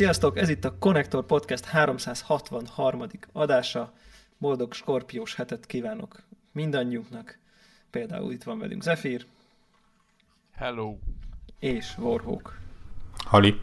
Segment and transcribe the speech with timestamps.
[0.00, 0.38] Sziasztok!
[0.38, 3.06] Ez itt a Connector Podcast 363.
[3.32, 3.92] adása.
[4.38, 6.22] Boldog skorpiós hetet kívánok
[6.52, 7.38] mindannyiunknak.
[7.90, 9.26] Például itt van velünk Zephyr.
[10.52, 10.96] Hello.
[11.58, 12.58] És Warhawk.
[13.24, 13.60] Hali.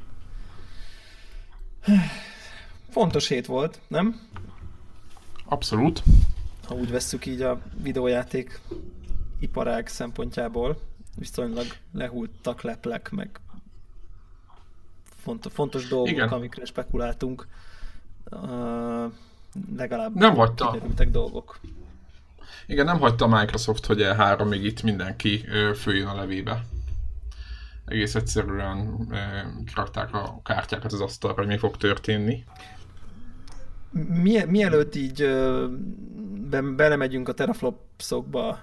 [2.90, 4.30] Fontos hét volt, nem?
[5.46, 6.04] Abszolút.
[6.68, 8.60] Ha úgy vesszük így a videójáték
[9.40, 10.82] iparág szempontjából,
[11.16, 13.40] viszonylag lehultak leplek, meg
[15.28, 16.28] fontos, fontos dolgok, Igen.
[16.28, 17.48] amikre spekuláltunk.
[18.32, 19.12] Uh,
[19.76, 20.78] legalább nem hagyta.
[21.12, 21.60] dolgok.
[22.68, 25.44] Igen, nem hagyta a Microsoft, hogy E3-ig itt mindenki
[25.76, 26.66] följön a levébe.
[27.86, 29.08] Egész egyszerűen
[29.66, 32.44] kirakták a kártyákat az asztalra, hogy mi fog történni.
[34.22, 35.28] Mi, mielőtt így
[36.50, 38.60] be, belemegyünk a teraflopsokba,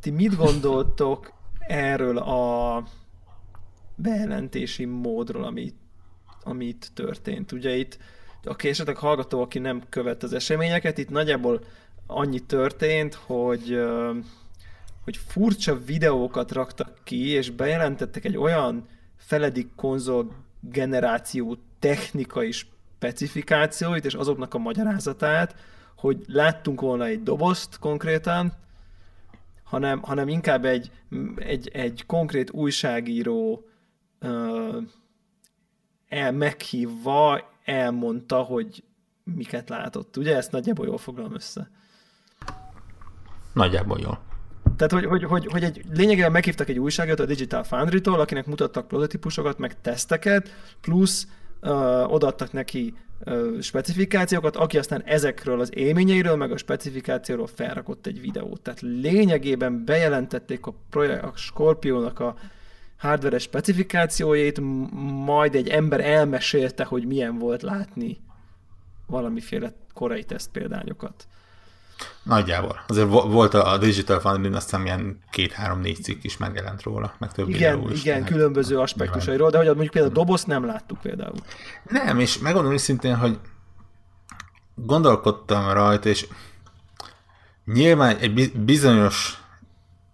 [0.00, 2.82] ti mit gondoltok erről a
[3.94, 5.44] bejelentési módról,
[6.46, 7.52] amit amit történt.
[7.52, 7.98] Ugye itt,
[8.44, 11.64] aki esetleg hallgató, aki nem követ az eseményeket, itt nagyjából
[12.06, 13.78] annyi történt, hogy
[15.04, 24.14] hogy furcsa videókat raktak ki, és bejelentettek egy olyan feledik konzol generáció technikai specifikációit, és
[24.14, 25.54] azoknak a magyarázatát,
[25.96, 28.52] hogy láttunk volna egy dobozt konkrétan,
[29.64, 30.90] hanem, hanem inkább egy,
[31.36, 33.68] egy, egy konkrét újságíró
[34.20, 34.76] uh,
[36.16, 38.84] el, meghívva elmondta, hogy
[39.34, 40.16] miket látott.
[40.16, 41.70] Ugye ezt nagyjából jól foglalom össze.
[43.52, 44.20] Nagyjából jól.
[44.76, 48.88] Tehát, hogy, hogy, hogy, hogy egy, lényegében meghívtak egy újságot a Digital Foundry-tól, akinek mutattak
[48.88, 51.26] prototípusokat, meg teszteket, plusz
[51.60, 58.20] uh, odaadtak neki uh, specifikációkat, aki aztán ezekről az élményeiről, meg a specifikációról felrakott egy
[58.20, 58.60] videót.
[58.60, 62.36] Tehát lényegében bejelentették a, projekt, a Scorpio-nak a
[62.96, 64.60] hardware specifikációit,
[65.24, 68.20] majd egy ember elmesélte, hogy milyen volt látni
[69.06, 71.26] valamiféle korai teszt példányokat.
[72.22, 72.80] Nagyjából.
[72.86, 77.48] Azért volt a Digital Foundry, azt hiszem ilyen két-három-négy cikk is megjelent róla, meg több
[77.48, 81.36] Igen, is, igen, különböző aspektusairól, de hogy mondjuk például a dobozt nem láttuk például.
[81.84, 83.38] Nem, és megmondom őszintén, hogy
[84.74, 86.26] gondolkodtam rajta, és
[87.64, 89.42] nyilván egy bizonyos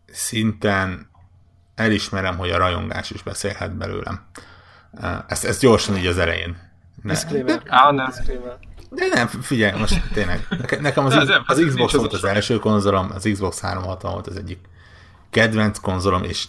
[0.06, 1.10] szinten
[1.82, 4.26] elismerem, hogy a rajongás is beszélhet belőlem.
[5.26, 6.56] Ezt, ezt gyorsan így az elején.
[7.02, 7.12] Ne.
[7.12, 7.62] Disclaimer.
[7.66, 8.12] Á, nem.
[8.90, 10.46] De nem, figyelj, most tényleg.
[10.80, 14.58] Nekem az, az, az Xbox volt az első konzolom, az Xbox 360 volt az egyik
[15.30, 16.48] kedvenc konzolom, és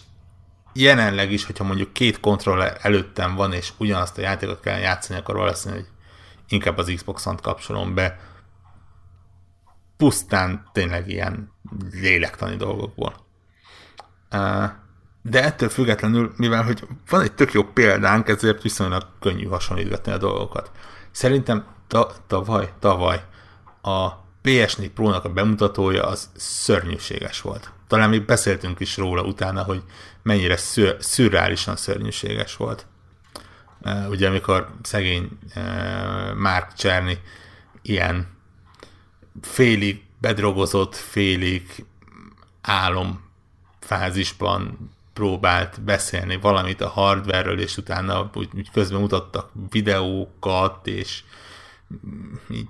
[0.72, 5.36] jelenleg is, hogyha mondjuk két kontroller előttem van, és ugyanazt a játékot kell játszani, akkor
[5.36, 5.86] valószínűleg
[6.48, 8.18] inkább az Xbox-ot kapcsolom be.
[9.96, 11.52] Pusztán tényleg ilyen
[11.90, 13.14] lélektani dolgokból.
[15.26, 20.18] De ettől függetlenül, mivel hogy van egy tök jó példánk, ezért viszonylag könnyű hasonlítgatni a
[20.18, 20.70] dolgokat.
[21.10, 23.22] Szerintem ta, tavaly, tavaly
[23.82, 27.72] a PS4 Pro-nak a bemutatója az szörnyűséges volt.
[27.86, 29.82] Talán még beszéltünk is róla utána, hogy
[30.22, 32.86] mennyire szür, szürreálisan szörnyűséges volt.
[34.08, 35.28] Ugye amikor szegény
[36.36, 37.12] Mark Czerny
[37.82, 38.28] ilyen
[39.42, 41.84] félig bedrogozott, félig
[42.62, 43.24] álom
[43.80, 51.22] fázisban próbált beszélni valamit a hardware és utána úgy, úgy közben mutattak videókat, és
[52.50, 52.68] így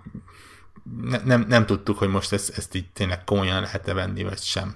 [1.03, 4.75] ne, nem, nem tudtuk, hogy most ezt, ezt így tényleg komolyan lehet-e venni, vagy sem.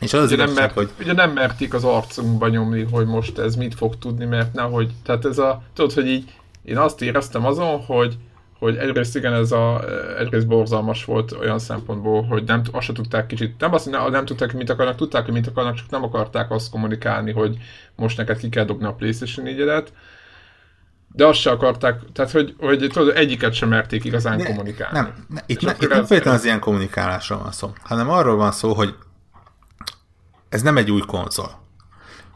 [0.00, 0.90] És az ugye, nem mert, hogy...
[1.00, 5.24] ugye nem merték az arcunkba nyomni, hogy most ez mit fog tudni, mert nehogy, tehát
[5.24, 8.18] ez a, tudod, hogy így én azt éreztem azon, hogy
[8.62, 9.84] hogy egyrészt igen, ez a,
[10.18, 14.24] egyrészt borzalmas volt olyan szempontból, hogy nem, azt se tudták kicsit, nem azt, nem, nem
[14.24, 17.56] tudták, mit akarnak, tudták, hogy mit akarnak, csak nem akarták azt kommunikálni, hogy
[17.96, 19.84] most neked ki kell dobni a PlayStation 4
[21.14, 24.98] de azt se akarták, tehát hogy, hogy tudod, egyiket sem merték igazán ne, kommunikálni.
[24.98, 28.52] Nem, ne, itt, ne, itt nem feltétlenül az ilyen kommunikálásról van szó, hanem arról van
[28.52, 28.94] szó, hogy
[30.48, 31.60] ez nem egy új konzol.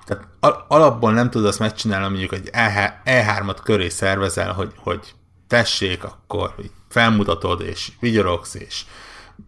[0.06, 5.14] Tehát al- alapból nem tudod azt megcsinálni, mondjuk egy E3-at köré szervezel, hogy, hogy
[5.46, 6.54] tessék, akkor
[6.88, 8.84] felmutatod, és vigyorogsz, és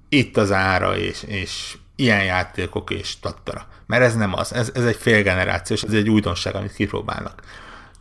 [0.09, 3.67] itt az ára, és, és ilyen játékok, és tattara.
[3.87, 7.43] Mert ez nem az, ez, ez egy félgenerációs, ez egy újdonság, amit kipróbálnak.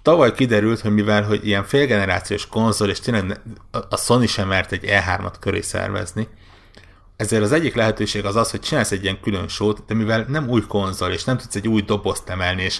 [0.02, 3.42] Tavaly kiderült, hogy mivel hogy ilyen félgenerációs konzol, és tényleg
[3.90, 6.28] a Sony sem mert egy E3-at köré szervezni,
[7.16, 10.50] ezért az egyik lehetőség az az, hogy csinálsz egy ilyen külön sót, de mivel nem
[10.50, 12.80] új konzol, és nem tudsz egy új dobozt emelni, és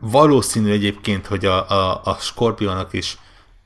[0.00, 3.18] valószínű egyébként, hogy a, a, a Scorpionnak is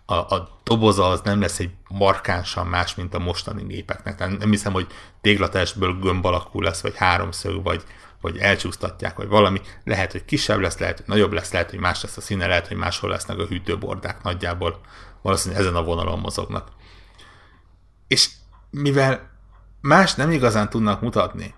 [0.07, 4.19] a, a doboza az nem lesz egy markánsan más, mint a mostani gépeknek.
[4.19, 4.87] Nem, nem hiszem, hogy
[5.21, 7.85] téglatestből gömb alakú lesz, vagy háromszög, vagy,
[8.21, 9.61] hogy elcsúsztatják, vagy valami.
[9.85, 12.69] Lehet, hogy kisebb lesz, lehet, hogy nagyobb lesz, lehet, hogy más lesz a színe, lehet,
[12.69, 14.81] hogy máshol lesznek a hűtőbordák nagyjából.
[15.23, 16.69] Valószínűleg ezen a vonalon mozognak.
[18.07, 18.29] És
[18.71, 19.31] mivel
[19.81, 21.55] más nem igazán tudnak mutatni,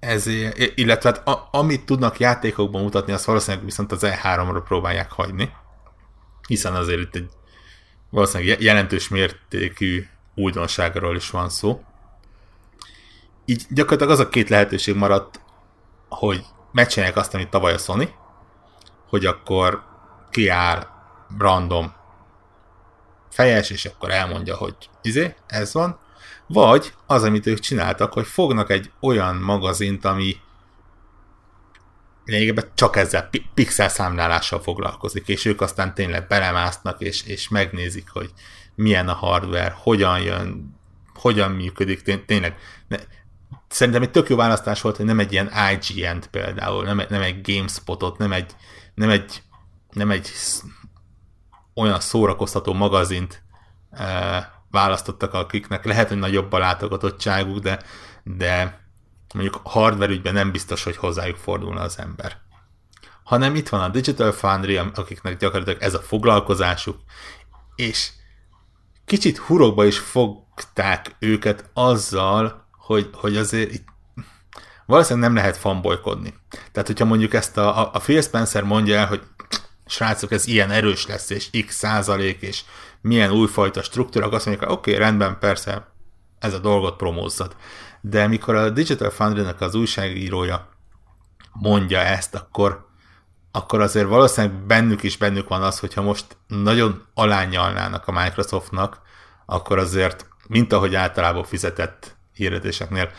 [0.00, 5.52] ezért, illetve hát a, amit tudnak játékokban mutatni, azt valószínűleg viszont az E3-ra próbálják hagyni,
[6.46, 7.30] hiszen azért itt egy
[8.10, 11.84] valószínűleg jelentős mértékű újdonságról is van szó.
[13.44, 15.40] Így gyakorlatilag az a két lehetőség maradt,
[16.08, 18.14] hogy megcsinálják azt, amit tavaly a Sony,
[19.08, 19.82] hogy akkor
[20.30, 20.86] kiáll
[21.38, 21.92] random
[23.30, 25.98] fejes, és akkor elmondja, hogy izé, ez van,
[26.46, 30.36] vagy az, amit ők csináltak, hogy fognak egy olyan magazint, ami
[32.30, 38.30] lényegében csak ezzel pixel számlálással foglalkozik, és ők aztán tényleg belemásznak, és, és megnézik, hogy
[38.74, 40.78] milyen a hardware, hogyan jön,
[41.14, 42.56] hogyan működik, tényleg.
[42.88, 42.96] Ne,
[43.68, 47.40] szerintem egy tök jó választás volt, hogy nem egy ilyen IGN-t például, nem, nem egy
[47.42, 48.56] GameSpotot, nem egy,
[48.94, 49.42] nem egy,
[49.90, 50.30] nem egy
[51.74, 53.42] olyan szórakoztató magazint
[53.90, 57.78] e, választottak, akiknek lehet, hogy nagyobb a látogatottságuk, de,
[58.22, 58.80] de
[59.34, 62.38] mondjuk hardware ügyben nem biztos, hogy hozzájuk fordulna az ember.
[63.24, 66.96] Hanem itt van a Digital Foundry, akiknek gyakorlatilag ez a foglalkozásuk,
[67.76, 68.10] és
[69.04, 73.88] kicsit hurokba is fogták őket azzal, hogy, hogy azért itt
[74.86, 76.34] valószínűleg nem lehet fanbolykodni.
[76.72, 79.22] Tehát, hogyha mondjuk ezt a, a Phil Spencer mondja el, hogy
[79.86, 82.62] srácok, ez ilyen erős lesz, és x százalék, és
[83.00, 85.92] milyen újfajta struktúra, azt mondják, oké, okay, rendben, persze,
[86.38, 87.56] ez a dolgot promózzad.
[88.00, 90.68] De mikor a Digital foundry az újságírója
[91.52, 92.88] mondja ezt, akkor,
[93.50, 99.00] akkor azért valószínűleg bennük is bennük van az, hogyha most nagyon alányalnának a Microsoftnak,
[99.46, 103.10] akkor azért, mint ahogy általában fizetett hirdetéseknél,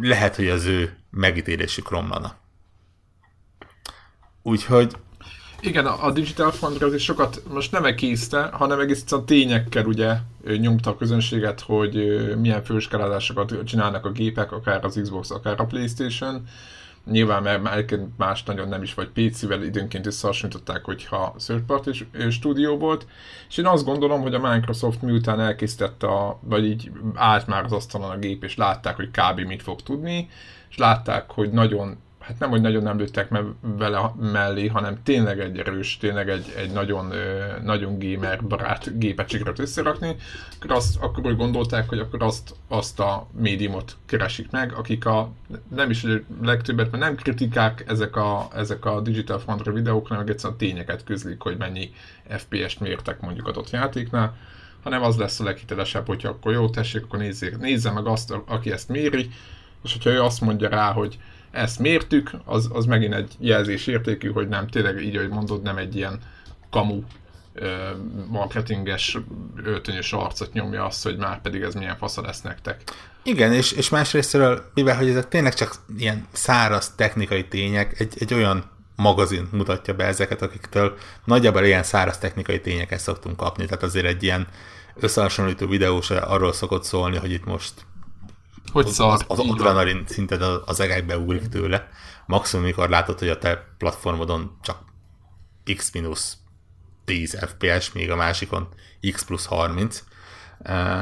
[0.00, 2.36] lehet, hogy az ő megítélésük romlana.
[4.42, 4.96] Úgyhogy
[5.60, 10.16] igen, a Digital Foundry az is sokat most nem egészte, hanem egész tényekkel ugye
[10.58, 11.94] nyomta a közönséget, hogy
[12.40, 16.46] milyen főskálázásokat csinálnak a gépek, akár az Xbox, akár a Playstation.
[17.04, 21.90] Nyilván, mert más nagyon nem is, vagy PC-vel időnként összehasonlították, hogyha third party
[22.30, 23.06] stúdió volt.
[23.48, 27.72] És én azt gondolom, hogy a Microsoft miután elkészítette, a, vagy így állt már az
[27.72, 29.40] asztalon a gép, és látták, hogy kb.
[29.40, 30.28] mit fog tudni,
[30.70, 31.98] és látták, hogy nagyon
[32.30, 36.54] hát nem, hogy nagyon nem lőttek me- vele mellé, hanem tényleg egy erős, tényleg egy,
[36.56, 37.12] egy nagyon,
[37.62, 40.16] nagyon gamer barát gépet sikerült összerakni,
[40.56, 45.30] akkor, azt, akkor úgy gondolták, hogy akkor azt, azt a médiumot keresik meg, akik a,
[45.74, 46.06] nem is
[46.42, 51.40] legtöbbet, mert nem kritikák ezek a, ezek a Digital Foundry videók, hanem egyszerűen tényeket közlik,
[51.40, 51.90] hogy mennyi
[52.28, 54.36] FPS-t mértek mondjuk adott játéknál,
[54.82, 58.72] hanem az lesz a leghitelesebb, hogyha akkor jó, tessék, akkor nézzék, nézze meg azt, aki
[58.72, 59.30] ezt méri,
[59.84, 61.18] és hogyha ő azt mondja rá, hogy
[61.50, 65.76] ezt mértük, az, az megint egy jelzés értékű, hogy nem, tényleg így, ahogy mondod, nem
[65.76, 66.18] egy ilyen
[66.70, 67.02] kamu
[68.28, 69.18] marketinges,
[69.64, 72.82] öltönyös arcot nyomja azt, hogy már pedig ez milyen fasza lesz nektek.
[73.22, 78.34] Igen, és, és másrésztről, mivel hogy ezek tényleg csak ilyen száraz technikai tények, egy, egy
[78.34, 84.06] olyan magazin mutatja be ezeket, akiktől nagyjából ilyen száraz technikai tényeket szoktunk kapni, tehát azért
[84.06, 84.46] egy ilyen
[84.94, 87.72] összehasonlító videó se arról szokott szólni, hogy itt most
[88.72, 89.12] hogy az, szar.
[89.12, 91.88] Az, az adrenalin szinted az egekbe ugrik tőle.
[92.26, 94.78] Maximum, mikor látod, hogy a te platformodon csak
[95.76, 95.92] x
[97.04, 98.68] 10 FPS, még a másikon
[99.12, 100.04] x plusz 30.
[100.58, 100.98] Uh,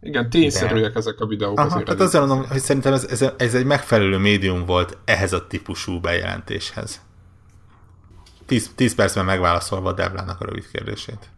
[0.00, 0.98] igen, tényszerűek de...
[0.98, 1.58] ezek a videók.
[1.58, 5.46] Aha, tehát azért mondom, hogy szerintem ez, ez, ez egy megfelelő médium volt ehhez a
[5.46, 7.00] típusú bejelentéshez.
[8.46, 11.30] 10, 10 percben megválaszolva a Devlának a rövid kérdését.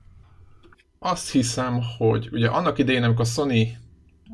[0.98, 3.78] Azt hiszem, hogy ugye annak idején, amikor a Sony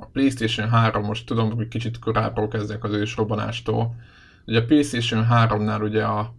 [0.00, 3.94] a PlayStation 3, most tudom, hogy kicsit korábbról kezdek az ősrobbanástól.
[4.46, 6.34] Ugye a PlayStation 3-nál ugye a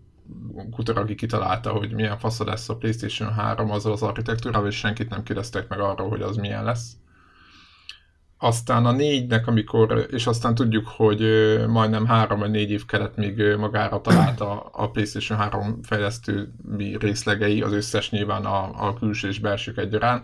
[0.72, 5.10] kutor, aki kitalálta, hogy milyen fasz lesz a PlayStation 3 azzal az architektúrával, és senkit
[5.10, 6.92] nem kérdeztek meg arról, hogy az milyen lesz.
[8.40, 11.22] Aztán a négynek, amikor, és aztán tudjuk, hogy
[11.68, 16.54] majdnem három vagy négy év kellett, még magára találta a PlayStation 3 fejlesztő
[17.00, 20.24] részlegei, az összes nyilván a, a külső és belsők egyaránt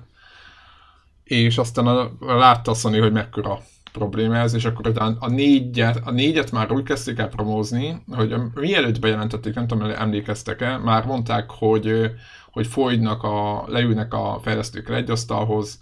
[1.36, 3.60] és aztán a, a látta a Sony, hogy mekkora
[3.94, 8.36] probléma ez, és akkor a, a, négyet, a négyet már úgy kezdték el promózni, hogy
[8.54, 12.12] mielőtt bejelentették, nem tudom, emlékeztek-e, már mondták, hogy,
[12.52, 15.80] hogy folynak a, leülnek a fejlesztőkkel egy asztalhoz,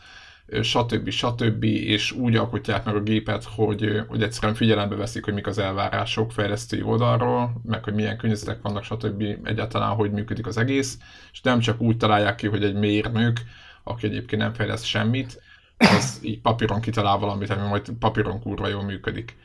[0.62, 1.10] stb.
[1.10, 1.64] stb.
[1.64, 6.32] és úgy alkotják meg a gépet, hogy, hogy egyszerűen figyelembe veszik, hogy mik az elvárások
[6.32, 9.24] fejlesztői oldalról, meg hogy milyen környezetek vannak, stb.
[9.44, 10.98] egyáltalán, hogy működik az egész,
[11.32, 13.40] és nem csak úgy találják ki, hogy egy mérnök
[13.84, 15.42] aki egyébként nem fejleszt semmit,
[15.78, 19.38] az így papíron kitalál valamit, ami majd papíron kurva jól működik.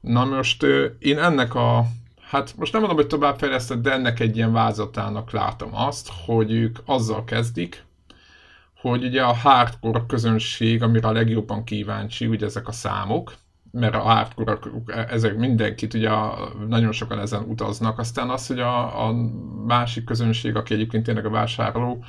[0.00, 0.62] Na most
[0.98, 1.86] én ennek a,
[2.20, 6.78] hát most nem mondom, hogy továbbfejlesztett, de ennek egy ilyen vázatának látom azt, hogy ők
[6.84, 7.84] azzal kezdik,
[8.80, 13.34] hogy ugye a hardcore közönség, amire a legjobban kíváncsi, ugye ezek a számok,
[13.70, 14.58] mert a hardcore
[15.08, 16.10] ezek mindenkit, ugye
[16.68, 19.12] nagyon sokan ezen utaznak, aztán az, hogy a, a
[19.66, 22.04] másik közönség, aki egyébként tényleg a vásárló,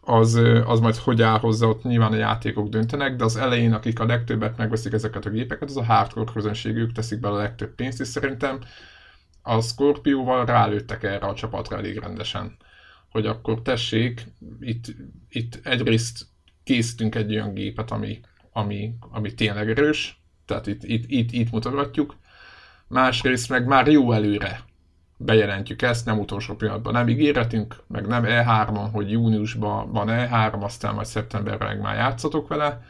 [0.00, 4.00] az, az majd hogy áll hozzá, ott nyilván a játékok döntenek, de az elején, akik
[4.00, 7.74] a legtöbbet megveszik ezeket a gépeket, az a hardcore közönség, ők teszik bele a legtöbb
[7.74, 8.58] pénzt, és szerintem
[9.42, 12.56] a Scorpio-val rálőttek erre a csapatra elég rendesen,
[13.10, 14.26] hogy akkor tessék,
[14.60, 14.84] itt,
[15.28, 16.26] itt egyrészt
[16.64, 18.20] készítünk egy olyan gépet, ami,
[18.52, 22.16] ami, ami tényleg erős, tehát itt, itt, itt, itt mutogatjuk,
[22.88, 24.68] másrészt meg már jó előre
[25.22, 30.94] bejelentjük ezt, nem utolsó pillanatban nem ígéretünk, meg nem E3-on, hogy júniusban van E3, aztán
[30.94, 32.82] majd szeptemberben már játszatok vele,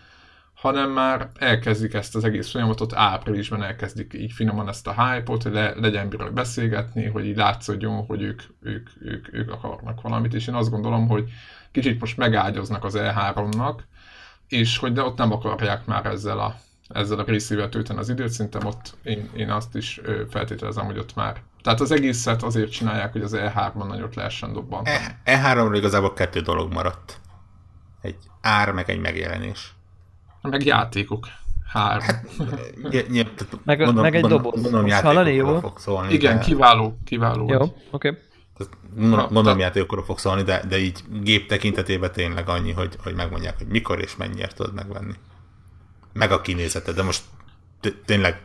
[0.55, 5.53] hanem már elkezdik ezt az egész folyamatot, áprilisban elkezdik így finoman ezt a hype-ot, hogy
[5.53, 10.47] le, legyen miről beszélgetni, hogy így látszódjon, hogy ők, ők, ők, ők akarnak valamit, és
[10.47, 11.31] én azt gondolom, hogy
[11.73, 13.79] kicsit most megágyaznak az E3-nak,
[14.49, 16.55] és hogy de ott nem akarják már ezzel a,
[16.89, 21.15] ezzel a részével tölteni az időt, szerintem ott én, én azt is feltételezem, hogy ott
[21.15, 24.97] már tehát az egészet azért csinálják, hogy az E3-ban nagyot lehessen dobbantani.
[25.25, 27.21] E- E3-ról igazából kettő dolog maradt.
[28.01, 29.75] Egy ár, meg egy megjelenés.
[30.43, 31.27] Meg játékok.
[31.73, 32.07] Három.
[32.07, 32.27] Hát,
[33.65, 34.63] meg, mondom, meg egy doboz.
[34.63, 35.61] Mondom, hallani, jó?
[35.61, 36.43] Fog szólni, Igen, de...
[36.43, 37.49] kiváló, kiváló.
[37.49, 37.77] Jó, oké.
[37.91, 38.19] Okay.
[38.95, 43.59] Mondom, mondom játékokról fog szólni, de, de így gép tekintetében tényleg annyi, hogy, hogy megmondják,
[43.59, 45.15] hogy mikor és mennyiért tudod megvenni.
[46.13, 47.23] Meg a kinézete, de most
[48.05, 48.41] tényleg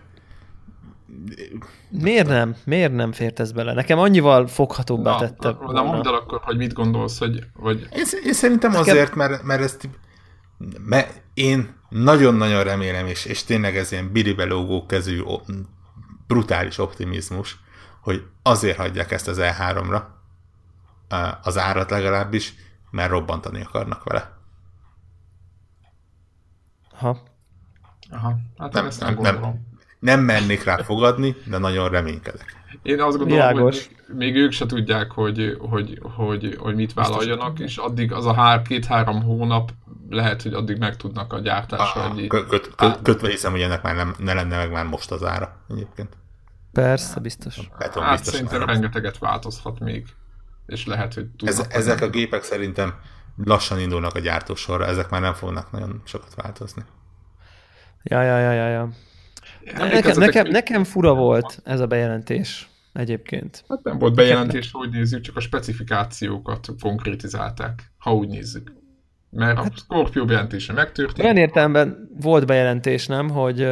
[1.89, 2.55] Miért nem?
[2.65, 3.74] Miért nem fért ez bele?
[3.74, 5.58] Nekem annyival foghatóbbá na, tette.
[5.62, 7.44] Na, na mondd el akkor, hogy mit gondolsz, hogy...
[7.53, 7.88] hogy...
[7.96, 8.88] Én, én szerintem Nekem...
[8.89, 9.89] azért, mert, mert ezt
[10.86, 15.24] mert én nagyon-nagyon remélem, és, és tényleg ez ilyen biribelógó kezű
[16.27, 17.60] brutális optimizmus,
[18.01, 20.03] hogy azért hagyják ezt az E3-ra,
[21.41, 22.53] az árat legalábbis,
[22.91, 24.38] mert robbantani akarnak vele.
[26.94, 27.17] Ha.
[28.10, 29.75] Aha, hát nem, ezt nem, nem, nem,
[30.05, 32.63] nem mennék rá fogadni, de nagyon reménykedek.
[32.81, 33.88] Én azt gondolom, Világos.
[33.88, 38.33] hogy még ők se tudják, hogy, hogy, hogy, hogy mit vállaljanak, és addig az a
[38.33, 39.71] hár, két-három hónap
[40.09, 42.01] lehet, hogy addig meg tudnak a gyártásra.
[42.01, 45.12] Ah, egy, köt, köt, kötve hiszem, hogy ennek már nem, ne lenne meg már most
[45.12, 46.17] az ára egyébként.
[46.71, 47.69] Persze, biztos.
[47.77, 48.71] Beton, hát biztos szerintem ára.
[48.71, 50.05] rengeteget változhat még,
[50.65, 51.59] és lehet, hogy tudnak.
[51.59, 52.93] Ez, ezek a gépek szerintem
[53.43, 56.83] lassan indulnak a gyártósorra, ezek már nem fognak nagyon sokat változni.
[58.03, 58.89] Ja, ja, ja, ja, ja.
[59.74, 63.63] Nekem, nekem, nekem fura volt ez a bejelentés egyébként.
[63.69, 68.74] Hát nem volt bejelentés, hogy nézzük, csak a specifikációkat konkrétizálták, ha úgy nézzük.
[69.29, 71.24] Mert hát, a Scorpio bejelentése megtörtént.
[71.24, 73.67] Olyan értelemben volt bejelentés, nem, hogy,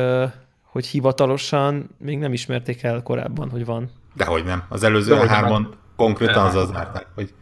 [0.62, 3.90] hogy hivatalosan még nem ismerték el korábban, hogy van.
[4.16, 4.64] Dehogy nem.
[4.70, 7.34] Az előző hárman konkrétan az az zárták, hogy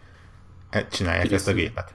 [0.69, 1.37] e- csinálják Igen.
[1.37, 1.93] ezt a gépet.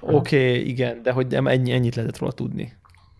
[0.00, 2.77] Oké, okay, igen, de hogy ennyi, ennyit lehetett róla tudni.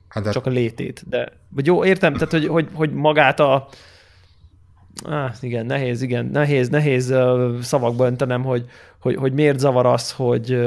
[0.08, 0.30] Hát de...
[0.30, 1.04] Csak a létét.
[1.08, 3.68] De, vagy jó, értem, tehát hogy, hogy, hogy magát a
[5.04, 7.14] Ah, igen, nehéz, igen, nehéz, nehéz
[7.62, 8.64] szavakba öntenem, hogy,
[8.98, 10.58] hogy, hogy miért zavar az, hogy,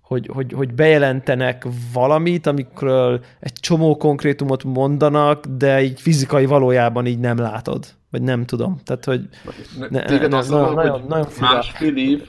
[0.00, 7.18] hogy, hogy, hogy bejelentenek valamit, amikről egy csomó konkrétumot mondanak, de így fizikai valójában így
[7.18, 7.86] nem látod.
[8.10, 8.80] Vagy nem tudom.
[8.84, 9.28] Tehát, hogy
[9.78, 12.28] ne, ne, ne, az nagyon, nagyon, nagyon másfél év,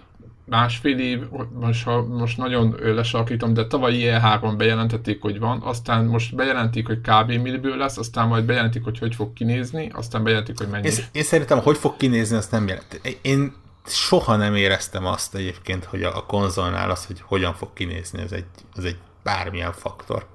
[0.52, 1.20] másfél év,
[1.60, 7.02] most, ha, most nagyon lesarkítom, de tavaly E3 bejelentették, hogy van, aztán most bejelentik, hogy
[7.02, 7.32] kb.
[7.32, 10.88] milliből lesz, aztán majd bejelentik, hogy hogy fog kinézni, aztán bejelentik, hogy mennyi.
[10.88, 13.02] Én, én szerintem, hogy fog kinézni, azt nem jelent.
[13.22, 13.54] Én
[13.86, 18.32] soha nem éreztem azt egyébként, hogy a, a konzolnál az, hogy hogyan fog kinézni, ez
[18.32, 20.26] egy, ez egy bármilyen faktor.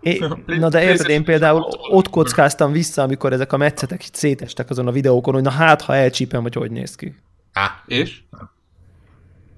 [0.00, 4.86] É, na de érted, én például ott kockáztam vissza, amikor ezek a metszetek szétestek azon
[4.86, 7.14] a videókon, hogy na hát, ha elcsípem, hogy hogy néz ki.
[7.52, 8.22] Á, és?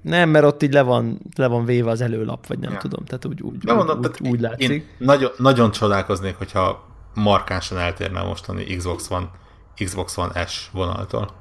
[0.07, 2.77] Nem, mert ott így le van, le van véve az előlap, vagy nem ja.
[2.77, 4.69] tudom, tehát úgy, úgy, mondom, úgy, tehát úgy látszik.
[4.69, 9.29] Én nagyon, nagyon csodálkoznék, hogyha markánsan eltérne a mostani Xbox One,
[9.75, 11.31] Xbox One S vonaltól.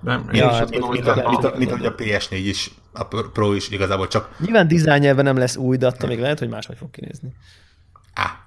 [0.00, 3.68] Nem, ja, hát, mint, mint, a, mint, a, mint a PS4 is, a Pro is
[3.68, 4.36] igazából csak...
[4.38, 7.34] Nyilván dizájn nem lesz új, de attól még lehet, hogy máshogy fog kinézni.
[8.14, 8.38] Á.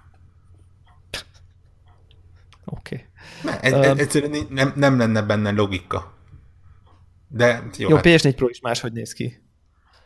[2.65, 3.05] Oké.
[3.43, 3.71] Okay.
[3.71, 6.16] Ne, ez, egyszerűen nem, nem lenne benne logika.
[7.27, 8.05] De jó, jó hát...
[8.07, 9.41] PS4 Pro is máshogy néz ki.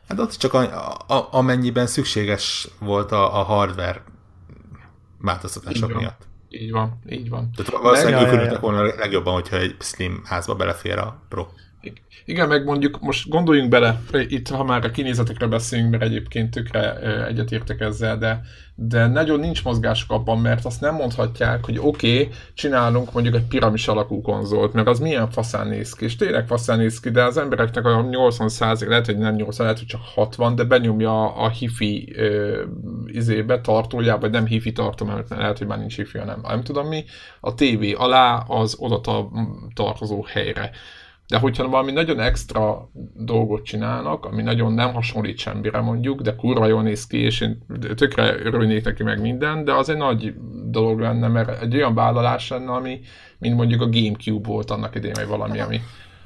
[0.08, 4.04] Hát ott csak a, a, amennyiben szükséges volt a, a hardware
[5.18, 6.28] változtatások miatt.
[6.50, 7.52] Így van, így van.
[7.56, 11.48] Tehát valószínűleg ők örültek volna legjobban, hogyha egy slim házba belefér a Pro.
[12.26, 16.96] Igen, meg mondjuk most gondoljunk bele, itt ha már a kinézetekre beszélünk, mert egyébként tökre
[17.26, 18.42] egyetértek ezzel, de,
[18.76, 23.48] de nagyon nincs mozgásuk abban, mert azt nem mondhatják, hogy oké, okay, csinálunk mondjuk egy
[23.48, 27.24] piramis alakú konzolt, mert az milyen faszán néz ki, és tényleg faszán néz ki, de
[27.24, 31.50] az embereknek a 80 lehet, hogy nem 80, lehet, hogy csak 60, de benyomja a
[31.50, 32.62] hifi ö,
[33.06, 36.88] izébe, tartójába, vagy nem hifi tartó, mert lehet, hogy már nincs hifi, hanem nem tudom
[36.88, 37.04] mi,
[37.40, 39.02] a tévé alá az oda
[39.74, 40.72] tartozó helyre
[41.32, 46.68] de hogyha valami nagyon extra dolgot csinálnak, ami nagyon nem hasonlít semmire mondjuk, de kurva
[46.68, 50.34] jól néz ki, és én tökre örülnék neki meg minden, de az egy nagy
[50.66, 53.00] dolog lenne, mert egy olyan vállalás lenne, ami,
[53.38, 55.82] mint mondjuk a Gamecube volt annak idején, vagy valami, ami...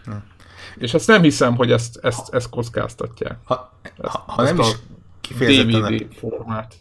[0.05, 0.23] Hmm.
[0.77, 3.37] És ezt nem hiszem, hogy ezt, ezt, ezt kockáztatják.
[3.43, 4.75] Ha, ezt, ha, ha nem is
[5.21, 5.95] kifejezetten...
[5.95, 6.75] DVD formát.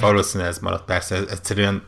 [0.00, 1.82] Valószínűleg ez maradt, persze, ez egyszerűen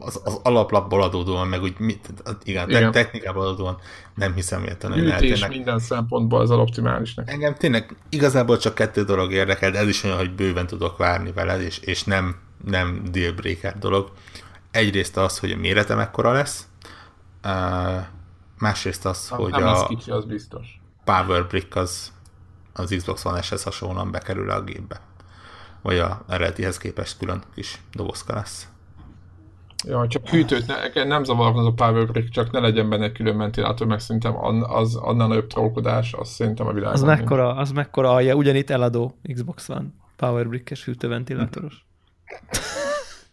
[0.00, 2.08] az, az alaplapból adódóan, meg úgy mit,
[2.42, 2.92] igen, igen.
[2.92, 3.78] technikából adódóan
[4.14, 5.00] nem hiszem érteni.
[5.00, 7.30] Ütés minden szempontból az optimálisnak.
[7.30, 11.32] Engem tényleg igazából csak kettő dolog érdekel, de ez is olyan, hogy bőven tudok várni
[11.32, 14.10] veled, és, és nem, nem dealbreaker dolog.
[14.70, 16.66] Egyrészt az, hogy a mérete mekkora lesz,
[17.44, 18.04] uh,
[18.58, 20.80] másrészt az, nem, hogy nem a kicsi, az biztos.
[21.04, 22.12] Power Brick az,
[22.72, 25.00] az Xbox One S-hez hasonlóan bekerül a gépbe.
[25.82, 28.68] Vagy a eredetihez képest külön kis dobozka lesz.
[29.84, 33.38] Ja, csak hűtőt ne, nem zavarna az a power brick, csak ne legyen benne külön
[33.38, 36.94] ventilátor, meg szerintem az, annál nagyobb trollkodás, az szerintem a világon.
[36.94, 37.60] Az mekkora, nincs.
[37.60, 41.84] az mekkora alja, ugyanitt eladó Xbox van, power brick-es hűtőventilátoros.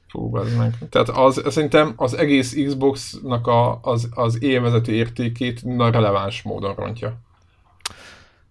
[0.08, 0.74] Fú, ez meg.
[0.90, 7.18] Tehát az, szerintem az egész Xbox-nak a, az, az élvezeti értékét na releváns módon rontja.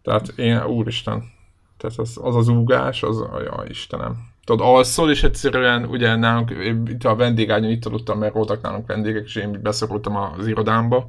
[0.02, 1.24] Tehát én, úristen,
[1.76, 6.52] tehát az az, az úgás, az, ja, Istenem tudod, alszol, és egyszerűen ugye nálunk,
[6.88, 11.06] itt a vendégányon itt aludtam, mert voltak nálunk vendégek, és én beszorultam az irodámba.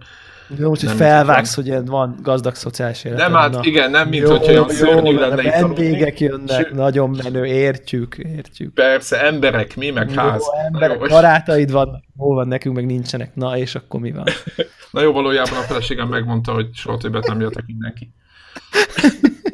[0.60, 3.17] Jó, most, hogy felvágsz, hogy ilyen van gazdag szociális élet.
[3.17, 8.17] Nem, hát igen, nem, mint hogy olyan szörnyű lenne itt Vendégek jönnek, nagyon menő, értjük,
[8.17, 8.74] értjük.
[8.74, 10.43] Persze, emberek, mi, meg jó, ház.
[10.65, 14.26] emberek, jó, barátaid vannak, hol van nekünk, meg nincsenek, na és akkor mi van?
[14.91, 18.13] na jó, valójában a feleségem megmondta, hogy soha többet nem jöttek mindenki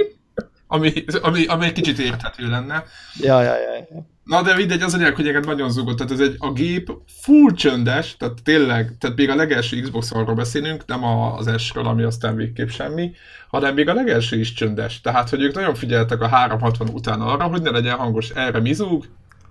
[0.74, 2.84] ami, ami, ami egy kicsit érthető lenne.
[3.20, 4.06] Ja, ja, ja.
[4.24, 7.52] Na de mindegy, az a lényeg, hogy nagyon zúgott, tehát ez egy, a gép full
[7.52, 12.36] csöndes, tehát tényleg, tehát még a legelső Xbox arról beszélünk, nem az S-ről, ami aztán
[12.36, 13.12] végképp semmi,
[13.50, 15.02] hanem még a legelső is csöndes.
[15.02, 19.06] Tehát, hogy ők nagyon figyeltek a 360 után arra, hogy ne legyen hangos, erre mizúg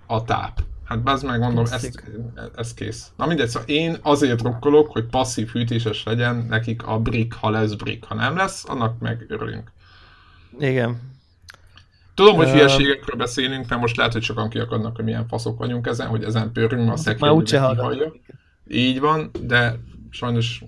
[0.06, 0.60] a táp.
[0.84, 1.88] Hát az meg mondom, ez,
[2.56, 3.12] ez kész.
[3.16, 7.72] Na mindegy, szóval én azért rokkolok, hogy passzív hűtéses legyen nekik a brick, ha lesz
[7.72, 9.72] brick, ha nem lesz, annak meg örülünk.
[10.58, 11.12] Igen,
[12.14, 16.06] Tudom, hogy hülyeségekről beszélünk, mert most lehet, hogy sokan kiakadnak, hogy milyen faszok vagyunk ezen,
[16.06, 18.12] hogy ezen pörünk, a szekrényben kihallja.
[18.68, 19.78] Így van, de
[20.10, 20.62] sajnos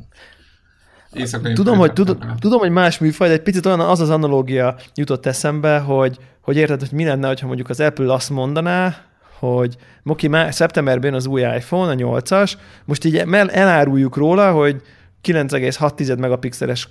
[1.54, 5.26] tudom, hogy, tudom, tudom, hogy más műfaj, de egy picit olyan az az analógia jutott
[5.26, 8.96] eszembe, hogy, hogy érted, hogy mi lenne, ha mondjuk az Apple azt mondaná,
[9.38, 12.52] hogy Moki, már szeptemberben az új iPhone, a 8-as,
[12.84, 14.82] most így eláruljuk róla, hogy
[15.24, 16.88] 9,6 megapixeles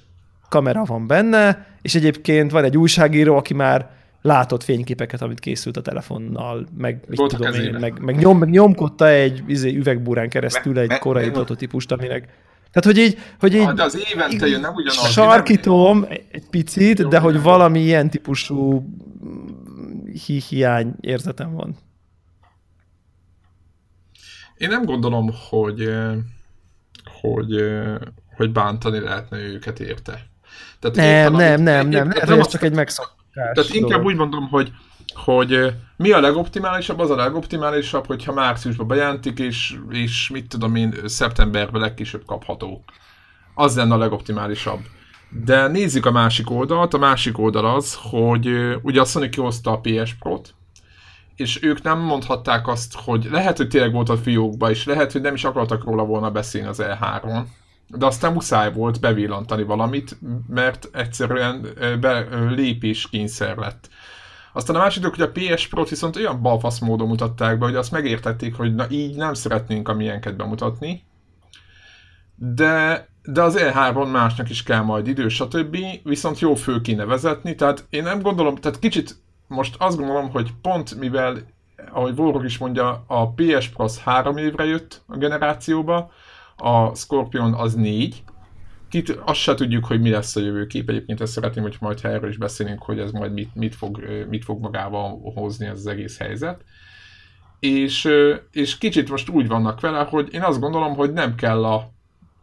[0.54, 3.90] kamera van benne, és egyébként van egy újságíró, aki már
[4.22, 9.08] látott fényképeket, amit készült a telefonnal, meg, mit tudom én, meg, meg, nyom, meg nyomkodta
[9.08, 12.28] egy izé, üvegbúrán keresztül egy korai prototípust, aminek
[12.72, 13.18] tehát, hogy így...
[13.40, 15.12] Hogy így ah, de az évente jön, nem ugyanaz.
[15.12, 18.90] Sarkítom egy picit, Jó, de hogy valami ilyen típusú
[20.26, 21.76] hi hiány érzetem van.
[24.58, 25.90] Én nem gondolom, hogy,
[27.22, 27.64] hogy,
[28.36, 30.32] hogy bántani lehetne őket érte.
[30.92, 34.06] Tehát nem, nem, nem, nem, nem, nem, ez csak egy megszokás tehát inkább dolog.
[34.06, 34.72] úgy mondom, hogy,
[35.14, 37.00] hogy mi a legoptimálisabb?
[37.00, 42.84] Az a legoptimálisabb, hogyha márciusban bejelentik, és, és mit tudom én, szeptemberben legkésőbb kapható.
[43.56, 44.80] Az lenne a legoptimálisabb.
[45.44, 46.94] De nézzük a másik oldalt.
[46.94, 48.50] A másik oldal az, hogy
[48.82, 50.54] ugye a Sony kihozta a PS Pro-t,
[51.36, 55.22] és ők nem mondhatták azt, hogy lehet, hogy tényleg volt a fiókba, és lehet, hogy
[55.22, 57.44] nem is akartak róla volna beszélni az E3-on,
[57.96, 61.68] de aztán muszáj volt bevillantani valamit, mert egyszerűen
[62.00, 63.90] be, lépés kényszer lett.
[64.54, 67.92] Aztán a másik hogy a PS Pro-t viszont olyan balfasz módon mutatták be, hogy azt
[67.92, 71.04] megértették, hogy na így nem szeretnénk a milyenket bemutatni,
[72.36, 75.78] de, de az E3-on másnak is kell majd idő, stb.
[76.04, 79.16] Viszont jó fő kéne vezetni, tehát én nem gondolom, tehát kicsit
[79.48, 81.38] most azt gondolom, hogy pont mivel,
[81.92, 86.12] ahogy Vorog is mondja, a PS Pro az három évre jött a generációba,
[86.58, 88.24] a Scorpion az négy,
[88.90, 90.90] Kit, azt se tudjuk, hogy mi lesz a jövőkép.
[90.90, 94.04] Egyébként ezt szeretném, hogy majd ha erről is beszélünk, hogy ez majd mit, mit, fog,
[94.30, 96.64] mit fog magával hozni ez az egész helyzet.
[97.60, 98.10] És,
[98.52, 101.94] és kicsit most úgy vannak vele, hogy én azt gondolom, hogy nem kell a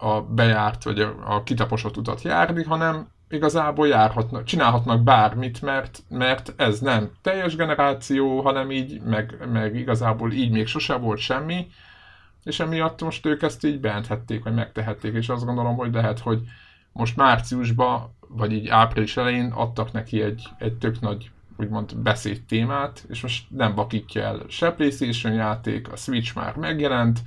[0.01, 6.53] a bejárt vagy a, a kitaposott utat járni, hanem igazából járhatnak, csinálhatnak bármit, mert, mert
[6.57, 11.67] ez nem teljes generáció, hanem így, meg, meg igazából így még sose volt semmi,
[12.45, 16.41] és emiatt most ők ezt így beenthették, vagy megtehették, és azt gondolom, hogy lehet, hogy
[16.93, 23.05] most márciusban, vagy így április elején adtak neki egy, egy tök nagy úgymond beszéd témát,
[23.09, 27.19] és most nem bakítja el se PlayStation játék, a Switch már megjelent,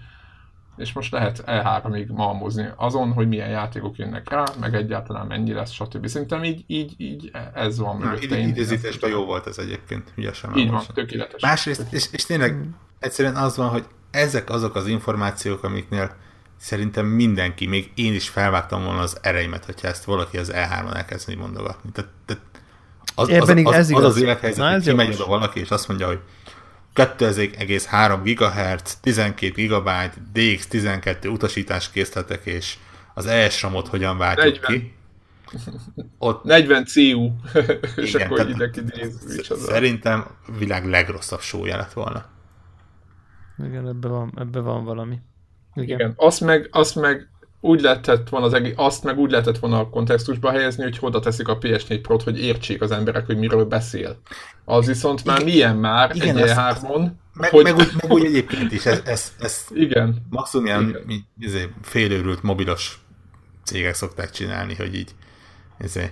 [0.78, 5.72] és most lehet E3-ig malmozni azon, hogy milyen játékok jönnek rá, meg egyáltalán mennyi lesz,
[5.72, 6.08] stb.
[6.08, 8.38] Szerintem így, így, így ez van mögötte.
[8.38, 10.58] Idézítésben jó volt ez egyébként, ügyesen.
[10.58, 11.42] Így van, tökéletes.
[11.42, 12.56] Másrészt, és, és tényleg
[13.00, 16.16] egyszerűen az van, hogy ezek azok az információk, amiknél
[16.58, 21.38] szerintem mindenki, még én is felvágtam volna az ereimet, hogyha ezt valaki az E3-on elkezdeni
[21.38, 21.90] mondogatni.
[21.92, 22.44] Tehát, tehát
[23.16, 26.20] az, az, az, az, az, az élethelyzet, hogy kimegy oda valaki, és azt mondja, hogy
[26.96, 29.90] 2,3 GHz, 12 GB,
[30.34, 32.76] DX12 utasításkészletek, és
[33.14, 34.80] az ESRAM-ot hogyan váltjuk 40.
[34.80, 34.94] ki.
[36.18, 36.44] Ott...
[36.44, 37.32] 40 CU,
[37.96, 38.70] és igen, akkor ide
[39.66, 40.26] Szerintem
[40.58, 42.33] világ legrosszabb sója lett volna.
[43.58, 45.20] Igen, ebbe van, ebbe van valami.
[45.76, 46.00] Igen.
[46.00, 46.14] igen.
[46.16, 47.28] Azt, meg, azt meg
[47.60, 51.20] úgy lehetett volna az egész, azt meg úgy lehetett volna a kontextusba helyezni, hogy oda
[51.20, 54.18] teszik a PS4 Pro-t, hogy értsék az emberek, hogy miről beszél.
[54.66, 56.76] Az viszont már igen, milyen már igen, egy e
[57.34, 57.64] meg, hogy...
[57.64, 60.26] meg, úgy, meg úgy egyébként is, ez, ez, ez igen.
[60.30, 61.28] maximum ilyen igen.
[61.40, 63.02] Izé, félőrült mobilos
[63.64, 65.16] cégek szokták csinálni, hogy így
[65.80, 66.12] izé,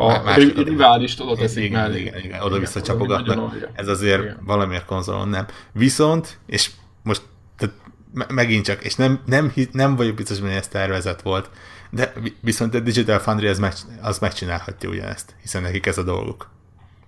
[0.00, 2.00] a más, riválist oda teszik igen, mellé.
[2.00, 3.56] Igen, igen, oda visszacsapogatnak.
[3.72, 4.38] Ez azért igen.
[4.44, 5.46] valamiért konzolon nem.
[5.72, 6.70] Viszont, és
[7.02, 7.22] most
[7.56, 7.74] tehát
[8.28, 11.50] megint csak, és nem, nem, nem vagyok biztos, hogy ez tervezett volt,
[11.90, 16.50] de viszont a Digital Foundry az, meg, az megcsinálhatja ugyanezt, hiszen nekik ez a dolguk.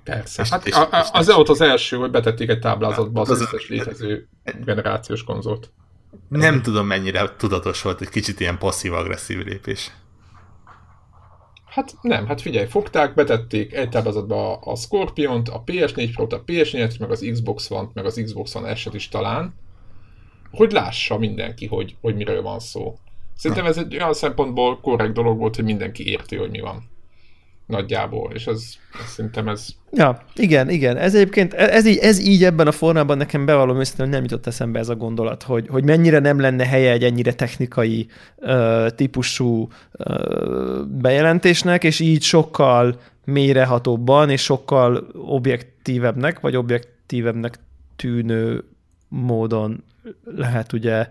[0.04, 0.42] Persze.
[0.42, 3.40] És, hát és, a, a, az volt az első, hogy betették egy táblázatba az, az
[3.40, 4.28] összes létező
[4.64, 5.70] generációs konzolt.
[6.28, 9.90] Nem tudom, mennyire tudatos volt, egy kicsit ilyen passzív-agresszív lépés.
[11.72, 16.98] Hát nem, hát figyelj, fogták, betették egy táblázatba a Scorpion-t, a PS4 Pro-t, a PS4-et,
[16.98, 19.54] meg az Xbox One-t, meg az Xbox One S-et is talán,
[20.50, 22.98] hogy lássa mindenki, hogy, hogy miről van szó.
[23.36, 26.90] Szerintem ez egy olyan szempontból korrekt dolog volt, hogy mindenki érti, hogy mi van.
[27.72, 28.62] Nagyjából, és ez,
[29.04, 29.68] ez szerintem ez...
[29.92, 30.96] Ja, igen, igen.
[30.96, 34.46] Ez egyébként, ez így, ez így ebben a formában nekem bevallom őszintén, hogy nem jutott
[34.46, 38.06] eszembe ez a gondolat, hogy, hogy mennyire nem lenne helye egy ennyire technikai
[38.36, 47.58] uh, típusú uh, bejelentésnek, és így sokkal mélyrehatóbban és sokkal objektívebbnek, vagy objektívebbnek
[47.96, 48.64] tűnő
[49.08, 49.84] módon
[50.24, 51.08] lehet ugye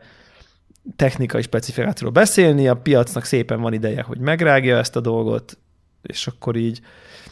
[0.96, 5.58] technikai specifikációról beszélni, a piacnak szépen van ideje, hogy megrágja ezt a dolgot,
[6.02, 6.82] és akkor így,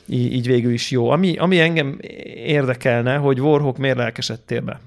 [0.05, 1.09] így, így végül is jó.
[1.09, 1.97] Ami, ami engem
[2.33, 4.79] érdekelne, hogy Warhawk miért lelkesedtél be?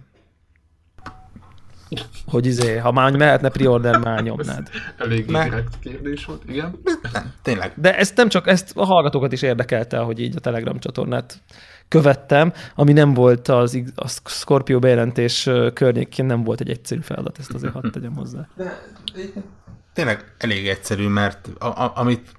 [2.26, 4.68] Hogy izé, ha már mehetne pre-order, már nyomnád.
[4.98, 6.78] Elég direkt kérdés volt, igen.
[7.12, 7.72] Nem, tényleg.
[7.76, 11.42] De ezt nem csak, ezt a hallgatókat is érdekelte, hogy így a Telegram csatornát
[11.88, 17.52] követtem, ami nem volt az a Scorpio bejelentés környékén, nem volt egy egyszerű feladat, ezt
[17.52, 18.48] azért hadd tegyem hozzá.
[18.56, 18.82] De,
[19.92, 22.32] tényleg elég egyszerű, mert a, a, amit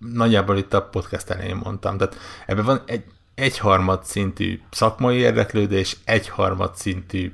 [0.00, 6.76] nagyjából itt a podcast elején mondtam, tehát ebben van egy egyharmad szintű szakmai érdeklődés, egyharmad
[6.76, 7.32] szintű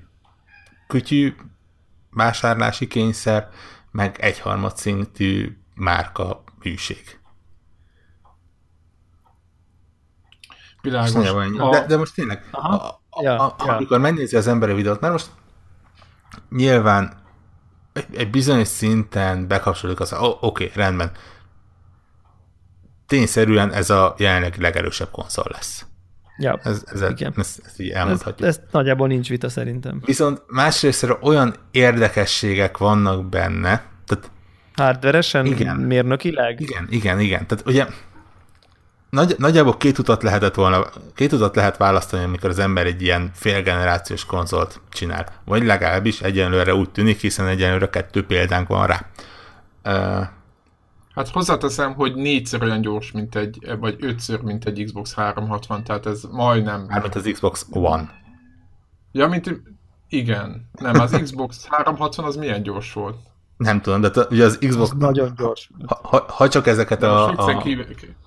[0.87, 1.35] kütyű
[2.11, 3.49] vásárlási kényszer,
[3.91, 7.19] meg egyharmad szintű márka hűség.
[10.81, 11.15] Világos.
[11.59, 11.71] A...
[11.71, 13.77] De, de most tényleg, a, a, ja, a, ja.
[13.77, 15.31] amikor megnézi az ember a videót, mert most
[16.51, 17.23] nyilván
[17.93, 21.13] egy, egy bizonyos szinten bekapcsolódik az, oké, okay, rendben.
[23.07, 25.87] Tényszerűen ez a jelenleg legerősebb konzol lesz.
[26.39, 27.35] Ja, ez, ez, igen.
[27.37, 28.49] Ezt, ezt így elmondhatjuk.
[28.49, 30.03] Ez, ez nagyjából nincs vita szerintem.
[30.05, 34.31] Viszont másrészt olyan érdekességek vannak benne, tehát
[34.77, 36.61] Hardveresen, igen, mérnökileg?
[36.61, 37.47] Igen, igen, igen.
[37.47, 37.87] Tehát ugye
[39.11, 43.31] nagy, nagyjából két utat lehetett volna, két utat lehet választani, amikor az ember egy ilyen
[43.35, 45.27] félgenerációs konzolt csinál.
[45.45, 49.07] Vagy legalábbis egyenlőre úgy tűnik, hiszen egyenlőre kettő példánk van rá.
[51.17, 56.07] Hát hozzáteszem, hogy négyszer olyan gyors, mint egy, vagy ötször, mint egy Xbox 360, tehát
[56.07, 56.81] ez majdnem...
[56.81, 58.11] Mármint az Xbox One.
[59.13, 59.63] Ja, mint...
[60.09, 60.71] Igen.
[60.81, 63.17] Nem, az Xbox 360 az milyen gyors volt?
[63.57, 64.91] Nem tudom, de ugye az Xbox...
[64.91, 65.71] Az nagyon gyors.
[65.87, 67.29] Ha, ha, ha csak ezeket a...
[67.29, 67.63] a...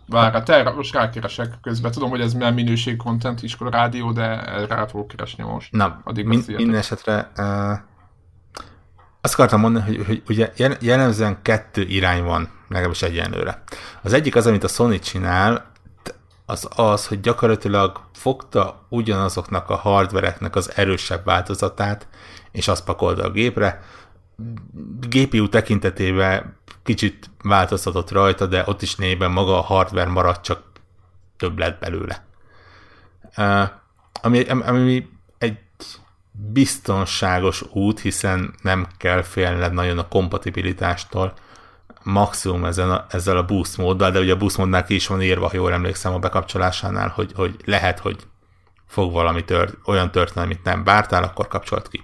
[0.08, 1.92] Várj, hát te most rákeresek közben.
[1.92, 4.26] Tudom, hogy ez nem minőség content iskola rádió, de
[4.68, 5.72] rá fogok keresni most.
[5.72, 7.78] Na, Addig min, minden esetre uh,
[9.22, 13.64] azt akartam mondani, hogy, hogy ugye jellemzően kettő irány van, legalábbis egyenlőre.
[14.02, 15.72] Az egyik az, amit a Sony csinál,
[16.46, 22.08] az az, hogy gyakorlatilag fogta ugyanazoknak a hardvereknek az erősebb változatát,
[22.52, 23.84] és azt pakolta a gépre,
[25.00, 30.62] GPU tekintetében kicsit változtatott rajta, de ott is négyben maga a hardware maradt, csak
[31.38, 32.26] több lett belőle.
[34.22, 35.58] Ami, ami egy
[36.32, 41.34] biztonságos út, hiszen nem kell félned nagyon a kompatibilitástól,
[42.04, 45.22] maximum ezen a, ezzel a boost móddal, de ugye a boost módnál ki is van
[45.22, 48.28] írva, ha jól emlékszem a bekapcsolásánál, hogy, hogy lehet, hogy
[48.88, 52.04] fog valami tört, olyan történni, amit nem bártál, akkor kapcsolt ki.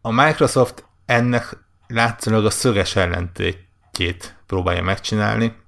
[0.00, 5.62] A Microsoft ennek látszólag a szöges ellentétjét próbálja megcsinálni.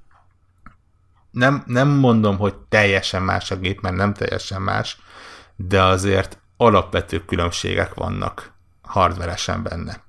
[1.31, 4.99] Nem, nem mondom, hogy teljesen más a gép, mert nem teljesen más,
[5.57, 8.53] de azért alapvető különbségek vannak
[8.83, 10.05] hardveresen benne.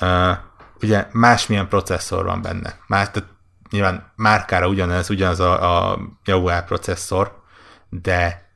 [0.00, 0.38] Uh,
[0.82, 2.78] ugye másmilyen processzor van benne.
[2.86, 3.28] Más, tehát
[3.70, 7.42] nyilván márkára ugyanez, ugyanaz a, a Jaguar processzor,
[7.88, 8.46] de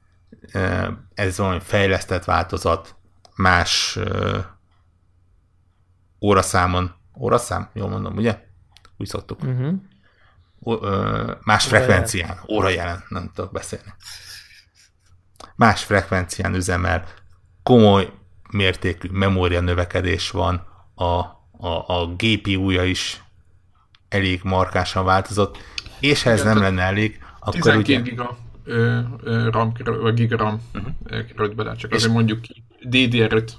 [1.14, 2.94] ez valami fejlesztett változat,
[3.34, 4.44] más uh,
[6.20, 8.38] óraszámon, óraszám, jól mondom, ugye?
[8.96, 9.42] Úgy szoktuk.
[9.42, 9.74] Uh-huh.
[10.64, 13.94] O, ö, más óra frekvencián, óra jelen, nem tudok beszélni.
[15.56, 17.04] Más frekvencián üzemel,
[17.62, 18.12] komoly
[18.50, 21.24] mértékű memória növekedés van, a,
[21.62, 23.22] a, a GPU-ja is
[24.08, 25.58] elég markásan változott,
[26.00, 28.10] és ha ez Igen, nem lenne elég, akkor 12 ugye...
[28.10, 30.92] giga ö, ö, RAM, vagy giga RAM uh-huh.
[31.26, 32.62] került bele, csak és azért mondjuk ki.
[32.90, 33.50] DDR5.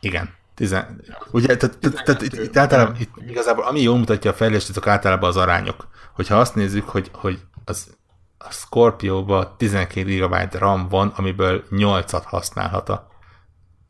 [0.00, 1.00] Igen, Tizen...
[1.30, 5.28] Ugye, tehát, tehát itt, itt általában, itt igazából ami jól mutatja a fejlesztést, azok általában
[5.28, 5.88] az arányok.
[6.14, 7.96] Hogyha azt nézzük, hogy, hogy az,
[8.38, 13.08] a Scorpio-ba 12 GB RAM van, amiből 8-at használhat a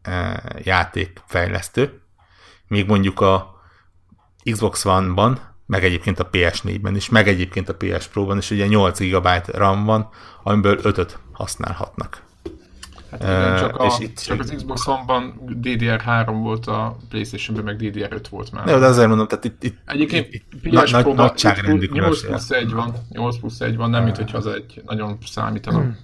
[0.03, 2.01] e, játékfejlesztő,
[2.71, 3.61] míg mondjuk a
[4.51, 9.01] Xbox One-ban, meg egyébként a PS4-ben is, meg egyébként a PS Pro-ban is ugye 8
[9.01, 10.09] GB RAM van,
[10.43, 12.23] amiből 5-öt használhatnak.
[13.11, 17.77] Hát igen, csak, a, és itt csak az Xbox One-ban DDR3 volt a Playstation-ben, meg
[17.81, 18.65] DDR5 volt már.
[18.65, 22.51] De, de azért mondom, tehát itt, itt, Egyébként itt, itt PS nagy, nagyságrendű 8 plusz
[22.51, 25.79] 1 van, 8 plusz 1 van, nem mint hogyha az egy nagyon számítana.
[25.79, 25.97] Hmm.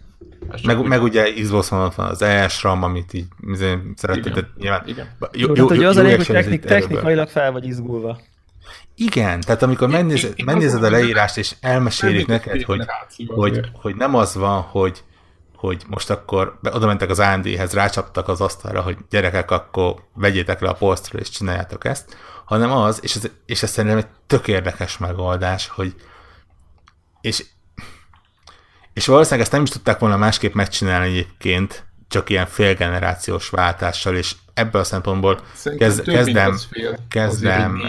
[0.62, 0.86] Meg, úgy...
[0.86, 3.26] meg ugye Xbox One van az ES RAM, amit így
[3.96, 4.82] szeretett, tehát nyilván...
[4.86, 5.16] Igen.
[5.32, 8.20] Jó, jó, jó, az a lényeg, hogy technik, technikailag fel vagy izgulva.
[8.94, 12.82] Igen, tehát amikor megnézed, megnézed a leírást, és elmesélik neked, hogy,
[13.26, 15.02] hogy, hogy nem az van, hogy
[15.56, 20.68] hogy most akkor oda mentek az AMD-hez, rácsaptak az asztalra, hogy gyerekek, akkor vegyétek le
[20.68, 24.98] a polcról és csináljátok ezt, hanem az, és ez, és ez szerintem egy tök érdekes
[24.98, 25.94] megoldás, hogy
[27.20, 27.44] és,
[28.96, 34.34] és valószínűleg ezt nem is tudták volna másképp megcsinálni egyébként, csak ilyen félgenerációs váltással, és
[34.54, 35.40] ebből a szempontból
[35.78, 36.58] kezd, kezdem,
[37.08, 37.82] kezdem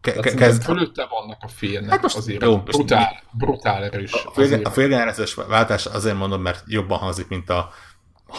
[0.00, 0.62] Ke- ke- kezd...
[0.62, 2.42] Fölötte vannak a félnek hát most azért.
[2.42, 4.12] Jó, brutál, brutál erős.
[4.12, 7.70] A, fél, a félgenerációs váltás azért mondom, mert jobban hangzik, mint a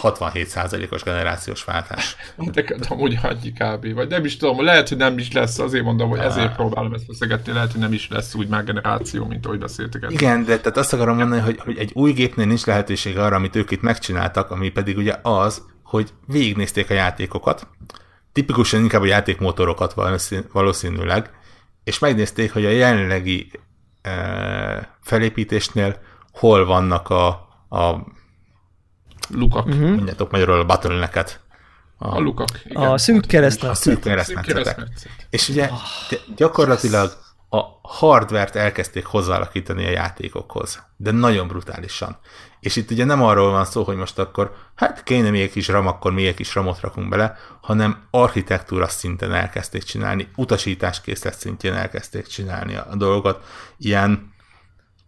[0.02, 2.16] 67%-os generációs váltás.
[2.52, 3.94] De amúgy hagyj kb.
[3.94, 7.04] Vagy nem is tudom, lehet, hogy nem is lesz, azért mondom, hogy ezért próbálom ezt
[7.06, 10.04] feszegetni, lehet, hogy nem is lesz úgy már generáció, mint ahogy beszéltek.
[10.08, 13.56] Igen, de tehát azt akarom mondani, hogy, hogy egy új gépnél nincs lehetőség arra, amit
[13.56, 17.66] ők itt megcsináltak, ami pedig ugye az, hogy végignézték a játékokat,
[18.32, 19.94] tipikusan inkább a játékmotorokat
[20.52, 21.30] valószínűleg,
[21.84, 23.50] és megnézték, hogy a jelenlegi
[24.02, 25.96] e, felépítésnél
[26.32, 27.26] hol vannak a,
[27.68, 28.06] a
[29.28, 29.66] lukak.
[29.66, 29.90] Uh-huh.
[29.90, 31.40] Mondjátok magyarul a bottlenecket.
[31.98, 32.48] A, a lukak.
[32.64, 32.82] Igen.
[32.82, 33.86] A szűk keresztmetszet.
[33.86, 34.88] A szűk keresztmetszetek.
[35.30, 35.70] És ugye
[36.36, 37.12] gyakorlatilag
[37.48, 42.18] a hardvert elkezdték hozzáalakítani a játékokhoz, de nagyon brutálisan.
[42.60, 45.68] És itt ugye nem arról van szó, hogy most akkor hát kéne még egy kis
[45.68, 51.74] RAM, akkor még egy kis ramot rakunk bele, hanem architektúra szinten elkezdték csinálni, utasításkészlet szintjén
[51.74, 53.44] elkezdték csinálni a dolgokat.
[53.78, 54.32] Ilyen,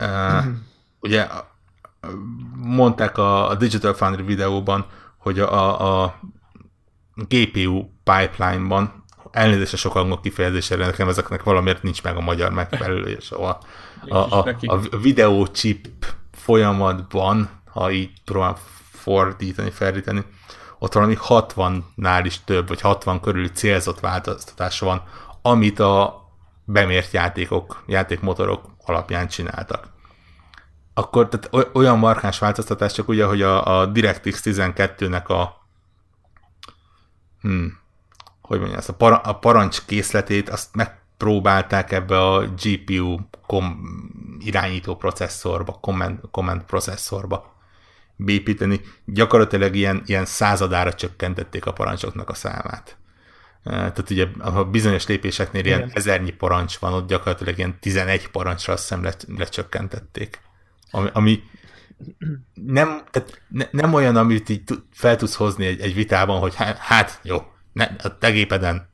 [0.01, 0.53] uh, mm-hmm.
[1.01, 1.27] ugye
[2.57, 4.87] mondták a, a Digital Foundry videóban,
[5.19, 6.15] hogy a, a,
[7.15, 13.19] GPU pipeline-ban elnézést a sok angol kifejezésére, nekem ezeknek valamiért nincs meg a magyar megfelelő,
[13.21, 13.59] szóval
[14.09, 15.89] a, a, a, a videóchip
[16.33, 18.57] folyamatban, ha így próbálom
[18.91, 20.25] fordítani, ferdíteni,
[20.79, 25.03] ott valami 60-nál is több, vagy 60 körül célzott változtatás van,
[25.43, 26.23] amit a
[26.65, 29.94] bemért játékok, játékmotorok alapján csináltak.
[30.95, 35.67] Akkor tehát olyan markáns változtatás, csak ugye, hogy a, a DirectX 12-nek a
[37.41, 37.83] hmm,
[38.41, 43.81] hogy mondjam, ezt a, para, a parancs készletét, azt megpróbálták ebbe a GPU kom,
[44.39, 47.55] irányító processzorba, command, command processzorba
[48.17, 48.81] beépíteni.
[49.05, 52.97] Gyakorlatilag ilyen, ilyen századára csökkentették a parancsoknak a számát.
[53.65, 58.83] Tehát ugye a bizonyos lépéseknél ilyen ezernyi parancs van, ott gyakorlatilag ilyen 11 parancsra azt
[58.83, 60.41] hiszem le, lecsökkentették.
[60.95, 61.43] Ami, ami
[62.55, 67.21] nem, tehát ne, nem olyan, amit így fel tudsz hozni egy, egy vitában, hogy hát,
[67.23, 68.93] jó, ne, a te gépeden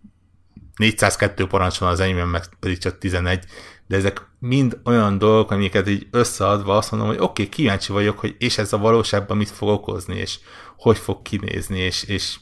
[0.77, 3.45] 402 parancs van az enyémben, meg pedig csak 11,
[3.87, 8.19] de ezek mind olyan dolgok, amiket így összeadva azt mondom, hogy oké, okay, kíváncsi vagyok,
[8.19, 10.39] hogy és ez a valóságban mit fog okozni, és
[10.77, 12.37] hogy fog kinézni, és, és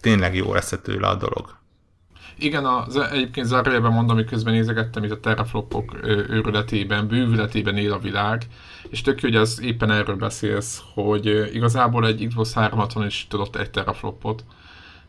[0.00, 1.59] tényleg jó lesz tőle a dolog.
[2.42, 7.98] Igen, az, egyébként zárójelben mondom, hogy közben nézegettem itt a teraflopok őrületében, bővületében él a
[7.98, 8.46] világ,
[8.88, 13.56] és tök jó, hogy az éppen erről beszélsz, hogy igazából egy Xbox 360 is tudott
[13.56, 14.44] egy teraflopot,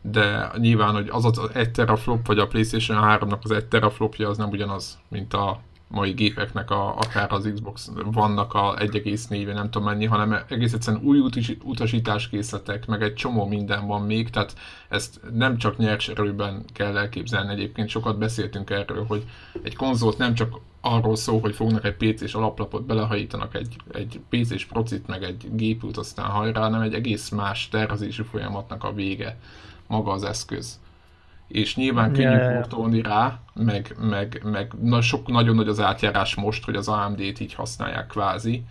[0.00, 4.36] de nyilván, hogy az az egy teraflop, vagy a PlayStation 3-nak az egy teraflopja, az
[4.38, 5.60] nem ugyanaz, mint a
[5.92, 11.02] mai gépeknek, a, akár az Xbox vannak a 1,4 nem tudom mennyi, hanem egész egyszerűen
[11.02, 11.18] új
[11.62, 14.54] utasításkészletek, meg egy csomó minden van még, tehát
[14.88, 17.52] ezt nem csak nyers erőben kell elképzelni.
[17.52, 19.24] Egyébként, sokat beszéltünk erről, hogy
[19.62, 24.64] egy konzolt nem csak arról szól, hogy fognak egy PC-s alaplapot, belehajítanak egy, egy PC-s
[24.64, 29.38] procit, meg egy gépült, aztán hajrá, hanem egy egész más tervezési folyamatnak a vége
[29.86, 30.80] maga az eszköz
[31.48, 32.54] és nyilván könnyű yeah.
[32.54, 37.40] portolni rá, meg, meg, meg na, sok, nagyon nagy az átjárás most, hogy az AMD-t
[37.40, 38.64] így használják kvázi,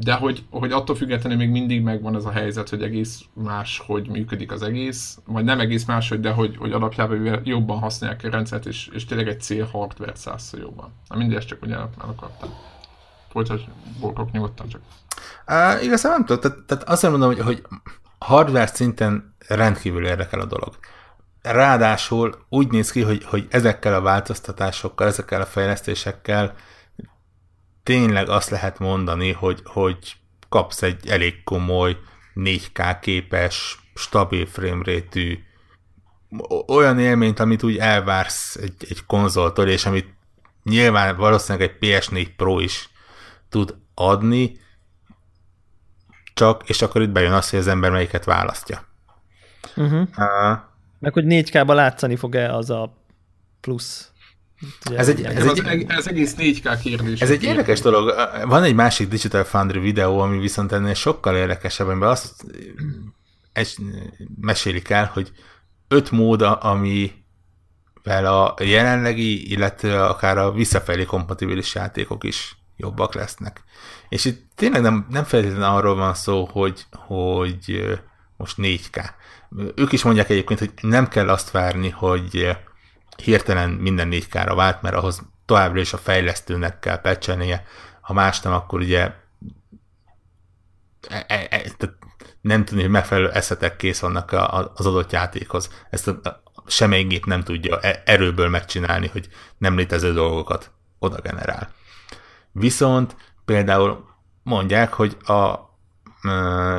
[0.00, 4.08] de hogy, hogy attól függetlenül még mindig megvan ez a helyzet, hogy egész más, hogy
[4.08, 8.30] működik az egész, vagy nem egész más, hogy de hogy, hogy alapjában jobban használják a
[8.30, 10.92] rendszert, és, és tényleg egy cél hardware százszor jobban.
[11.08, 12.50] Na mindig ezt csak ugye el akartam.
[13.28, 13.64] Folytasd,
[14.00, 14.80] borkok nyugodtan csak.
[15.46, 17.62] Uh, igazán nem tudom, tehát, tehát azt mondom, hogy, hogy
[18.18, 20.78] hardware szinten rendkívül érdekel a dolog.
[21.52, 26.54] Ráadásul úgy néz ki, hogy, hogy ezekkel a változtatásokkal, ezekkel a fejlesztésekkel
[27.82, 30.16] tényleg azt lehet mondani, hogy, hogy
[30.48, 31.96] kapsz egy elég komoly
[32.34, 35.20] 4K képes, stabil framerate
[36.66, 40.14] olyan élményt, amit úgy elvársz egy, egy konzoltól, és amit
[40.62, 42.90] nyilván valószínűleg egy PS4 Pro is
[43.48, 44.60] tud adni,
[46.34, 48.86] csak, és akkor itt bejön az, hogy az ember melyiket választja.
[49.76, 50.08] Uh-huh.
[50.16, 50.58] Uh,
[50.98, 53.02] meg hogy 4K-ba látszani fog-e az a
[53.60, 54.12] plusz.
[54.94, 57.20] ez, egy, ez, egy, ez egész 4K kérdés.
[57.20, 58.14] Ez egy érdekes dolog.
[58.44, 62.44] Van egy másik Digital Foundry videó, ami viszont ennél sokkal érdekesebb, amiben azt
[63.52, 63.76] egy,
[64.40, 65.32] mesélik el, hogy
[65.88, 73.62] öt mód, amivel a jelenlegi, illetve akár a visszafelé kompatibilis játékok is jobbak lesznek.
[74.08, 77.98] És itt tényleg nem, nem feltétlenül arról van szó, hogy, hogy
[78.38, 79.10] most 4K.
[79.74, 82.56] Ők is mondják egyébként, hogy nem kell azt várni, hogy
[83.22, 87.64] hirtelen minden 4K-ra vált, mert ahhoz továbbra is a fejlesztőnek kell pecselnie,
[88.00, 89.12] ha más nem, akkor ugye
[91.08, 91.62] e, e, e,
[92.40, 94.32] nem tudni, hogy megfelelő eszetek kész vannak
[94.74, 95.84] az adott játékhoz.
[95.90, 101.72] Ezt a, semmelyik gép nem tudja erőből megcsinálni, hogy nem létező dolgokat oda generál.
[102.52, 104.04] Viszont például
[104.42, 105.67] mondják, hogy a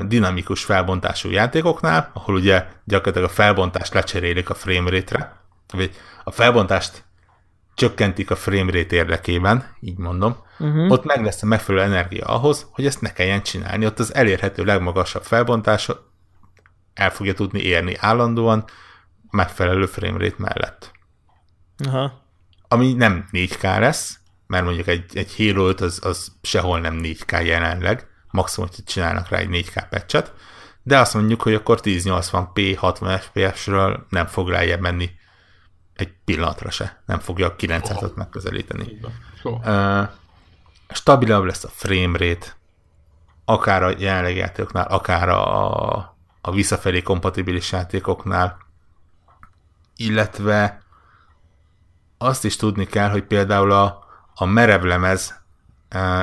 [0.08, 5.41] dinamikus felbontású játékoknál, ahol ugye gyakorlatilag a felbontást lecserélik a framerate-re,
[5.73, 7.04] vagy a felbontást
[7.73, 10.91] csökkentik a framerate érdekében, így mondom, uh-huh.
[10.91, 13.86] ott meg lesz a megfelelő energia ahhoz, hogy ezt ne kelljen csinálni.
[13.86, 15.89] Ott az elérhető legmagasabb felbontás
[16.93, 18.65] el fogja tudni érni állandóan
[19.30, 20.91] megfelelő framerate mellett.
[21.86, 22.28] Aha.
[22.67, 27.45] Ami nem 4K lesz, mert mondjuk egy, egy Halo 5 az, az sehol nem 4K
[27.45, 30.34] jelenleg, maximum, hogy csinálnak rá egy 4K patchet,
[30.84, 35.10] de azt mondjuk, hogy akkor 1080p 60 fps-ről nem fog rájebb menni
[35.94, 37.02] egy pillanatra se.
[37.06, 38.15] Nem fogja a 900-at oh.
[38.15, 39.00] megközelíteni.
[39.44, 40.08] Uh,
[40.89, 42.56] stabilabb lesz a frame rate,
[43.46, 45.98] akár a jelenlegi játékoknál, akár a,
[46.42, 48.58] a visszafelé kompatibilis játékoknál,
[49.96, 50.84] illetve
[52.18, 54.04] azt is tudni kell, hogy például a,
[54.36, 55.42] a merevlemez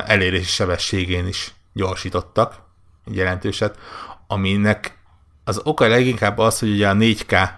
[0.07, 2.55] elérési sebességén is gyorsítottak
[3.05, 3.79] jelentőset,
[4.27, 4.99] aminek
[5.45, 7.51] az oka leginkább az, hogy ugye a 4K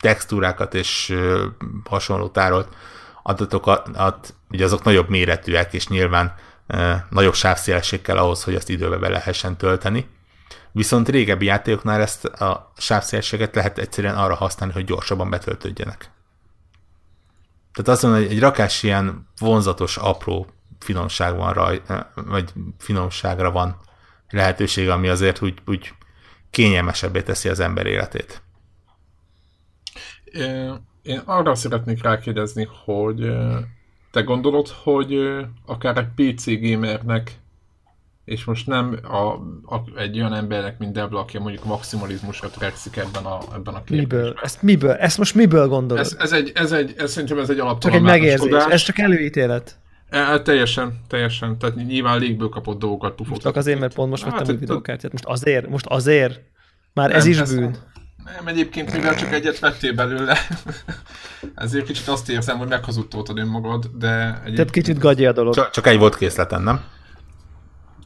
[0.00, 1.18] textúrákat és
[1.84, 2.74] hasonló tárolt
[3.22, 6.34] adatokat, ugye azok nagyobb méretűek, és nyilván
[7.10, 10.08] nagyobb sávszélesség kell ahhoz, hogy azt időbe be lehessen tölteni.
[10.72, 16.10] Viszont régebbi játékoknál ezt a sávszélességet lehet egyszerűen arra használni, hogy gyorsabban betöltődjenek.
[17.72, 20.46] Tehát azt hogy egy rakás ilyen vonzatos, apró
[20.78, 21.82] finomság van raj,
[22.14, 23.76] vagy finomságra van
[24.30, 25.92] lehetőség, ami azért úgy, úgy
[26.50, 28.42] kényelmesebbé teszi az ember életét.
[31.02, 33.32] Én arra szeretnék rákérdezni, hogy
[34.10, 35.18] te gondolod, hogy
[35.66, 37.38] akár egy PC gamernek,
[38.24, 39.32] és most nem a,
[39.74, 44.18] a, egy olyan embernek, mint Debla, aki mondjuk maximalizmusra törekszik ebben a, ebben a kérdésben.
[44.18, 44.38] Miből?
[44.42, 44.92] Ezt miből?
[44.92, 46.04] Ezt most miből gondolod?
[46.04, 48.98] Ez, ez, egy, ez, egy, ez szerintem ez egy alaptalan Csak egy megérzés, ez csak
[48.98, 49.78] előítélet.
[50.08, 51.58] E, teljesen, teljesen.
[51.58, 53.52] Tehát nyilván légből kapott dolgokat pufogtatott.
[53.52, 55.12] Csak azért, mert pont most hát, vettem új videókártyát.
[55.12, 55.68] Most azért?
[55.68, 56.40] Most azért?
[56.92, 57.76] Már nem, ez is bűn.
[58.24, 60.38] Nem, egyébként mivel csak egyet vettél belőle,
[61.54, 64.54] ezért kicsit azt érzem, hogy meghazudtoltad önmagad, de egyébként...
[64.54, 65.54] Tehát kicsit gagyi a dolog.
[65.54, 66.80] Csak, csak egy volt készleten, nem?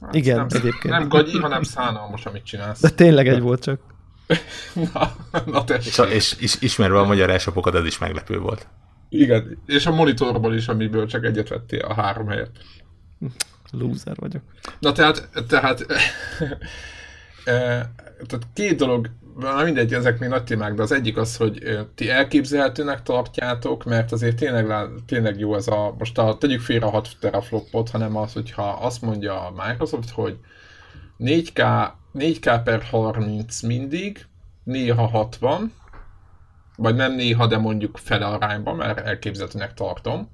[0.01, 0.95] Hát Igen, nem, egyébként.
[0.95, 2.81] Nem gagyi, hanem szánalmas, amit csinálsz.
[2.81, 3.81] De tényleg egy volt csak.
[4.93, 5.13] na,
[5.45, 8.69] na és, a, és, és ismerve a magyar elsapokat, ez is meglepő volt.
[9.15, 12.51] Igen, és a monitorból is, amiből csak egyet vettél a három helyet.
[13.71, 14.43] Loser vagyok.
[14.79, 15.87] Na tehát, tehát,
[18.27, 22.11] tehát két dolog, na mindegy, ezek még nagy témák, de az egyik az, hogy ti
[22.11, 27.09] elképzelhetőnek tartjátok, mert azért tényleg, tényleg jó ez a, most a, tegyük félre a 6
[27.21, 30.39] teraflopot, hanem az, hogyha azt mondja a Microsoft, hogy
[31.19, 34.27] 4K, 4K per 30 mindig,
[34.65, 35.73] néha 60,
[36.77, 40.31] vagy nem néha, de mondjuk fele arányban, mert elképzelhetőnek tartom,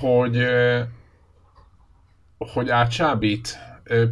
[0.00, 0.46] hogy,
[2.38, 3.58] hogy átsábít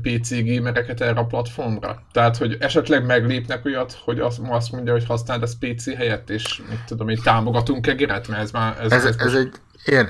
[0.03, 2.03] PC gamereket erre a platformra?
[2.13, 6.63] Tehát, hogy esetleg meglépnek olyat, hogy azt, azt mondja, hogy használd ezt PC helyett, és
[6.69, 8.81] mit tudom én, támogatunk egeret, mert ez már...
[8.81, 9.53] Ez, ez, ez, ez egy
[9.85, 10.09] Én,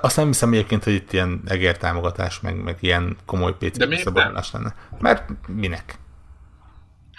[0.00, 4.52] azt nem hiszem egyébként, hogy itt ilyen egér támogatás, meg, meg ilyen komoly PC szabadulás
[4.52, 4.74] lenne.
[4.98, 5.98] Mert minek?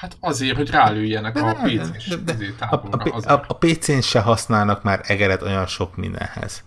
[0.03, 2.53] Hát azért, hogy rálőjenek a PC-n.
[2.59, 6.63] A, a, a, a PC-n se használnak már egeret olyan sok mindenhez.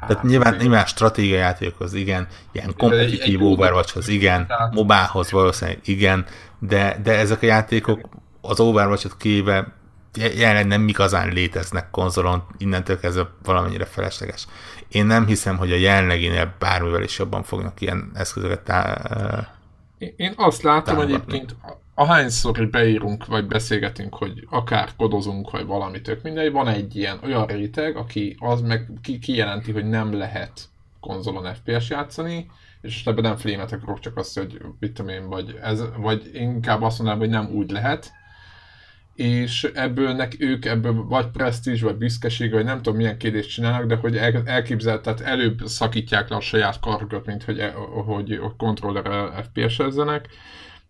[0.00, 0.66] Hát, Tehát nyilván, igen.
[0.66, 6.26] nyilván stratégiai játékokhoz igen, ilyen kompetitív Overwatchhoz igen, mobához valószínűleg igen,
[6.58, 8.08] de, de ezek a játékok
[8.40, 9.72] az Overwatch-ot kivéve
[10.14, 14.46] jelenleg nem igazán léteznek konzolon, innentől kezdve valamennyire felesleges.
[14.88, 19.56] Én nem hiszem, hogy a jelenleginél bármivel is jobban fognak ilyen eszközöket tá-
[19.98, 21.34] Én azt látom támogatni.
[21.34, 21.56] egyébként,
[21.98, 27.18] ahányszor, hogy beírunk, vagy beszélgetünk, hogy akár kodozunk, vagy valami tök mindegy, van egy ilyen
[27.24, 30.60] olyan réteg, aki az meg ki, kijelenti, hogy nem lehet
[31.00, 35.58] konzolon FPS játszani, és ebben nem flémet akarok, csak azt, hogy mit tudom én, vagy,
[35.62, 38.12] ez, vagy inkább azt mondanám, hogy nem úgy lehet,
[39.14, 43.88] és ebből nek, ők ebből vagy presztízs, vagy büszkeség, vagy nem tudom milyen kérdést csinálnak,
[43.88, 44.42] de hogy el,
[44.82, 47.72] tehát előbb szakítják le a saját kargot, mint hogy, e,
[48.04, 50.28] hogy a kontroller FPS-ezzenek,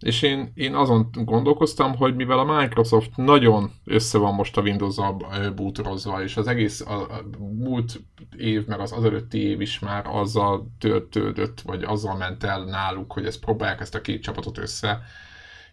[0.01, 5.17] és én, én azon gondolkoztam, hogy mivel a Microsoft nagyon össze van most a Windows-zal
[5.55, 8.01] bútorozva, és az egész a, a múlt
[8.37, 13.27] év, meg az előtti év is már azzal töltődött, vagy azzal ment el náluk, hogy
[13.27, 15.03] ezt próbálják ezt a két csapatot össze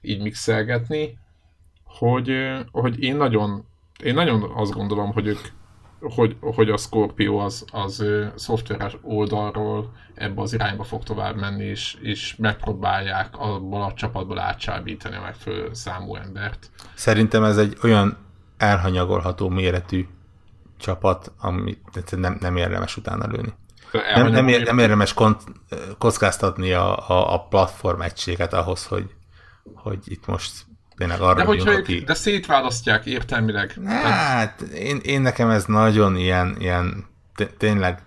[0.01, 1.17] így mixelgetni,
[1.83, 2.31] hogy,
[2.71, 3.65] hogy én nagyon
[4.03, 5.39] én nagyon azt gondolom, hogy ők
[6.13, 11.97] hogy, hogy a Scorpio az, az szoftveres oldalról ebbe az irányba fog tovább menni, és,
[12.01, 16.69] és megpróbálják abból a csapatból átsábítani a megfelelő számú embert.
[16.93, 18.17] Szerintem ez egy olyan
[18.57, 20.07] elhanyagolható méretű
[20.77, 23.53] csapat, amit nem, nem érdemes utána lőni.
[24.15, 25.41] Nem, nem, ér, nem érdemes kont,
[25.97, 29.15] kockáztatni a, a, a platform egységet ahhoz, hogy,
[29.75, 30.65] hogy itt most
[30.97, 31.99] tényleg arra de, hogyha ők, aki...
[31.99, 33.73] de szétválasztják értelmileg.
[33.85, 37.05] Hát, én, én nekem ez nagyon ilyen, ilyen
[37.57, 38.01] tényleg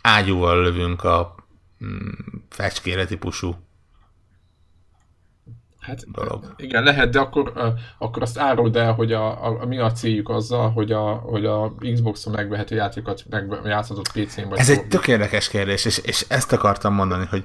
[0.00, 1.34] ágyúval lövünk a
[1.84, 2.08] mm,
[2.50, 3.63] fecskére típusú
[5.86, 6.54] Hát dolog.
[6.56, 7.64] igen, lehet, de akkor, uh,
[7.98, 11.44] akkor azt áruld el, hogy a, a, a, mi a céljuk azzal, hogy a, hogy
[11.44, 16.52] a Xbox-on megvehető játékokat megjátszhatott PC-n vagy Ez egy tök érdekes kérdés, és, és ezt
[16.52, 17.44] akartam mondani, hogy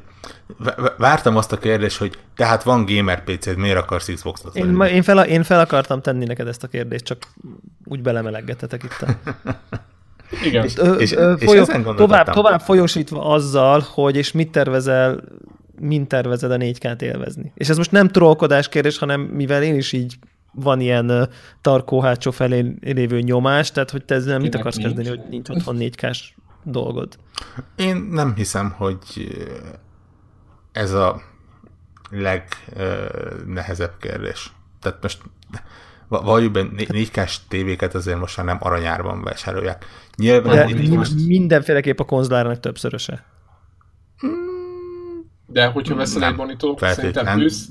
[0.97, 4.55] vártam azt a kérdést, hogy tehát van gamer PC-d, miért akarsz Xbox-ot?
[4.55, 7.17] Én, én, fel, én fel akartam tenni neked ezt a kérdést, csak
[7.85, 9.11] úgy belemeleggetetek itt a...
[10.45, 10.63] Igen.
[10.63, 15.19] És, ö, és, ö, folyó, és tovább, tovább folyosítva azzal, hogy és mit tervezel
[15.82, 17.51] mint tervezed a 4K-t élvezni.
[17.55, 20.17] És ez most nem trollkodás kérdés, hanem mivel én is így
[20.51, 21.30] van ilyen
[21.61, 24.88] tarkó hátsó felé lévő nyomás, tehát hogy te ezzel mit akarsz nincs.
[24.88, 26.09] kezdeni, hogy nincs otthon 4 k
[26.63, 27.17] dolgod?
[27.75, 28.97] Én nem hiszem, hogy
[30.71, 31.21] ez a
[32.09, 34.51] legnehezebb kérdés.
[34.82, 35.21] Tehát most
[36.07, 39.86] valljuk be 4K-s tévéket azért most már nem aranyárban vásárolják.
[40.15, 41.25] Nyilván De most...
[41.27, 43.25] mindenféleképp a konzolárának többszöröse.
[45.51, 47.67] De hogyha veszel nem, egy monitort, szerintem ősz,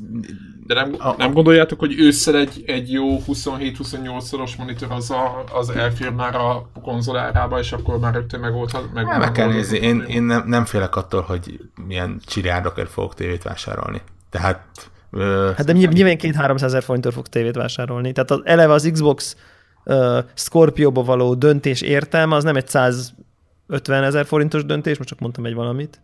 [0.67, 6.11] de nem, nem gondoljátok, hogy ősszel egy, egy jó 27-28-szoros monitor az, a, az elfér
[6.11, 8.93] már a konzolárába, és akkor már rögtön megoldhat.
[8.95, 13.43] Meg, meg kell nézni, én, én nem, nem félek attól, hogy milyen csiriárdokért fogok tévét
[13.43, 14.01] vásárolni.
[14.31, 18.13] Tehát Uh, hát de nyilván két 300 ezer forintért fog tévét vásárolni.
[18.13, 19.37] Tehát az, eleve az Xbox
[19.85, 25.45] uh, Scorpio-ba való döntés értelme az nem egy 150 ezer forintos döntés, most csak mondtam
[25.45, 26.01] egy valamit,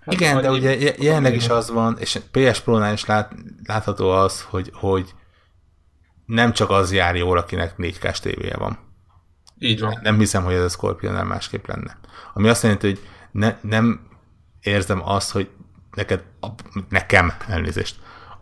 [0.00, 3.32] Hát Igen, de ugye jelenleg is az van, és PS Pro-nál is lát,
[3.64, 5.14] látható az, hogy, hogy
[6.26, 8.78] nem csak az jár jól, akinek 4K tévéje van.
[9.58, 9.98] Így van.
[10.02, 11.98] Nem hiszem, hogy ez a Scorpion nem másképp lenne.
[12.34, 13.00] Ami azt jelenti, hogy
[13.30, 14.00] ne, nem
[14.60, 15.50] érzem azt, hogy
[15.94, 16.22] neked,
[16.88, 17.96] nekem elnézést,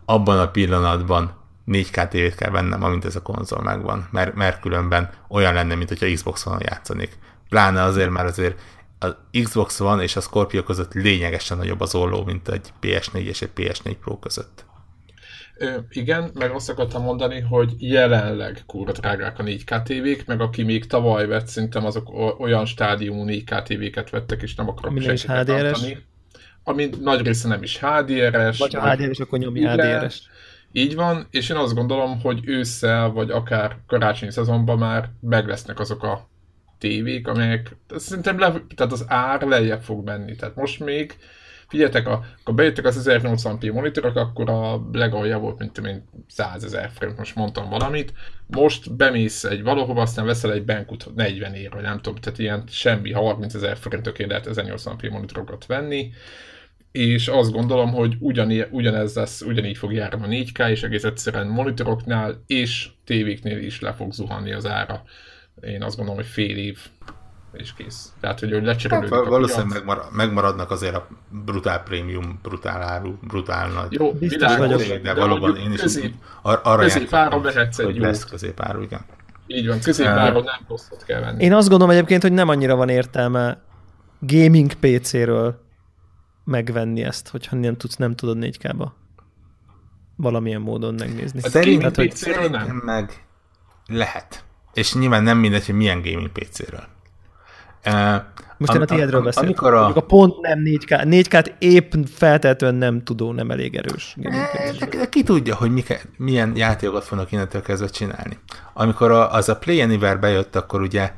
[0.05, 5.09] abban a pillanatban 4K tévét kell vennem, amint ez a konzol megvan, mert, mert különben
[5.27, 7.17] olyan lenne, mint hogyha Xbox-on játszanék.
[7.49, 8.61] Pláne azért, mert azért
[8.99, 9.07] a
[9.43, 13.49] Xbox van és a Scorpio között lényegesen nagyobb az olló, mint egy PS4 és egy
[13.55, 14.65] PS4 Pro között.
[15.57, 20.63] Ö, igen, meg azt akartam mondani, hogy jelenleg kurva drágák a 4K tévék, meg aki
[20.63, 25.25] még tavaly vett, szerintem azok olyan stádiumú 4K tévéket vettek, és nem akarok Ami is
[25.25, 25.97] HDR-es.
[26.63, 28.57] Ami nagy része nem is HDR-es.
[28.57, 30.21] Vagy ha HDR-es, akkor nyomj HDR-es.
[30.71, 35.79] Így van, és én azt gondolom, hogy ősszel, vagy akár karácsonyi szezonban már meg lesznek
[35.79, 36.28] azok a
[36.79, 40.35] tévék, amelyek szerintem le, tehát az ár lejjebb fog menni.
[40.35, 41.15] Tehát most még
[41.69, 46.89] Figyeljetek, a, akkor bejöttek az 1080p monitorok, akkor a legalja volt, mint én 100 ezer
[46.93, 48.13] frame, most mondtam valamit.
[48.47, 52.63] Most bemész egy valahova, aztán veszel egy bankut 40 ér, vagy nem tudom, tehát ilyen
[52.67, 56.11] semmi, 30 ezer forintok lehet 1080p monitorokat venni
[56.91, 61.47] és azt gondolom, hogy ugyaní, ugyanez lesz, ugyanígy fog járni a 4K, és egész egyszerűen
[61.47, 65.03] monitoroknál és tévéknél is le fog zuhanni az ára.
[65.61, 66.79] Én azt gondolom, hogy fél év
[67.53, 68.13] és kész.
[68.19, 71.07] Tehát, hogy, hogy lecserélődik hát, Valószínűleg megmarad, megmaradnak azért a
[71.45, 73.91] brutál prémium, brutál áru, brutál nagy.
[73.93, 74.81] Jó, biztos vagyok.
[74.81, 79.05] De valóban én is közép, ar- arra középáron vehetsz egy hogy lesz középáru, igen.
[79.47, 81.43] Így van, középáron nem rosszat kell venni.
[81.43, 83.61] Én azt gondolom egyébként, hogy nem annyira van értelme
[84.19, 85.61] gaming PC-ről
[86.43, 88.87] megvenni ezt, hogyha nem tudsz, nem tudod 4K-ba
[90.15, 91.39] valamilyen módon megnézni.
[91.43, 92.81] A gaming PC-ről nem.
[92.85, 93.25] meg
[93.87, 94.43] lehet.
[94.73, 96.83] És nyilván nem mindegy, hogy milyen gaming PC-ről.
[98.57, 99.49] Most én a tiédről beszélek.
[99.49, 99.95] Amikor a...
[99.95, 101.03] a pont nem 4K.
[101.03, 104.15] 4K-t épp feltétlenül nem tudó, nem elég erős.
[104.17, 108.37] De ki tudja, hogy mike, milyen játékokat fognak innentől kezdve csinálni.
[108.73, 111.13] Amikor a, az a Play Anywhere bejött, akkor ugye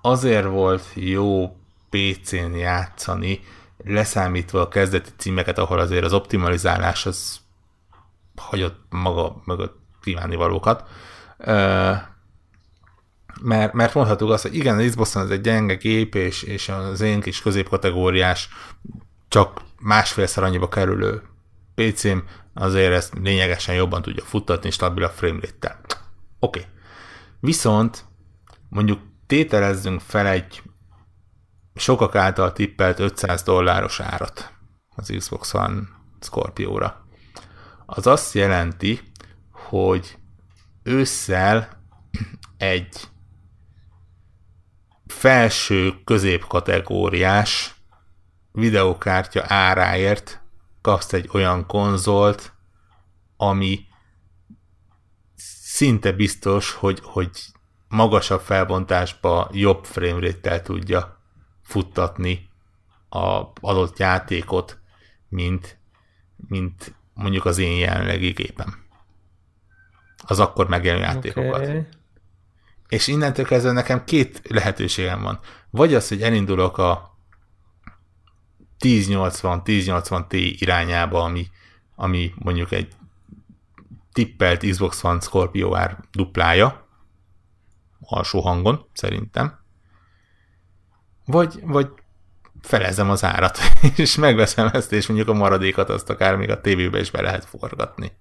[0.00, 1.56] azért volt jó
[1.90, 3.40] PC-n játszani,
[3.84, 7.40] leszámítva a kezdeti címeket, ahol azért az optimalizálás az
[8.36, 10.88] hagyott maga mögött kívánni valókat.
[13.42, 17.00] Mert, mert mondhatók azt, hogy igen, az xbox ez egy gyenge gép, és, és az
[17.00, 18.48] én kis középkategóriás,
[19.28, 21.22] csak másfélszer annyiba kerülő
[21.74, 22.18] PC-m
[22.54, 25.78] azért ezt lényegesen jobban tudja futtatni, stabil a frame rate
[26.38, 26.58] Oké.
[26.58, 26.70] Okay.
[27.40, 28.04] Viszont
[28.68, 30.62] mondjuk tételezzünk fel egy
[31.74, 34.52] sokak által tippelt 500 dolláros árat
[34.96, 35.80] az Xbox One
[36.20, 37.06] Scorpio-ra.
[37.86, 39.00] Az azt jelenti,
[39.50, 40.18] hogy
[40.82, 41.68] ősszel
[42.56, 43.11] egy
[45.22, 47.74] felső középkategóriás
[48.52, 50.42] videokártya áráért
[50.80, 52.52] kapsz egy olyan konzolt,
[53.36, 53.86] ami
[55.64, 57.30] szinte biztos, hogy, hogy
[57.88, 61.22] magasabb felbontásba jobb framerate tudja
[61.62, 62.48] futtatni
[63.08, 64.78] a adott játékot,
[65.28, 65.78] mint,
[66.48, 68.84] mint mondjuk az én jelenlegi gépem.
[70.26, 71.62] Az akkor megjelenő játékokat.
[71.62, 71.86] Okay.
[72.92, 75.40] És innentől kezdve nekem két lehetőségem van.
[75.70, 77.18] Vagy az, hogy elindulok a
[78.78, 81.46] 1080-1080 Ti irányába, ami,
[81.94, 82.92] ami mondjuk egy
[84.12, 86.88] tippelt Xbox One Scorpio ár duplája,
[88.00, 89.58] alsó hangon, szerintem.
[91.24, 91.88] Vagy, vagy
[92.60, 93.58] felezem az árat,
[93.96, 97.44] és megveszem ezt, és mondjuk a maradékat azt akár még a tévébe is be lehet
[97.44, 98.12] forgatni.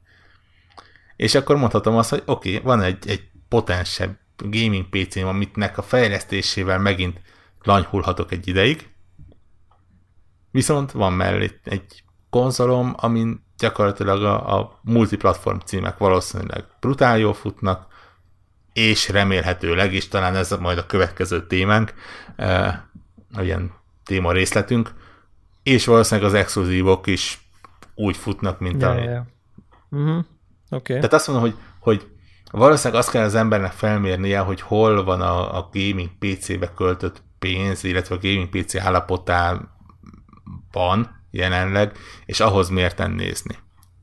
[1.15, 4.19] És akkor mondhatom azt, hogy oké, okay, van egy, egy potensebb
[4.49, 7.21] gaming PC-m, amitnek a fejlesztésével megint
[7.61, 8.89] lanyhulhatok egy ideig,
[10.51, 17.87] viszont van mellé egy konzolom, amin gyakorlatilag a, a multiplatform címek valószínűleg brutál jól futnak,
[18.73, 21.93] és remélhetőleg, és talán ez majd a következő témánk,
[22.37, 22.73] uh,
[23.41, 23.71] ilyen
[24.05, 24.93] téma részletünk,
[25.63, 27.41] és valószínűleg az exkluzívok is
[27.95, 28.99] úgy futnak, mint yeah, a...
[28.99, 29.25] Yeah.
[29.89, 30.25] Uh-huh.
[30.69, 30.95] Okay.
[30.95, 32.07] Tehát azt mondom, hogy, hogy
[32.51, 37.83] Valószínűleg azt kell az embernek felmérnie, hogy hol van a, a gaming PC-be költött pénz,
[37.83, 39.69] illetve a gaming PC állapotában
[41.31, 43.55] jelenleg, és ahhoz mérten nézni.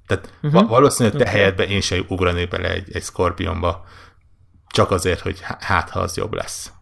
[0.07, 0.68] Tehát uh-huh.
[0.68, 1.34] valószínűleg te okay.
[1.34, 3.84] helyedben én sem ugranék bele egy, egy Scorpionba,
[4.66, 6.72] csak azért, hogy hát ha az jobb lesz.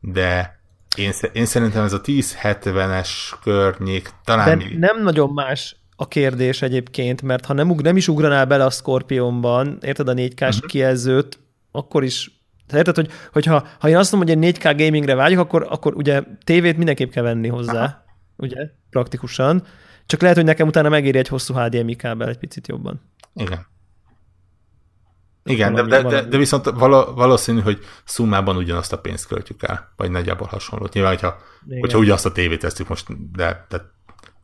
[0.00, 0.60] De
[0.96, 3.10] én, én szerintem ez a 1070-es
[3.42, 4.58] környék talán...
[4.58, 4.78] De még...
[4.78, 9.78] nem nagyon más a kérdés egyébként, mert ha nem, nem is ugranál bele a Scorpionban,
[9.80, 10.56] érted a 4K-s uh-huh.
[10.56, 10.66] Mhm.
[10.66, 11.38] kijelzőt,
[11.70, 12.36] akkor is
[12.72, 16.22] Érted, hogy, hogyha ha én azt mondom, hogy egy 4K gamingre vágyok, akkor, akkor ugye
[16.44, 18.04] tévét mindenképp kell venni hozzá, Aha.
[18.36, 19.62] ugye, praktikusan.
[20.06, 23.00] Csak lehet, hogy nekem utána megéri egy hosszú HDMI kábel egy picit jobban.
[23.34, 23.66] Igen.
[25.44, 26.70] Igen, de, de, de, de viszont
[27.14, 30.92] valószínű, hogy szummában ugyanazt a pénzt költjük el, vagy nagyjából hasonlót.
[30.92, 31.36] Nyilván, hogyha,
[31.80, 33.96] hogyha ugyanazt a tévét tesszük most, de, de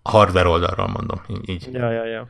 [0.05, 1.69] hardware oldalról mondom, így.
[1.73, 2.29] Ja, ja, ja.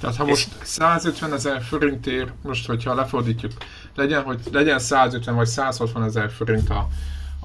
[0.00, 3.52] Tehát ha most 150 ezer forintért, most hogyha lefordítjuk,
[3.94, 6.88] legyen, hogy legyen 150 vagy 160 ezer forint a,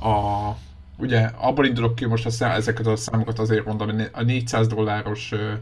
[0.08, 0.58] a
[0.98, 5.32] ugye abból indulok ki most a szá, ezeket a számokat azért mondom, a 400 dolláros
[5.32, 5.54] ö,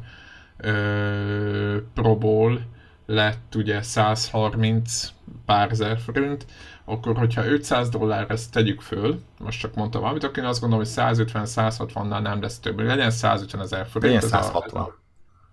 [0.57, 2.61] ö, Pro Bowl
[3.05, 5.13] lett ugye 130
[5.45, 6.45] pár ezer forint,
[6.85, 10.85] akkor hogyha 500 dollár ezt tegyük föl, most csak mondtam valamit, akkor én azt gondolom,
[10.85, 14.13] hogy 150-160-nál nem lesz több, legyen 150 ezer forint.
[14.13, 14.81] Legyen 160.
[14.81, 14.95] A,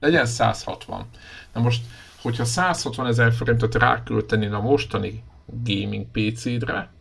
[0.01, 1.05] legyen 160.
[1.53, 1.85] Na most,
[2.23, 5.25] hogyha 160 ezer forintot rákölteni a mostani
[5.65, 6.93] gaming PC-re,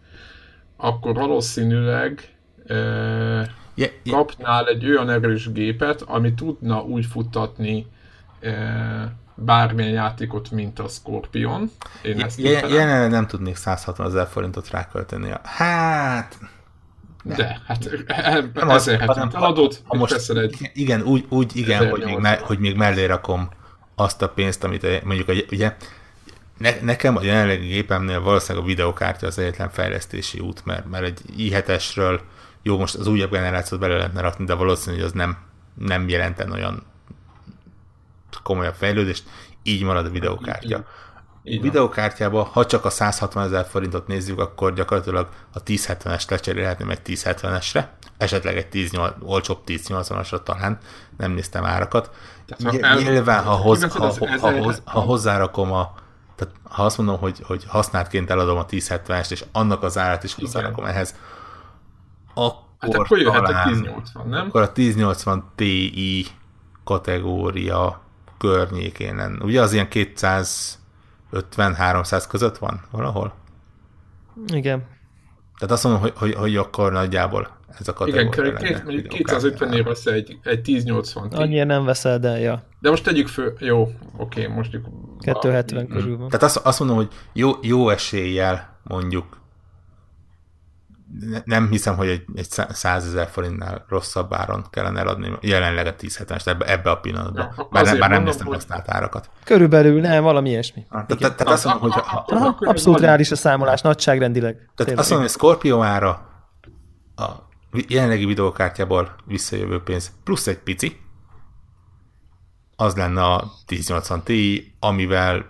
[0.78, 3.92] akkor valószínűleg e, yeah, yeah.
[4.04, 7.88] kapnál egy olyan erős gépet, ami tudna úgy futtatni
[8.40, 8.52] e,
[9.40, 11.72] bármilyen játékot, mint a Scorpion.
[12.02, 12.42] Én ezt
[13.10, 15.34] nem tudnék 160 ezer forintot rákölteni.
[15.44, 16.38] Hát...
[17.24, 17.90] De, de hát
[18.54, 22.40] nem ezért az, hanem, eladod, ha most, egy igen, úgy, úgy igen, hogy még, me,
[22.42, 23.50] hogy még mellé rakom
[23.96, 25.76] azt a pénzt, amit mondjuk, ugye,
[26.58, 31.22] ne, nekem a jelenlegi gépemnél valószínűleg a videokártya az egyetlen fejlesztési út, mert, mert egy
[31.38, 32.20] i7-esről
[32.62, 35.38] jó, most az újabb generációt bele lehetne rakni, de valószínű, hogy az nem,
[35.74, 36.84] nem jelenten olyan
[38.44, 39.24] komolyabb fejlődést,
[39.64, 40.78] így marad a videokártya.
[41.44, 47.00] A videokártyában, ha csak a 160 ezer forintot nézzük, akkor gyakorlatilag a 1070-est lecserélhetném egy
[47.06, 47.86] 1070-esre,
[48.18, 50.78] esetleg egy 10, olcsóbb 1080-asra talán,
[51.18, 52.12] nem néztem árakat.
[52.46, 55.94] Tehát, Nyilván, ha, hoz, ha, ha, ha, ha hozzárakom a
[56.40, 60.34] tehát ha azt mondom, hogy, hogy használtként eladom a 1070-est, és annak az árat is
[60.34, 61.16] hozzárakom ehhez,
[62.34, 64.46] akkor, hát akkor jöhet talán, a 1080, nem?
[64.48, 66.26] Akkor a 1080 Ti
[66.84, 68.02] kategória
[68.40, 69.38] környékén.
[69.42, 73.34] Ugye az ilyen 250-300 között van valahol?
[74.54, 74.84] Igen.
[75.58, 78.46] Tehát azt mondom, hogy, hogy, hogy akkor nagyjából ez a kategória.
[78.46, 81.32] Igen, két, 250 ér lesz egy, egy 1080.
[81.32, 82.64] Annyira nem veszel, de ja.
[82.80, 84.80] De most tegyük föl, jó, oké, most
[85.20, 86.28] 270 körül van.
[86.28, 89.39] Tehát azt, azt mondom, hogy jó, jó eséllyel mondjuk
[91.44, 96.48] nem hiszem, hogy egy, egy 100 ezer forintnál rosszabb áron kellene eladni jelenleg a 1070-est
[96.48, 97.68] ebbe, ebbe a pillanatban.
[97.72, 99.30] Bár, nem, bár nem néztem használt árakat.
[99.44, 100.86] Körülbelül nem, valami ilyesmi.
[100.90, 101.92] Ah, tehát te, azt mondom, hogy...
[101.92, 104.70] Ha, abszolút reális a számolás, nagyságrendileg.
[104.76, 106.10] Tehát azt mondom, hogy Scorpio ára
[107.16, 107.28] a
[107.88, 111.00] jelenlegi videókártyából visszajövő pénz plusz egy pici,
[112.76, 115.46] az lenne a 1080 Ti, amivel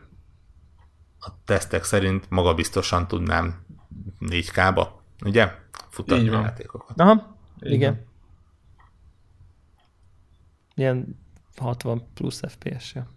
[1.19, 3.65] a tesztek szerint magabiztosan tudnám
[4.19, 4.87] 4K-ba
[5.25, 5.51] Ugye?
[5.89, 6.99] Futatni a játékokat.
[6.99, 7.93] Aha, Így igen.
[7.93, 8.07] Van.
[10.75, 11.19] Ilyen
[11.57, 13.07] 60 plusz FPS-ja.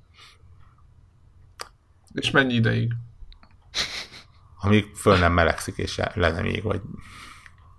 [2.14, 2.92] És mennyi ideig?
[4.60, 6.80] Amíg föl nem melegszik, és le nem ég, vagy...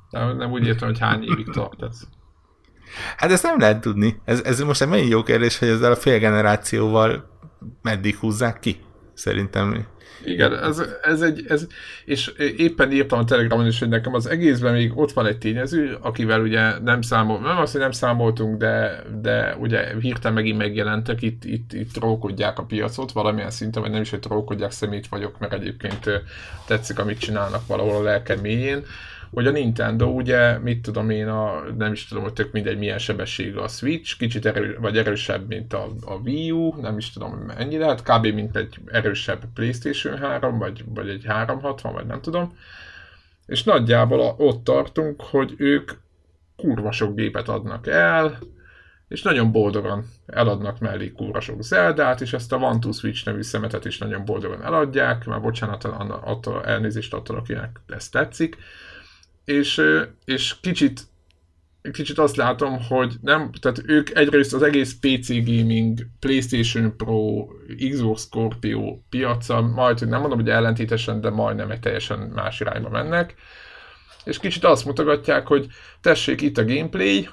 [0.09, 2.07] Nem, nem úgy értem, hogy hány évig tart ez.
[3.17, 4.21] Hát ezt nem lehet tudni.
[4.25, 7.29] Ez, ez most egy mennyi jó kérdés, hogy ezzel a fél generációval
[7.81, 8.81] meddig húzzák ki.
[9.13, 9.87] Szerintem
[10.25, 11.67] igen, ez, ez egy, ez,
[12.05, 12.27] és
[12.57, 16.41] éppen írtam a Telegramon is, hogy nekem az egészben még ott van egy tényező, akivel
[16.41, 21.43] ugye nem számol, nem azt, hogy nem számoltunk, de, de ugye hirtelen megint megjelentek, itt,
[21.43, 25.53] itt, itt trókodják a piacot valamilyen szinten, vagy nem is, hogy trókodják, szemét vagyok, mert
[25.53, 26.09] egyébként
[26.67, 28.83] tetszik, amit csinálnak valahol a lelkem mélyén
[29.33, 32.97] hogy a Nintendo ugye, mit tudom én, a, nem is tudom, hogy tök mindegy milyen
[32.97, 37.31] sebességű a Switch, kicsit erő, vagy erősebb, mint a, a Wii U, nem is tudom
[37.31, 38.25] mennyi lehet, kb.
[38.25, 42.57] mint egy erősebb PlayStation 3, vagy, vagy egy 360, vagy nem tudom.
[43.45, 45.91] És nagyjából ott tartunk, hogy ők
[46.55, 48.39] kurva sok gépet adnak el,
[49.07, 53.41] és nagyon boldogan eladnak mellé kurva sok Zeldát, és ezt a One to Switch nevű
[53.41, 58.57] szemetet is nagyon boldogan eladják, már bocsánat, attól, elnézést attól, akinek ez tetszik,
[59.45, 59.81] és,
[60.25, 61.01] és kicsit,
[61.91, 67.47] kicsit azt látom, hogy nem, tehát ők egyrészt az egész PC gaming, PlayStation Pro,
[67.89, 72.89] Xbox Scorpio piaca, majd, hogy nem mondom, hogy ellentétesen, de majdnem egy teljesen más irányba
[72.89, 73.35] mennek,
[74.23, 75.67] és kicsit azt mutogatják, hogy
[76.01, 77.29] tessék itt a gameplay,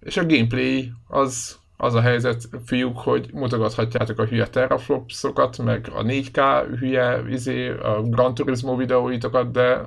[0.00, 6.02] és a gameplay az az a helyzet, fiúk, hogy mutogathatjátok a hülye teraflopsokat, meg a
[6.02, 9.80] 4K hülye izé, a Gran Turismo videóitokat, de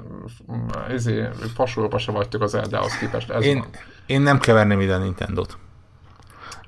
[0.51, 3.29] mm, izé, pasolva se vagytok az Eldához képest.
[3.29, 3.67] Ez én, van.
[4.05, 5.57] én nem keverném ide a Nintendo-t.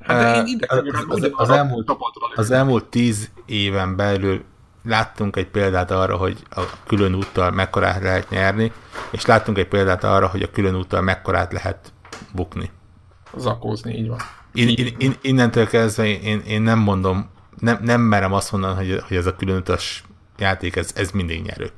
[0.01, 1.91] Hát de én ide az, az, az, elmúlt,
[2.35, 4.43] az elmúlt tíz éven belül
[4.83, 8.71] láttunk egy példát arra, hogy a külön úttal mekkorát lehet nyerni,
[9.11, 11.93] és láttunk egy példát arra, hogy a külön úttal mekkorát lehet
[12.33, 12.71] bukni.
[13.37, 14.19] Zakózni, így van
[14.57, 17.29] in, in, in, innentől kezdve én, én nem mondom,
[17.59, 20.03] nem, nem merem azt mondani, hogy, hogy ez a különutas
[20.37, 21.71] játék, ez, ez mindig nyerő.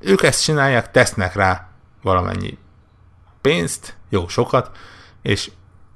[0.00, 1.68] Ők ezt csinálják, tesznek rá
[2.02, 2.58] valamennyi
[3.40, 4.76] pénzt, jó, sokat,
[5.22, 5.50] és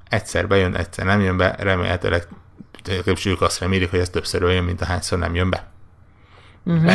[0.09, 2.28] egyszer bejön, egyszer nem jön be, remélhetőleg
[3.24, 5.70] ők azt remélik, hogy ez többször olyan, mint ahányszor nem jön be.
[6.64, 6.92] Uh-huh.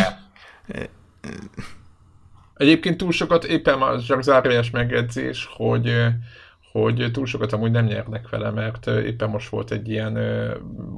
[2.56, 6.08] Egyébként túl sokat, éppen már csak zárójeles megjegyzés, hogy
[6.82, 10.18] hogy túl sokat amúgy nem nyernek vele, mert éppen most volt egy ilyen,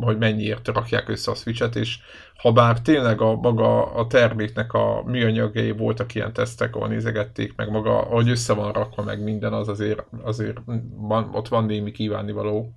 [0.02, 2.00] hogy mennyiért rakják össze a Switch-et, és
[2.38, 7.70] ha bár tényleg a maga a terméknek a műanyagai voltak ilyen tesztek, ahol nézegették, meg
[7.70, 10.58] maga, hogy össze van rakva meg minden, az azért, azért
[10.96, 12.74] van, ott van némi kívánivaló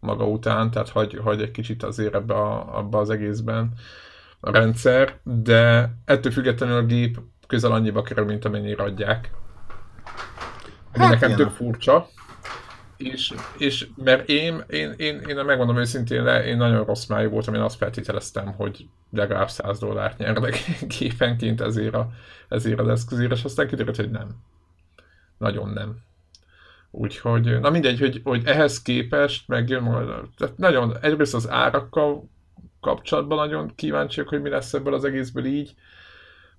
[0.00, 3.72] maga után, tehát hagy, hagy egy kicsit azért ebbe, a, abba az egészben
[4.40, 9.30] a rendszer, de ettől függetlenül a gép közel annyiba kerül, mint amennyire adják.
[10.92, 12.08] Hát nekem tök furcsa.
[12.96, 17.60] És, és mert én, én, én, én megmondom őszintén, én nagyon rossz májú voltam, én
[17.60, 20.64] azt feltételeztem, hogy legalább 100 dollárt nyernek
[20.98, 22.10] gépenként ezért, a,
[22.48, 24.28] ezért az eszközért, és aztán kiderült, hogy nem.
[25.38, 25.96] Nagyon nem.
[26.90, 32.28] Úgyhogy, na mindegy, hogy, hogy ehhez képest megjön majd, tehát nagyon, egyrészt az árakkal
[32.80, 35.74] kapcsolatban nagyon kíváncsiak, hogy mi lesz ebből az egészből így,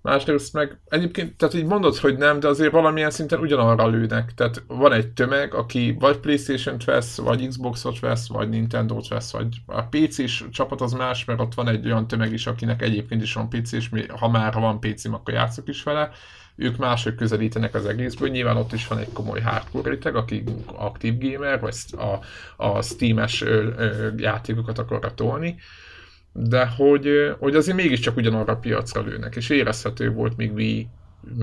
[0.07, 4.33] Másrészt meg egyébként, tehát így mondod, hogy nem, de azért valamilyen szinten ugyanarra lőnek.
[4.33, 9.47] Tehát van egy tömeg, aki vagy Playstation-t vesz, vagy Xbox-ot vesz, vagy Nintendo-t vesz, vagy
[9.65, 13.33] a PC-s csapat az más, mert ott van egy olyan tömeg is, akinek egyébként is
[13.33, 13.89] van PC, és
[14.19, 16.11] ha már van PC-m, akkor játszok is vele.
[16.55, 18.29] Ők mások közelítenek az egészből.
[18.29, 22.19] Nyilván ott is van egy komoly hardcore réteg, aki aktív gamer, vagy a,
[22.65, 23.43] a Steam-es
[24.17, 25.57] játékokat akarra tolni
[26.39, 30.87] de hogy, hogy azért mégiscsak ugyanarra a piacra lőnek, és érezhető volt még Wii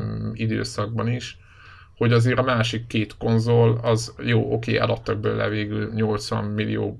[0.00, 1.38] mm, időszakban is,
[1.96, 6.98] hogy azért a másik két konzol, az jó, oké, eladtak belőle végül 80 millió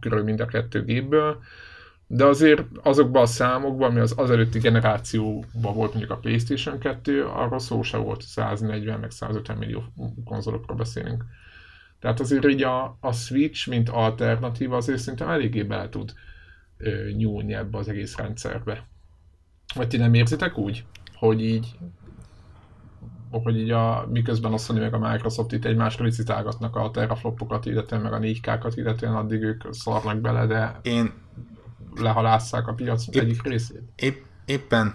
[0.00, 1.38] körül mind a kettő gépből,
[2.06, 7.24] de azért azokban a számokban, ami az, az előtti generációban volt mondjuk a PlayStation 2,
[7.24, 9.84] arról szó se volt 140 meg 150 millió
[10.24, 11.24] konzolokról beszélünk.
[12.00, 16.12] Tehát azért így a, a Switch, mint alternatíva azért szerintem eléggé bele tud
[17.16, 18.86] nyúlni ebbe az egész rendszerbe.
[19.74, 21.76] Vagy ti nem érzitek úgy, hogy így
[23.30, 27.98] hogy így a, miközben a Sony meg a Microsoft itt egymásra licitálgatnak a teraflopokat, illetve
[27.98, 31.12] meg a 4K-kat, illetve addig ők szarnak bele, de én
[31.94, 33.82] lehalásszák a piac épp, egyik részét.
[33.96, 34.94] Épp, éppen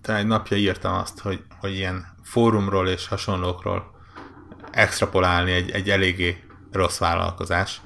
[0.00, 3.90] te egy napja írtam azt, hogy, hogy ilyen fórumról és hasonlókról
[4.70, 7.80] extrapolálni egy, egy eléggé rossz vállalkozás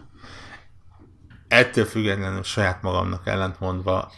[1.52, 4.12] ettől függetlenül saját magamnak ellentmondva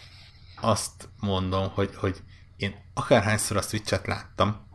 [0.60, 2.22] azt mondom, hogy, hogy
[2.56, 4.66] én akárhányszor a Switch-et láttam,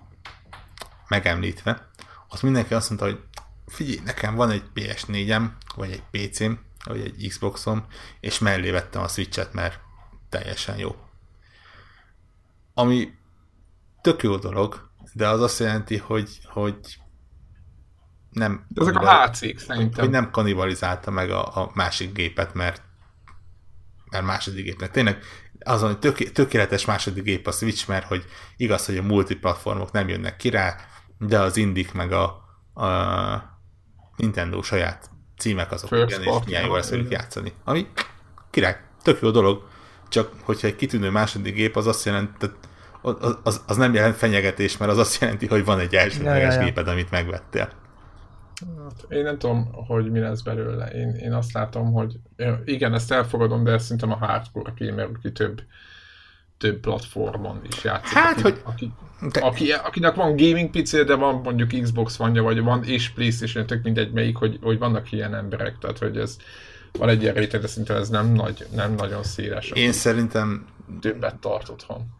[1.07, 1.89] megemlítve,
[2.27, 3.23] azt mindenki azt mondta, hogy
[3.67, 6.51] figyelj, nekem van egy PS4-em, vagy egy PC-m,
[6.85, 7.85] vagy egy Xboxom,
[8.19, 9.79] és mellé vettem a Switch-et, mert
[10.29, 10.95] teljesen jó.
[12.73, 13.13] Ami
[14.01, 16.99] tök jó dolog, de az azt jelenti, hogy, hogy
[18.39, 18.65] nem...
[18.75, 20.03] Ezek a HC-k szerintem.
[20.03, 22.81] Hogy nem kanibalizálta meg a, a másik gépet, mert
[24.09, 24.91] mert második gépnek.
[24.91, 25.17] Tényleg
[25.59, 28.25] azon, hogy tök, tökéletes második gép a Switch, mert hogy
[28.57, 30.75] igaz, hogy a multiplatformok nem jönnek ki rá,
[31.17, 32.23] de az Indik meg a,
[32.73, 32.87] a
[34.15, 37.53] Nintendo saját címek azok First igen, és milyen jól lesz velük játszani.
[37.63, 37.87] Ami
[38.49, 39.67] király, tök jó dolog,
[40.09, 42.45] csak hogyha egy kitűnő második gép, az azt jelenti,
[43.01, 46.49] az, az, az nem jelent fenyegetés, mert az azt jelenti, hogy van egy elsődleges ja,
[46.49, 46.65] ja, ja.
[46.65, 47.69] géped, amit megvettél.
[48.59, 50.85] Hát, én nem tudom, hogy mi lesz belőle.
[50.85, 52.19] Én, én azt látom, hogy
[52.65, 55.61] igen, ezt elfogadom, de szerintem a hardcore gamer, aki több,
[56.57, 58.17] több platformon is játszik.
[58.17, 58.61] Hát, aki, hogy...
[58.63, 58.91] Aki,
[59.31, 59.39] de...
[59.39, 63.83] aki, akinek van gaming pc de van mondjuk Xbox vanja, vagy van és Playstation, tök
[63.83, 66.37] mindegy melyik, hogy, hogy vannak ilyen emberek, tehát hogy ez
[66.91, 69.71] van egy ilyen réteg, de szerintem ez nem, nagy, nem nagyon széles.
[69.71, 70.65] Én szerintem
[71.01, 72.17] többet tart otthon.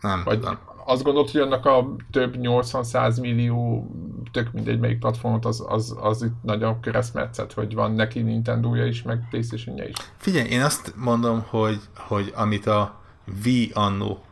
[0.00, 3.90] Nem, vagy, nem azt gondolod, hogy annak a több 80-100 millió,
[4.32, 9.02] tök mindegy melyik platformot, az, az, az itt nagyobb keresztmetszet, hogy van neki Nintendo-ja is,
[9.02, 9.96] meg playstation is.
[10.16, 13.00] Figyelj, én azt mondom, hogy, hogy amit a
[13.44, 14.24] Wii annó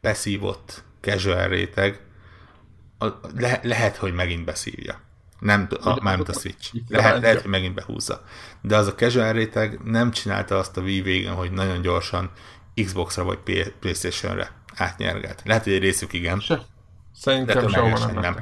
[0.00, 2.00] beszívott casual réteg,
[2.98, 3.06] a,
[3.36, 5.00] le, lehet, hogy megint beszívja.
[5.40, 6.74] Nem, a, mármint a Switch.
[6.88, 8.22] Lehet, lehet, hogy megint behúzza.
[8.60, 12.30] De az a casual réteg nem csinálta azt a Wii végén, hogy nagyon gyorsan
[12.74, 13.38] Xbox-ra vagy
[13.80, 15.42] Playstation-re átnyergelt.
[15.44, 16.40] Lehet, hogy egy részük igen.
[16.40, 16.60] Se.
[17.14, 18.36] Szerintem sehova nem, nem.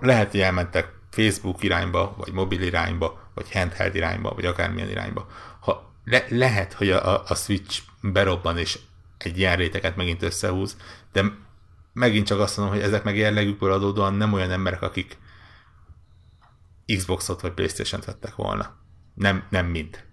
[0.00, 5.26] Lehet, hogy elmentek Facebook irányba, vagy mobil irányba, vagy handheld irányba, vagy akármilyen irányba.
[5.60, 8.78] Ha le, lehet, hogy a, a, a Switch berobban, és
[9.18, 10.76] egy ilyen réteget megint összehúz,
[11.12, 11.24] de
[11.92, 15.18] megint csak azt mondom, hogy ezek meg jellegükből adódóan nem olyan emberek, akik
[16.96, 18.76] Xboxot vagy Playstation-t vettek volna.
[19.14, 20.04] Nem, nem mind.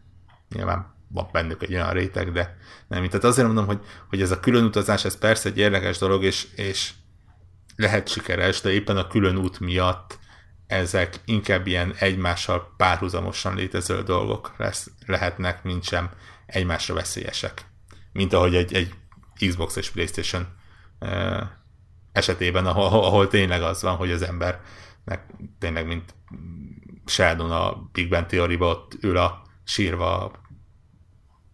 [0.49, 2.57] Nyilván van bennük egy olyan réteg, de
[2.87, 3.05] nem.
[3.05, 3.79] Tehát azért mondom, hogy,
[4.09, 6.91] hogy ez a külön utazás, ez persze egy érdekes dolog, és, és
[7.75, 10.19] lehet sikeres, de éppen a külön út miatt
[10.67, 16.09] ezek inkább ilyen egymással párhuzamosan létező dolgok lesz, lehetnek, mint sem
[16.45, 17.65] egymásra veszélyesek.
[18.11, 18.93] Mint ahogy egy, egy
[19.47, 20.47] Xbox és Playstation
[20.99, 21.41] uh,
[22.11, 25.25] esetében, ahol, ahol tényleg az van, hogy az embernek
[25.59, 26.15] tényleg, mint
[27.05, 30.31] Sheldon a Big Bang theory ott ül a sírva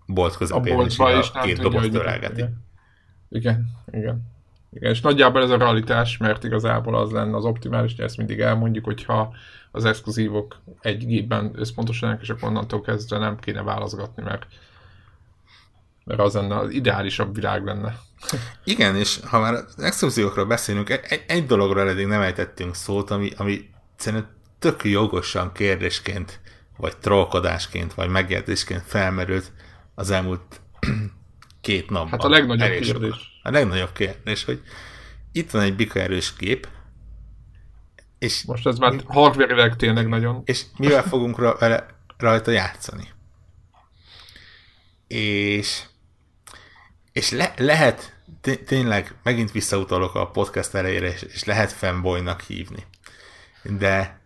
[0.06, 2.45] bolt közepén, és a két dobozt törelgeti.
[3.30, 4.34] Igen, igen.
[4.76, 8.39] Igen, és nagyjából ez a realitás, mert igazából az lenne az optimális, hogy ezt mindig
[8.39, 9.34] elmondjuk, hogyha
[9.72, 14.45] az exkluzívok egy gépben összpontosanak, és akkor onnantól kezdve nem kéne válaszgatni, mert,
[16.03, 17.95] mert az lenne az ideálisabb világ lenne.
[18.64, 23.32] Igen, és ha már az exkluzívokról beszélünk, egy, egy dologról eddig nem ejtettünk szót, ami,
[23.38, 24.30] ami szerintem
[24.60, 26.39] tök jogosan kérdésként,
[26.78, 29.51] vagy trollkodásként, vagy megjegyzésként felmerült
[29.96, 30.62] az elmúlt
[31.62, 32.10] két napban.
[32.10, 33.39] Hát a legnagyobb kérdés.
[33.43, 34.62] A legnagyobb kérdés, hogy
[35.32, 36.68] itt van egy bika erős gép,
[38.20, 40.41] és most ez már hardware tényleg nagyon.
[40.46, 43.14] És mivel fogunk ra- rajta játszani?
[45.08, 45.82] És,
[47.12, 48.16] és le, lehet,
[48.66, 52.84] tényleg megint visszautalok a podcast elejére, és, és lehet fanboynak hívni.
[53.64, 54.22] De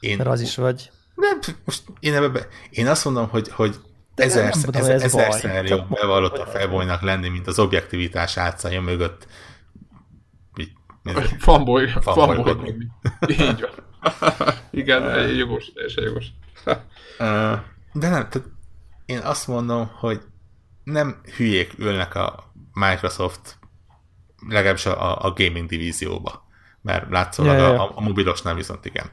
[0.00, 0.16] én...
[0.16, 0.90] Mert az is vagy.
[1.14, 3.76] Nem, most én, ebbe, én azt mondom, hogy, hogy
[4.20, 8.80] ezer, nem tudom, ezer, ez ezerszer jobb bevallott a felbolynak lenni, mint az objektivitás átszája
[8.80, 9.26] mögött.
[11.38, 12.86] Fanboy, fanboy.
[13.28, 13.88] Így van.
[14.70, 16.26] Igen, jogos, teljesen jogos.
[17.92, 18.42] De nem, tehát
[19.06, 20.20] én azt mondom, hogy
[20.84, 23.58] nem hülyék ülnek a Microsoft
[24.48, 26.46] legalábbis a, a gaming divízióba,
[26.82, 27.80] mert látszólag yeah, yeah.
[27.80, 29.10] A, a mobilosnál viszont igen.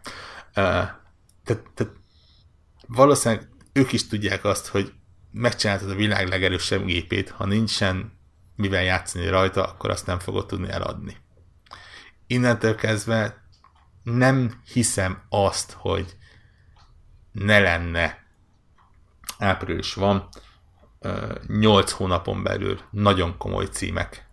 [0.48, 1.94] Uh, tehát, tehát
[2.88, 4.94] valószínűleg ők is tudják azt, hogy
[5.38, 8.20] megcsináltad a világ legerősebb gépét, ha nincsen
[8.56, 11.18] mivel játszani rajta, akkor azt nem fogod tudni eladni.
[12.28, 13.44] Innentől kezdve
[14.04, 16.16] nem hiszem azt, hogy
[17.32, 18.26] ne lenne
[19.38, 20.30] április van,
[21.48, 24.28] 8 hónapon belül nagyon komoly címek.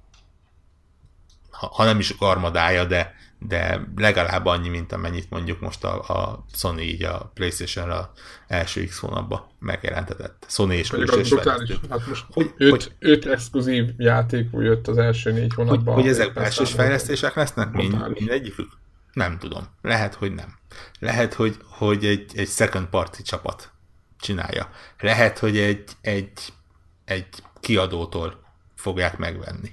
[1.51, 3.15] Ha, ha nem is armadája, de
[3.49, 8.11] de legalább annyi, mint amennyit mondjuk most a, a Sony így a playstation a
[8.47, 10.47] első X hónapban megjelentetett.
[10.49, 11.35] Sony és külsős
[11.91, 15.95] Hát most hogy, öt, hogy, öt exkluzív játék jött az első négy hónapban.
[15.95, 18.69] Hogy, hogy ezek belsős fejlesztések lesznek mind, mindegyikük?
[19.13, 19.67] Nem tudom.
[19.83, 20.59] Lehet, hogy nem.
[20.99, 23.73] Lehet, hogy, hogy egy, egy second party csapat
[24.21, 24.71] csinálja.
[25.01, 26.33] Lehet, hogy egy, egy,
[27.05, 27.29] egy
[27.61, 28.43] kiadótól
[28.75, 29.71] fogják megvenni.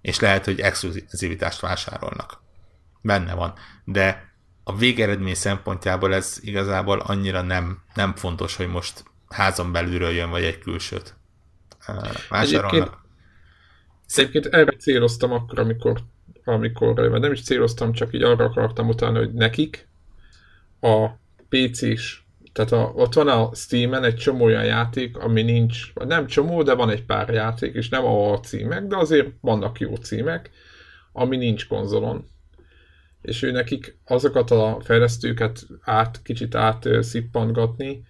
[0.00, 2.40] És lehet, hogy exkluzivitást vásárolnak
[3.02, 3.54] benne van.
[3.84, 4.32] De
[4.64, 10.44] a végeredmény szempontjából ez igazából annyira nem, nem fontos, hogy most házon belülről jön, vagy
[10.44, 11.14] egy külsőt
[12.28, 12.98] vásárolnak.
[14.16, 16.00] Egyébként, erre céloztam akkor, amikor,
[16.44, 19.88] amikor, mert nem is céloztam, csak így arra akartam utána, hogy nekik
[20.80, 21.08] a
[21.48, 22.20] PC-s,
[22.52, 26.74] tehát a, ott van a Steam-en egy csomó olyan játék, ami nincs, nem csomó, de
[26.74, 30.50] van egy pár játék, és nem a címek, de azért vannak jó címek,
[31.12, 32.24] ami nincs konzolon
[33.22, 38.02] és ő nekik azokat a fejlesztőket át, kicsit átszippantgatni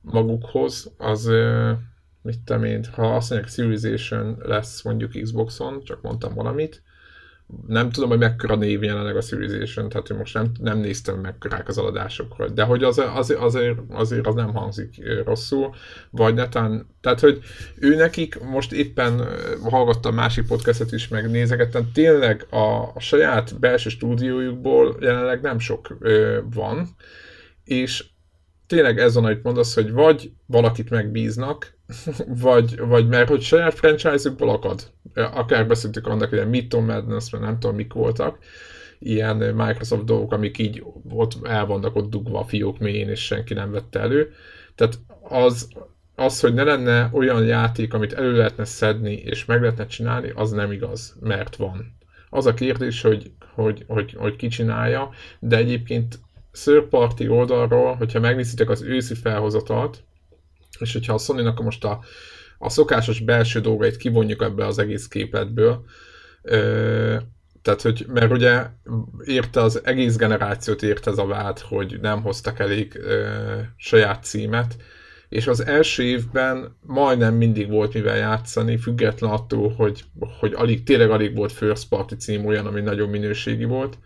[0.00, 1.30] magukhoz, az
[2.22, 6.82] mit tudom én, ha azt mondják Civilization lesz mondjuk Xboxon, csak mondtam valamit,
[7.66, 11.68] nem tudom, hogy mekkora név jelenleg a Civilization, tehát hogy most nem, nem néztem mekkorák
[11.68, 15.74] az aladásokról, de hogy az, az, azért, azért az nem hangzik rosszul,
[16.10, 17.40] vagy netán, tehát hogy
[17.78, 19.26] ő nekik most éppen
[19.62, 25.96] hallgattam másik podcastet is, meg nézegettem, tényleg a, a saját belső stúdiójukból jelenleg nem sok
[26.00, 26.88] ö, van,
[27.64, 28.04] és
[28.70, 31.76] tényleg ez van, amit mondasz, hogy vagy valakit megbíznak,
[32.46, 34.90] vagy, vagy mert hogy saját franchise-ukból akad.
[35.14, 38.38] Akár beszéltük annak, hogy a Mython Madness, nem tudom, mik voltak,
[38.98, 43.54] ilyen Microsoft dolgok, amik így ott el vannak ott dugva a fiók mélyén, és senki
[43.54, 44.32] nem vette elő.
[44.74, 45.68] Tehát az,
[46.14, 50.50] az, hogy ne lenne olyan játék, amit elő lehetne szedni, és meg lehetne csinálni, az
[50.50, 51.96] nem igaz, mert van.
[52.28, 56.20] Az a kérdés, hogy, hogy, hogy, hogy ki csinálja, de egyébként
[56.52, 60.02] szörparti oldalról, hogyha megnézitek az őszi felhozatalt,
[60.78, 62.00] és hogyha a sony most a,
[62.58, 65.84] a szokásos belső dolgait kivonjuk ebbe az egész képletből,
[66.42, 67.16] ö,
[67.62, 68.66] tehát, hogy, mert ugye
[69.24, 74.76] érte az egész generációt érte ez a vád, hogy nem hoztak elég ö, saját címet,
[75.28, 80.04] és az első évben majdnem mindig volt mivel játszani, független attól, hogy,
[80.38, 83.98] hogy alig, tényleg alig volt first party cím olyan, ami nagyon minőségi volt,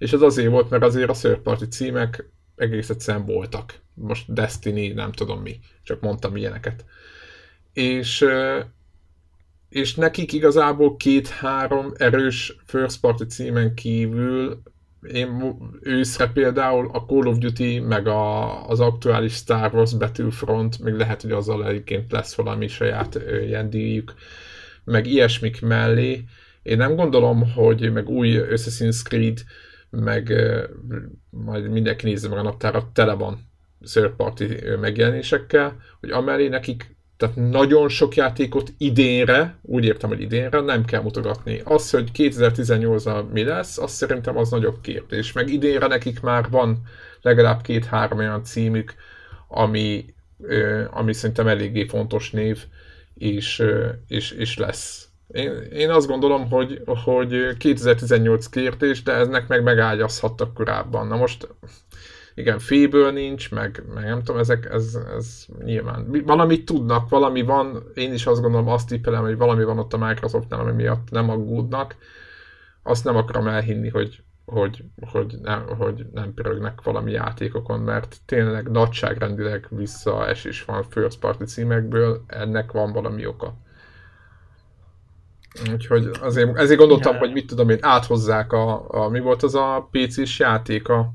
[0.00, 3.80] és ez azért volt, mert azért a third party címek egész egyszerűen voltak.
[3.94, 6.84] Most Destiny, nem tudom mi, csak mondtam ilyeneket.
[7.72, 8.24] És,
[9.68, 14.62] és nekik igazából két-három erős first party címen kívül
[15.12, 20.94] én őszre például a Call of Duty, meg a, az aktuális Star Wars Battlefront, még
[20.94, 24.14] lehet, hogy azzal egyébként lesz valami saját ilyen díjük,
[24.84, 26.24] meg ilyesmik mellé.
[26.62, 29.38] Én nem gondolom, hogy meg új Assassin's Creed,
[29.90, 30.32] meg
[31.30, 33.48] majd mindenki nézze meg a naptárat, tele van
[33.92, 34.42] third party
[34.80, 41.02] megjelenésekkel, hogy amellé nekik tehát nagyon sok játékot idénre, úgy értem, hogy idénre nem kell
[41.02, 41.60] mutogatni.
[41.64, 45.32] Az, hogy 2018-ban mi lesz, az szerintem az nagyobb kérdés.
[45.32, 46.82] Meg idénre nekik már van
[47.22, 48.94] legalább két-három olyan címük,
[49.48, 50.04] ami,
[50.90, 52.64] ami szerintem eléggé fontos név,
[53.14, 53.62] és,
[54.06, 55.08] és, és lesz.
[55.32, 61.06] Én, én azt gondolom, hogy, hogy 2018 kérdés, de eznek meg megágyazhattak korábban.
[61.06, 61.48] Na most
[62.34, 66.22] igen, féből nincs, meg, meg nem tudom, ezek, ez, ez nyilván.
[66.24, 70.06] Valamit tudnak, valami van, én is azt gondolom, azt tippelem, hogy valami van ott a
[70.06, 71.96] Microsoftnál, ami miatt nem aggódnak.
[72.82, 78.70] Azt nem akarom elhinni, hogy, hogy, hogy, nem, hogy nem pörögnek valami játékokon, mert tényleg
[78.70, 83.54] nagyságrendileg visszaesés van first party címekből, ennek van valami oka.
[85.72, 87.18] Úgyhogy azért, ezért gondoltam, ja.
[87.18, 91.12] hogy mit tudom én, áthozzák a, a, mi volt az a PC-s játék, a,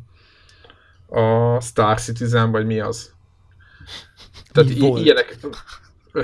[1.08, 3.14] a Star Citizen, vagy mi az.
[4.52, 5.38] Tehát i- ilyenek...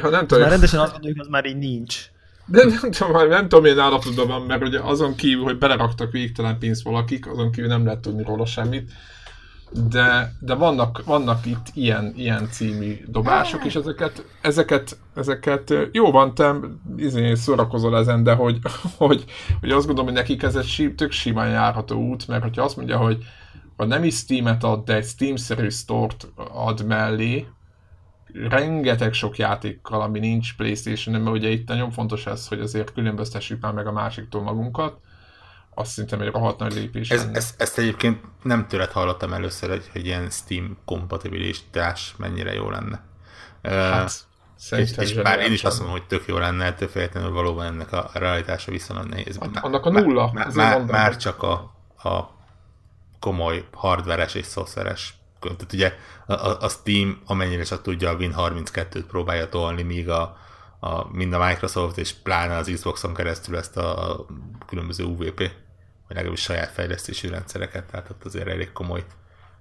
[0.01, 2.05] Ha nem tudom, már rendesen azt gondoljuk, az már így nincs.
[2.45, 6.59] De nem tudom, nem tudom, milyen állapotban van, mert ugye azon kívül, hogy beleraktak végtelen
[6.59, 8.91] pénzt valakik, azon kívül nem lehet tudni róla semmit.
[9.73, 16.33] De, de vannak, vannak itt ilyen, ilyen című dobások, és ezeket, ezeket, ezeket jó van,
[16.33, 16.55] te
[16.97, 18.59] izé, szórakozol ezen, de hogy,
[18.97, 19.25] hogy,
[19.59, 22.97] hogy azt gondolom, hogy nekik ez egy tök simán járható út, mert hogyha azt mondja,
[22.97, 23.23] hogy
[23.77, 27.47] ha nem is Steam-et ad, de egy Steam-szerű store-t ad mellé,
[28.33, 33.61] rengeteg sok játékkal, ami nincs playstation mert ugye itt nagyon fontos ez, hogy azért különböztessük
[33.61, 34.99] már meg a másiktól magunkat,
[35.73, 39.89] azt szerintem egy rohadt nagy lépés ez, ez, ezt egyébként nem tőled hallottam először, hogy,
[39.91, 43.03] hogy ilyen Steam kompatibilitás mennyire jó lenne.
[43.63, 44.25] Hát,
[44.71, 47.65] uh, és, és bár én is azt mondom, hogy tök jó lenne, ettől függetlenül valóban
[47.65, 49.37] ennek a realitása viszonylag nehéz.
[49.39, 50.31] Hát, annak a nulla.
[50.33, 51.53] Már, már, már csak a,
[52.09, 52.35] a
[53.19, 55.93] komoly hardveres és szoftveres tehát ugye
[56.25, 60.37] a, a Steam amennyire csak tudja a Win32-t próbálja tolni, míg a,
[60.79, 64.25] a, mind a Microsoft és pláne az Xboxon keresztül ezt a, a
[64.67, 65.51] különböző UVP,
[66.11, 69.03] vagy legalábbis saját fejlesztési rendszereket, tehát ott azért elég komoly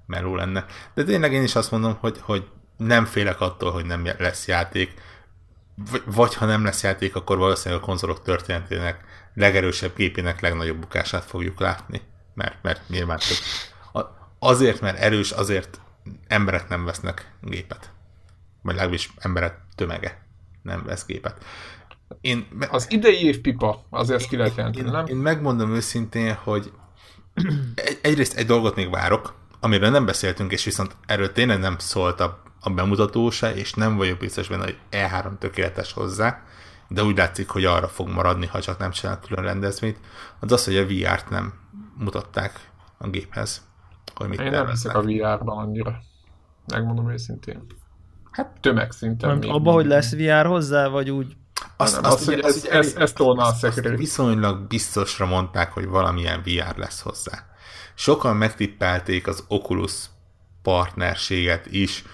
[0.06, 0.66] meló lenne.
[0.94, 4.94] De tényleg én is azt mondom, hogy, hogy nem félek attól, hogy nem lesz játék,
[5.90, 11.24] vagy, vagy ha nem lesz játék, akkor valószínűleg a konzolok történetének legerősebb képének legnagyobb bukását
[11.24, 12.00] fogjuk látni
[12.40, 14.06] mert, mert nyilván több.
[14.38, 15.80] Azért, mert erős, azért
[16.26, 17.90] emberek nem vesznek gépet.
[18.62, 20.22] Vagy legalábbis emberek tömege
[20.62, 21.44] nem vesz gépet.
[22.20, 25.06] Én, az idei év pipa, azért ezt ki lehet jelenteni, én, nem?
[25.06, 26.72] Én megmondom őszintén, hogy
[27.74, 32.20] egy, egyrészt egy dolgot még várok, amiről nem beszéltünk, és viszont erről tényleg nem szólt
[32.20, 36.42] a, a bemutató se, és nem vagyok biztos benne, hogy E3 tökéletes hozzá,
[36.88, 39.98] de úgy látszik, hogy arra fog maradni, ha csak nem csinál külön rendezvényt,
[40.40, 41.52] az az, hogy a VR-t nem
[41.98, 43.68] mutatták a géphez.
[44.14, 45.98] Hogy mit Én nem hiszek a VR-ban annyira.
[46.66, 47.66] Megmondom őszintén.
[48.30, 49.42] Hát tömegszinten.
[49.42, 51.36] Abba, hogy lesz VR hozzá, vagy úgy?
[51.76, 53.98] Azt, azt, azt, hogy ez, ez, ez tolna a szekrét.
[53.98, 57.46] Viszonylag biztosra mondták, hogy valamilyen VR lesz hozzá.
[57.94, 59.92] Sokan megtippelték az Oculus
[60.62, 62.04] partnerséget is,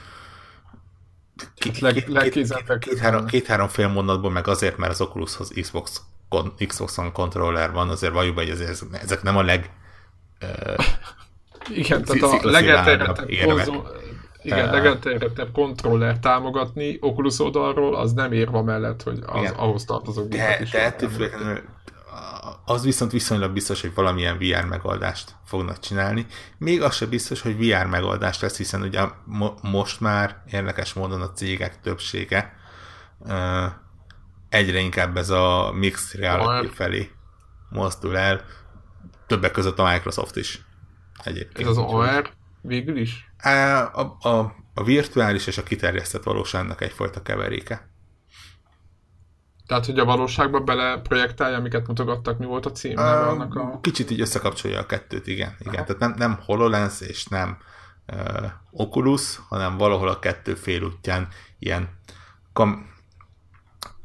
[2.78, 6.02] két-három két, két, fél mondatból, meg azért, mert az Oculushoz Xbox,
[6.66, 9.70] Xbox-on kontroller van, azért valljuk hogy ezek, ezek nem a leg
[10.42, 10.84] uh,
[11.68, 13.28] igen, tehát a legelterjedtebb
[14.46, 19.54] igen, legelterjedtebb kontroller támogatni Oculus oldalról, az nem érva mellett, hogy az, igen.
[19.54, 20.70] ahhoz tartozó de, is.
[20.70, 21.62] De ettől függetlenül
[22.64, 26.26] az viszont viszonylag biztos, hogy valamilyen VR megoldást fognak csinálni.
[26.58, 31.20] Még az sem biztos, hogy VR megoldást lesz, hiszen ugye mo- most már érdekes módon
[31.20, 32.56] a cégek többsége
[33.18, 33.64] uh,
[34.48, 37.10] egyre inkább ez a mixed reality felé
[37.70, 38.40] mozdul el,
[39.26, 40.64] többek között a Microsoft is.
[41.24, 41.68] Egyébként.
[41.68, 42.30] Ez az OR
[42.66, 43.30] végül is?
[43.42, 47.88] A, a, a, a virtuális és a kiterjesztett valóságnak egyfajta keveréke.
[49.66, 52.96] Tehát, hogy a valóságban bele projektálja, amiket mutogattak, mi volt a cím?
[52.96, 53.78] Uh, annak a...
[53.80, 55.56] Kicsit így összekapcsolja a kettőt, igen.
[55.58, 55.84] igen.
[55.84, 57.58] Tehát nem, nem HoloLens és nem
[58.12, 61.88] uh, Oculus, hanem valahol a kettő félútján ilyen
[62.52, 62.94] kam...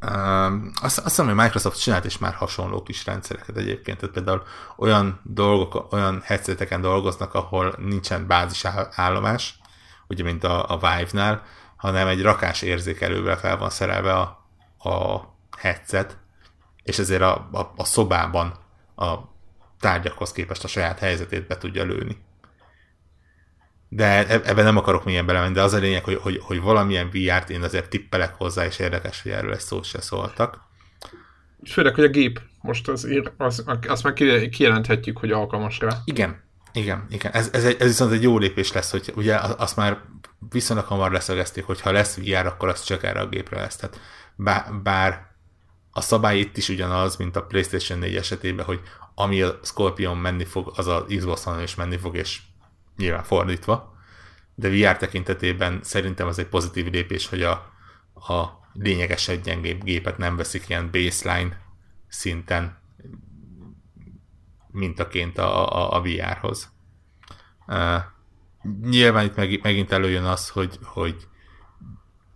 [0.06, 4.44] Uh, azt, azt hiszem, hogy Microsoft csinált is már hasonló kis rendszereket egyébként, tehát például
[4.78, 9.60] olyan dolgok, olyan headseteken dolgoznak, ahol nincsen bázis állomás,
[10.08, 11.44] ugye mint a, a Vive-nál,
[11.76, 14.46] hanem egy rakás érzékelővel fel van szerelve a,
[14.90, 15.22] a
[15.58, 16.18] headset,
[16.84, 18.54] és ezért a, a, a szobában
[18.96, 19.16] a
[19.80, 22.18] tárgyakhoz képest a saját helyzetét be tudja lőni.
[23.94, 27.10] De e- ebben nem akarok milyen belemenni, de az a lényeg, hogy, hogy, hogy valamilyen
[27.10, 30.60] VR-t én azért tippelek hozzá, és érdekes, hogy erről egy szót se szóltak.
[31.66, 34.14] Főleg, hogy a gép most az, az, azt már
[34.50, 35.98] kijelenthetjük, hogy alkalmas rá.
[36.06, 37.32] Igen, igen, igen.
[37.32, 40.02] Ez, ez, egy, ez viszont egy jó lépés lesz, hogy ugye azt már
[40.50, 43.76] viszonylag hamar leszögezték, hogy ha lesz VR, akkor az csak erre a gépre lesz.
[43.76, 44.00] Tehát
[44.36, 45.26] bár, bár
[45.92, 48.80] a szabály itt is ugyanaz, mint a PlayStation 4 esetében, hogy
[49.16, 52.40] ami a Scorpion menni fog, az a Xbox-on is menni fog, és
[53.02, 53.96] nyilván fordítva.
[54.56, 57.52] De VR tekintetében szerintem az egy pozitív lépés, hogy a,
[58.14, 61.62] a lényegesen gyengébb gépet nem veszik ilyen baseline
[62.08, 62.80] szinten
[64.68, 66.72] mintaként a, a, a VR-hoz.
[67.68, 68.02] Uh,
[68.82, 71.28] nyilván itt meg, megint előjön az, hogy, hogy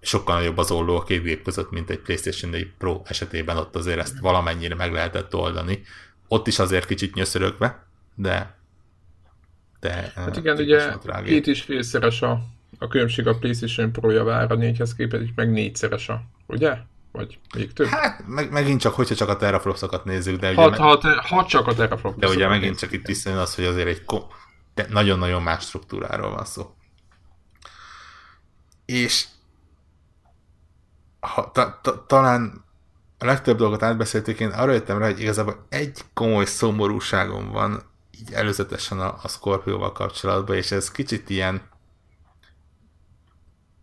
[0.01, 3.75] sokkal nagyobb az olló a két gép között, mint egy PlayStation 4 Pro esetében, ott
[3.75, 5.81] azért ezt valamennyire meg lehetett oldani.
[6.27, 8.57] Ott is azért kicsit nyöszörögve, de
[9.85, 10.93] de hát igen, ugye
[11.25, 12.39] két és félszeres a,
[12.79, 16.77] a különbség a PlayStation Pro javára négyhez képest, meg négyszeres a, ugye?
[17.11, 17.87] Vagy még több?
[17.87, 20.61] Hát meg, megint csak, hogyha csak a teraflopsokat nézzük, de ugye...
[20.61, 23.87] Ha, ha, ha csak a teraflopsokat De ugye megint csak itt visszajön az, hogy azért
[23.87, 24.03] egy
[24.89, 26.73] nagyon-nagyon más struktúráról van szó.
[28.85, 29.25] És
[31.19, 32.63] ha, ta, ta, talán
[33.17, 37.83] a legtöbb dolgot átbeszéltük, én arra jöttem rá, hogy igazából egy komoly szomorúságom van
[38.25, 41.61] így előzetesen a, a Scorpio-val kapcsolatban, és ez kicsit ilyen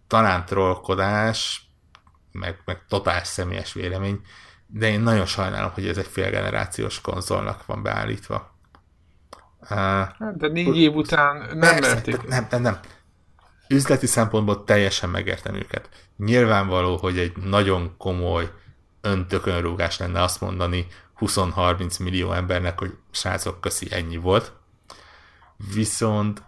[0.07, 1.71] talán trollkodás,
[2.33, 4.21] meg, meg totál személyes vélemény,
[4.67, 8.51] de én nagyon sajnálom, hogy ez egy félgenerációs konzolnak van beállítva.
[9.61, 12.27] Uh, de négy év után nem persze, merték.
[12.27, 12.79] Nem, nem, nem.
[13.69, 15.89] Üzleti szempontból teljesen megértem őket.
[16.17, 18.51] Nyilvánvaló, hogy egy nagyon komoly
[19.01, 20.87] öntökönrúgás lenne azt mondani
[21.23, 24.53] 20-30 millió embernek, hogy srácok, köszi, ennyi volt.
[25.75, 26.43] Viszont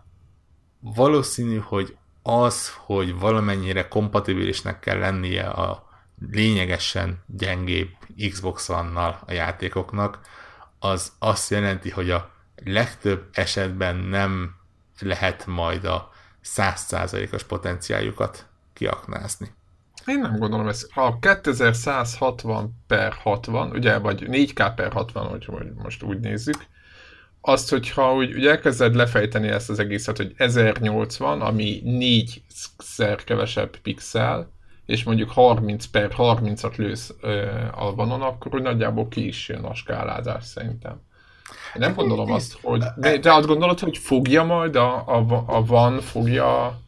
[0.81, 5.89] valószínű, hogy az, hogy valamennyire kompatibilisnek kell lennie a
[6.31, 7.89] lényegesen gyengébb
[8.31, 10.21] Xbox One-nal a játékoknak,
[10.79, 12.31] az azt jelenti, hogy a
[12.65, 14.55] legtöbb esetben nem
[14.99, 16.13] lehet majd a
[16.45, 19.55] 100%-os potenciáljukat kiaknázni.
[20.07, 20.93] Én nem gondolom ezt.
[20.93, 26.67] Ha 2160 per 60, ugye, vagy 4K per 60, hogy most úgy nézzük,
[27.47, 34.51] azt, hogyha úgy, ugye elkezded lefejteni ezt az egészet, hogy 1080, ami 4-szer kevesebb pixel,
[34.87, 39.75] és mondjuk 30 per 30-at lősz ö, Albanon, akkor úgy nagyjából ki is jön a
[39.75, 41.01] skálázás szerintem.
[41.75, 42.83] Én nem gondolom azt, hogy...
[43.21, 46.79] De azt gondolod, hogy fogja majd a, a, a van, fogja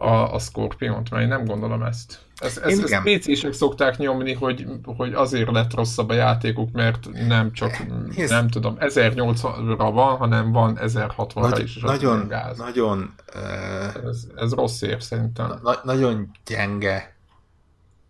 [0.00, 1.10] a, a Scorpion-t?
[1.10, 2.18] Mert én nem gondolom ezt.
[2.36, 7.52] Ez, ez, ezt PC-sek szokták nyomni, hogy, hogy azért lett rosszabb a játékuk, mert nem
[7.52, 7.76] csak,
[8.14, 8.30] Hisz...
[8.30, 12.58] nem tudom, 1080-ra van, hanem van 1060-ra Nagy, is, nagyon, gáz.
[12.58, 13.14] Nagyon...
[13.34, 15.60] Uh, ez, ez rossz ér szerintem.
[15.62, 17.16] Na, nagyon gyenge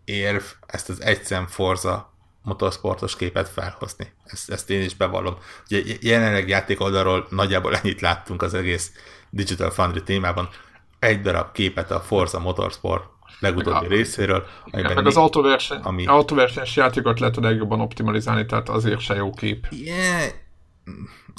[0.05, 2.13] érv ezt az egyszem Forza
[2.43, 4.11] motorsportos képet felhozni.
[4.25, 5.37] Ezt, ezt én is bevallom.
[5.69, 8.91] Ugye jelenleg játék oldalról nagyjából ennyit láttunk az egész
[9.29, 10.49] Digital Foundry témában.
[11.01, 13.03] Egy darab képet a Forza Motorsport
[13.39, 14.45] legutóbbi részéről.
[14.65, 16.05] Igen, meg az autóverseny, ami...
[16.05, 19.67] autóversenyes játékot lehet a legjobban optimalizálni, tehát azért se jó kép.
[19.69, 20.23] Yeah.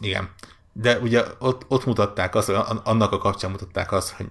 [0.02, 0.30] Igen.
[0.72, 2.48] De ugye ott, ott mutatták azt,
[2.84, 4.28] annak a kapcsán mutatták azt, hogy,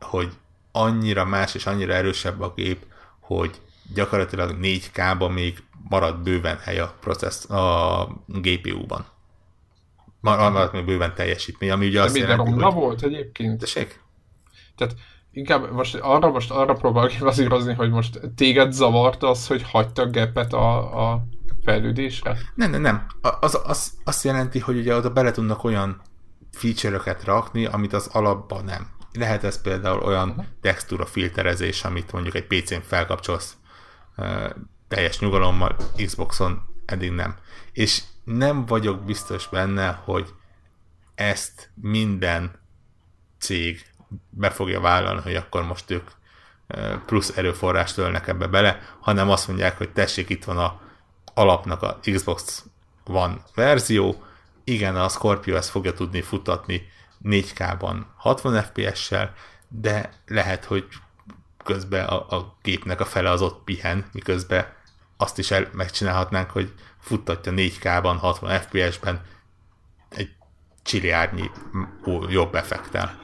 [0.00, 0.28] hogy
[0.72, 2.86] annyira más és annyira erősebb a gép,
[3.20, 3.60] hogy
[3.94, 9.06] gyakorlatilag 4K-ban még marad bőven hely a, processz, a GPU-ban.
[10.20, 12.74] Marad még bőven teljesítmény, ami ugye De azt jelenti, hogy...
[12.74, 13.58] volt egyébként.
[13.58, 14.00] Tessék?
[14.80, 14.96] Tehát
[15.32, 20.52] inkább most arra, most arra próbálok bazírozni, hogy most téged zavart az, hogy hagyta gepet
[20.52, 21.24] a, a
[21.64, 22.38] fejlődésre?
[22.54, 23.06] Nem, nem, nem.
[23.40, 26.00] Az, az, azt jelenti, hogy ugye oda bele tudnak olyan
[26.52, 28.86] feature-öket rakni, amit az alapban nem.
[29.12, 30.44] Lehet ez például olyan uh-huh.
[30.60, 33.56] textúra filterezés, amit mondjuk egy PC-n felkapcsolsz
[34.16, 34.50] uh,
[34.88, 37.34] teljes nyugalommal, Xboxon eddig nem.
[37.72, 40.28] És nem vagyok biztos benne, hogy
[41.14, 42.60] ezt minden
[43.38, 43.89] cég
[44.30, 46.10] be fogja vállalni, hogy akkor most ők
[47.06, 50.80] plusz erőforrást ölnek ebbe bele, hanem azt mondják, hogy tessék, itt van a
[51.34, 52.64] alapnak a Xbox
[53.04, 54.22] One verzió,
[54.64, 56.88] igen, a Scorpio ezt fogja tudni futatni
[57.24, 59.34] 4K-ban 60 FPS-sel,
[59.68, 60.86] de lehet, hogy
[61.64, 64.66] közben a, a gépnek a fele az ott pihen, miközben
[65.16, 69.20] azt is el, megcsinálhatnánk, hogy futtatja 4K-ban 60 FPS-ben
[70.08, 70.30] egy
[70.82, 71.50] csiliárnyi
[72.28, 73.18] jobb effektel.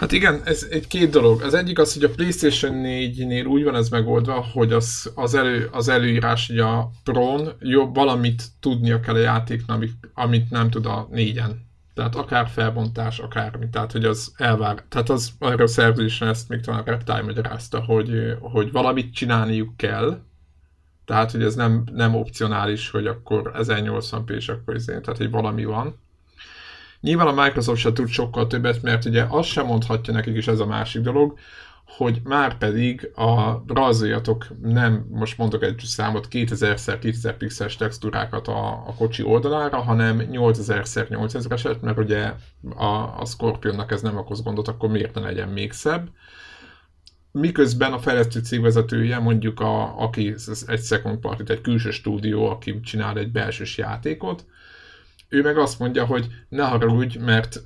[0.00, 1.42] Hát igen, ez egy két dolog.
[1.42, 5.68] Az egyik az, hogy a PlayStation 4-nél úgy van ez megoldva, hogy az, az, elő,
[5.72, 10.86] az előírás, hogy a Pro-n jobb valamit tudnia kell a játéknak, amit, amit nem tud
[10.86, 11.66] a négyen.
[11.94, 13.68] Tehát akár felbontás, akármi.
[13.68, 14.84] Tehát, hogy az elvár.
[14.88, 19.76] Tehát az arra a szerződésen ezt még talán a Reptile magyarázta, hogy, hogy valamit csinálniuk
[19.76, 20.20] kell,
[21.04, 25.64] tehát, hogy ez nem, nem opcionális, hogy akkor 1080p és akkor izé, tehát, hogy valami
[25.64, 25.98] van
[27.00, 30.60] Nyilván a Microsoft se tud sokkal többet, mert ugye azt sem mondhatja nekik is ez
[30.60, 31.38] a másik dolog,
[31.96, 38.94] hogy már pedig a rajzoljatok nem, most mondok egy számot, 2000x2000 pixeles textúrákat a, a
[38.94, 42.32] kocsi oldalára, hanem 8000x8000-eset, mert ugye
[42.76, 42.84] a,
[43.20, 46.08] a Scorpionnak ez nem okoz gondot, akkor miért ne legyen még szebb.
[47.32, 50.34] Miközben a fejlesztő cégvezetője, mondjuk a, aki
[50.66, 54.44] egy second party, egy külső stúdió, aki csinál egy belsős játékot,
[55.30, 57.62] ő meg azt mondja, hogy ne haragudj, mert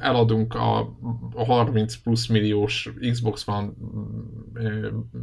[0.00, 0.78] eladunk a,
[1.34, 3.68] a 30 plusz milliós Xbox One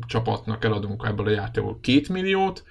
[0.08, 2.64] csapatnak eladunk ebből a játékból 2 milliót,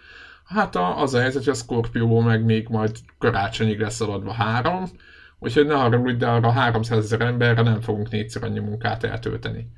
[0.45, 4.85] hát a, az a helyzet, hogy a Scorpio meg még majd karácsonyig lesz eladva három,
[5.39, 9.69] úgyhogy ne haragudj, de arra 300 ezer emberre nem fogunk négyszer annyi munkát eltölteni.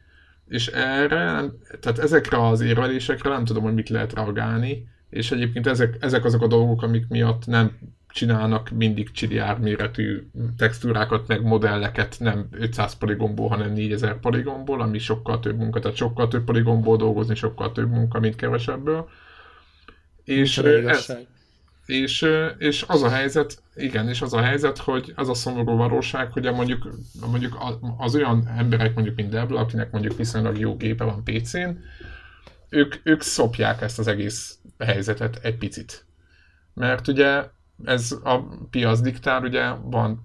[0.48, 1.44] És erre,
[1.80, 6.42] tehát ezekre az érvelésekre nem tudom, hogy mit lehet reagálni, és egyébként ezek, ezek azok
[6.42, 7.78] a dolgok, amik miatt nem
[8.08, 10.26] csinálnak mindig csiliárd méretű
[10.56, 16.28] textúrákat, meg modelleket nem 500 poligomból, hanem 4000 poligomból, ami sokkal több munka, tehát sokkal
[16.28, 19.08] több poligomból dolgozni, sokkal több munka, mint kevesebből.
[20.24, 21.12] És, ez,
[21.86, 22.26] és,
[22.58, 26.52] és az a helyzet, igen, és az a helyzet, hogy az a szomorú valóság, hogy
[26.52, 26.88] mondjuk,
[27.30, 27.58] mondjuk
[27.98, 31.68] az olyan emberek, mondjuk mint Debla, akinek mondjuk viszonylag jó gépe van PC-n,
[32.68, 36.06] ők, ők szopják ezt az egész helyzetet egy picit.
[36.74, 37.44] Mert ugye
[37.84, 38.38] ez a
[38.70, 40.20] piac diktál, ugye van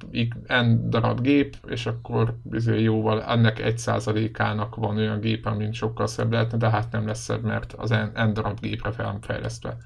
[0.48, 6.08] n darab gép, és akkor bizony jóval ennek egy százalékának van olyan gép, amin sokkal
[6.08, 8.92] szebb lehetne, de hát nem lesz szebb, mert az n, n darab gépre
[9.22, 9.78] fejlesztve.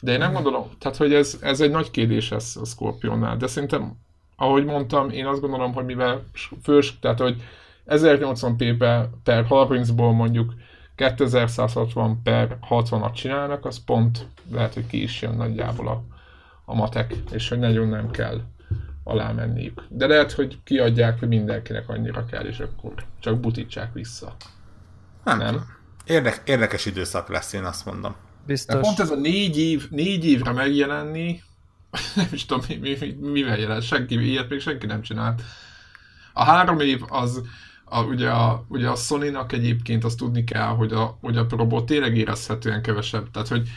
[0.00, 0.42] De én nem mhm.
[0.42, 3.96] gondolom, tehát hogy ez, ez egy nagy kérdés ez a Scorpionnál, de szerintem,
[4.36, 6.24] ahogy mondtam, én azt gondolom, hogy mivel
[6.62, 7.42] fős, tehát hogy
[7.86, 10.54] 1080p per 30-ból mondjuk
[10.94, 16.04] 2160 per 60-at csinálnak, az pont lehet, hogy ki is jön nagyjából a
[16.64, 18.40] a matek, és hogy nagyon nem kell
[19.04, 19.82] alá menniük.
[19.88, 24.36] De lehet, hogy kiadják, hogy mindenkinek annyira kell, és akkor csak butítsák vissza.
[25.24, 25.66] Nem, nem?
[26.04, 28.14] Érdek, érdekes időszak lesz, én azt mondom.
[28.46, 28.74] Biztos.
[28.74, 31.42] De pont ez a négy év, négy évre megjelenni,
[32.16, 35.42] nem is tudom, mi, mi, mi, mivel jelent, senki, ilyet még senki nem csinált.
[36.32, 37.42] A három év az,
[37.84, 41.84] a, ugye, a, ugye a Sony-nak egyébként azt tudni kell, hogy a, hogy a Pro
[41.84, 43.30] tényleg érezhetően kevesebb.
[43.30, 43.68] Tehát, hogy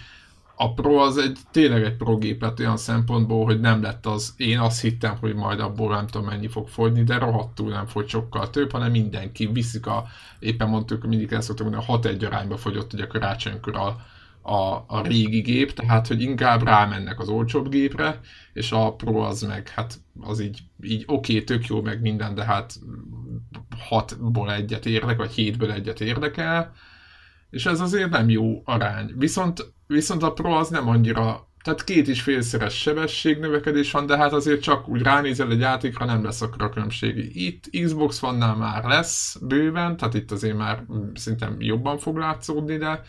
[0.56, 4.60] a Pro az egy tényleg egy Pro gépet olyan szempontból, hogy nem lett az, én
[4.60, 8.50] azt hittem, hogy majd abból nem tudom mennyi fog fogyni, de rohadtul nem fogy sokkal
[8.50, 10.06] több, hanem mindenki viszik a,
[10.40, 14.06] éppen mondtuk, mindig el szoktuk mondani, a 6 egy arányba fogyott ugye karácsonykor a,
[14.48, 18.20] a, a régi gép, tehát hogy inkább rámennek az olcsóbb gépre,
[18.54, 22.36] és a Pro az meg, hát az így, így oké, okay, tök jó meg minden,
[22.36, 22.74] de hát
[23.90, 26.74] 6-ból egyet érdek, vagy 7-ből egyet érdekel,
[27.50, 29.14] és ez azért nem jó arány.
[29.18, 34.34] Viszont, viszont a Pro az nem annyira, tehát két is félszeres sebességnövekedés van, de hát
[34.34, 37.36] azért csak úgy ránézel egy játékra, nem lesz akkor a különbség.
[37.36, 40.84] Itt Xbox vannál már lesz bőven, tehát itt azért már
[41.14, 43.02] szerintem jobban fog látszódni, de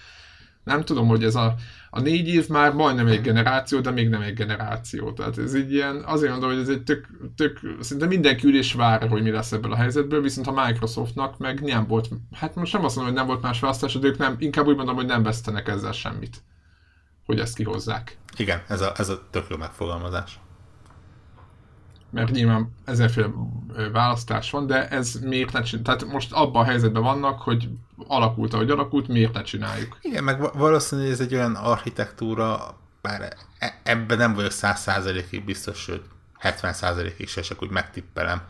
[0.68, 1.54] nem tudom, hogy ez a,
[1.90, 5.12] a négy év már majdnem egy generáció, de még nem egy generáció.
[5.12, 9.08] Tehát ez így ilyen, azért mondom, hogy ez egy tök, tök szinte mindenki ülés vár,
[9.08, 12.84] hogy mi lesz ebből a helyzetből, viszont a Microsoftnak meg nem volt, hát most nem
[12.84, 15.22] azt mondom, hogy nem volt más választás, de ők nem, inkább úgy mondom, hogy nem
[15.22, 16.42] vesztenek ezzel semmit,
[17.24, 18.16] hogy ezt kihozzák.
[18.36, 20.38] Igen, ez a, ez a tök jó megfogalmazás
[22.10, 23.28] mert nyilván ezerféle
[23.92, 25.86] választás van, de ez miért ne csináljuk?
[25.86, 27.68] Tehát most abban a helyzetben vannak, hogy
[28.06, 29.98] alakult, ahogy alakult, miért ne csináljuk?
[30.00, 35.78] Igen, meg valószínűleg ez egy olyan architektúra, bár e- ebben nem vagyok száz százalékig biztos,
[35.78, 36.04] sőt
[36.38, 38.42] 70 százalékig se, csak úgy megtippelem,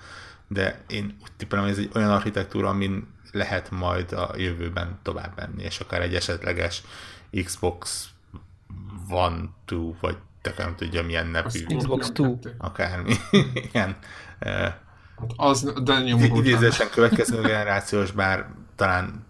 [0.49, 5.33] de én úgy tippelem, hogy ez egy olyan architektúra, amin lehet majd a jövőben tovább
[5.37, 6.83] menni, és akár egy esetleges
[7.45, 8.09] Xbox
[9.09, 10.17] One, Two, vagy
[10.55, 11.77] te nem tudja milyen nevű.
[11.77, 12.55] Xbox 2.
[12.59, 13.15] Akármi.
[13.73, 13.97] Ilyen.
[14.41, 14.83] Hát
[15.37, 16.03] az, de.
[16.35, 18.47] Idézésen következő generációs, bár
[18.77, 19.27] talán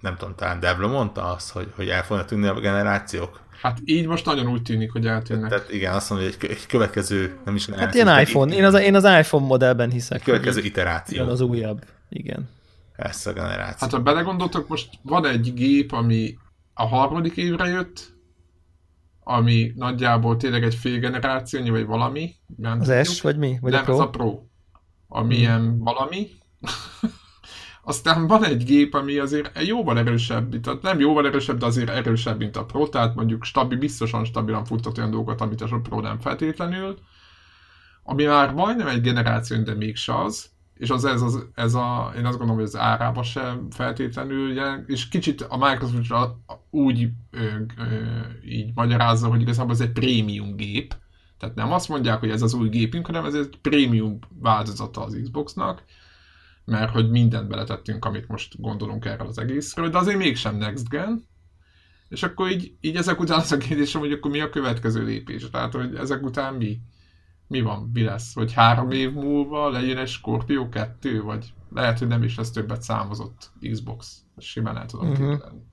[0.00, 3.40] nem tudom, talán Devlo mondta azt, hogy, hogy el fognak tűnni a generációk.
[3.62, 5.50] Hát így most nagyon úgy tűnik, hogy eltűnnek.
[5.50, 8.94] Tehát igen, azt mondja, hogy egy következő, nem is Hát ilyen iPhone, én az, én
[8.94, 10.22] az iPhone modellben hiszek.
[10.22, 11.28] Következő iteráció.
[11.28, 12.48] Az újabb, igen.
[12.96, 13.76] Ezt a generáció.
[13.78, 16.38] Hát ha belegondoltok, most van egy gép, ami
[16.74, 18.12] a harmadik évre jött,
[19.30, 22.34] ami nagyjából tényleg egy fél generációnyi, vagy valami.
[22.56, 23.58] Nem az S, vagy mi?
[23.60, 23.94] Vagy nem, a Pro?
[23.94, 24.42] ez a Pro.
[25.08, 25.78] Ami hmm.
[25.78, 26.28] valami.
[27.82, 32.38] aztán van egy gép, ami azért jóval erősebb, tehát nem jóval erősebb, de azért erősebb,
[32.38, 36.18] mint a Pro, tehát mondjuk stabil, biztosan stabilan futtat olyan dolgokat, amit a Pro nem
[36.18, 36.98] feltétlenül,
[38.02, 42.24] ami már majdnem egy generáció, de mégse az, és az ez, az, ez a, én
[42.24, 46.34] azt gondolom, hogy az árába sem feltétlenül, és kicsit a Microsoft
[46.70, 47.44] úgy ö,
[47.76, 47.84] ö,
[48.44, 50.94] így magyarázza, hogy igazából ez egy prémium gép,
[51.38, 55.18] tehát nem azt mondják, hogy ez az új gépünk, hanem ez egy prémium változata az
[55.22, 55.84] Xboxnak,
[56.64, 61.26] mert hogy mindent beletettünk, amit most gondolunk erről az egészről, de azért mégsem next gen.
[62.08, 65.50] És akkor így, így ezek után az a kérdésem, hogy akkor mi a következő lépés?
[65.50, 66.80] Tehát, hogy ezek után mi?
[67.48, 67.90] Mi van?
[67.92, 68.34] Mi lesz?
[68.34, 71.22] Hogy három év múlva legyen egy Scorpio 2?
[71.22, 74.22] Vagy lehet, hogy nem is lesz többet számozott Xbox.
[74.38, 75.28] Simán el tudom uh-huh.
[75.28, 75.66] képzelni.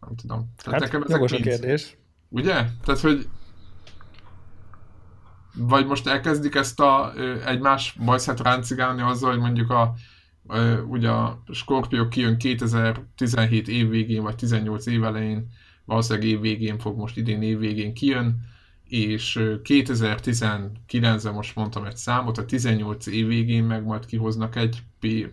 [0.00, 0.52] Nem tudom.
[0.56, 1.96] Tehát hát, nekem ezek a kérdés.
[2.28, 2.52] Ugye?
[2.84, 3.28] Tehát, hogy
[5.56, 7.12] vagy most elkezdik ezt a
[7.46, 9.94] egymás bajszát ráncigálni azzal, hogy mondjuk a
[10.88, 15.48] ugye a Scorpio kijön 2017 év végén, vagy 18 év elején,
[15.84, 18.40] valószínűleg év végén fog most idén év végén kijön,
[18.88, 24.82] és 2019-ben most mondtam egy számot, a 18 év végén meg majd kihoznak egy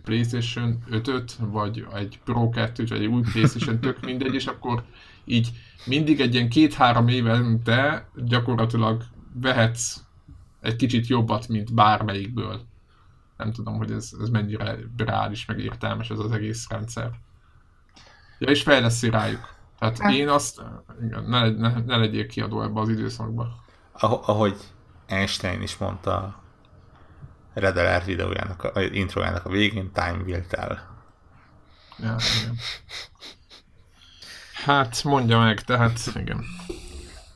[0.02, 4.84] PlayStation 5-öt, vagy egy Pro 2-t, vagy egy új PlayStation, tök mindegy, és akkor
[5.24, 5.50] így
[5.86, 10.00] mindig egy ilyen két-három évente gyakorlatilag vehetsz
[10.60, 12.60] egy kicsit jobbat, mint bármelyikből.
[13.36, 17.10] Nem tudom, hogy ez, ez mennyire reális, meg értelmes ez az egész rendszer.
[18.38, 19.53] Ja, és fejleszi rájuk.
[19.78, 20.12] Tehát hát.
[20.12, 20.62] én azt,
[21.26, 23.46] ne, ne, ne legyél kiadó ebbe az időszakba.
[24.00, 24.56] Ahogy
[25.06, 26.42] Einstein is mondta
[27.54, 30.78] Red Alert videójának, a, introjának a végén, time will tell.
[31.98, 32.56] Ja, igen.
[34.64, 36.44] Hát mondja meg, tehát igen.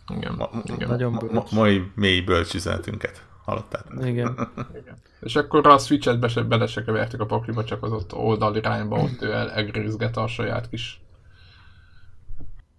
[0.09, 0.35] Igen.
[0.35, 0.89] Ma, igen.
[0.89, 4.07] Nagyon ma, ma, mai mély bölcsüzenetünket hallottátok.
[4.07, 4.51] Igen.
[4.81, 4.97] igen.
[5.21, 8.97] És akkor a Switch-et be, bele se kevertek a pakliba, csak az ott oldali irányba,
[8.97, 11.01] ott ő egrészget a saját kis...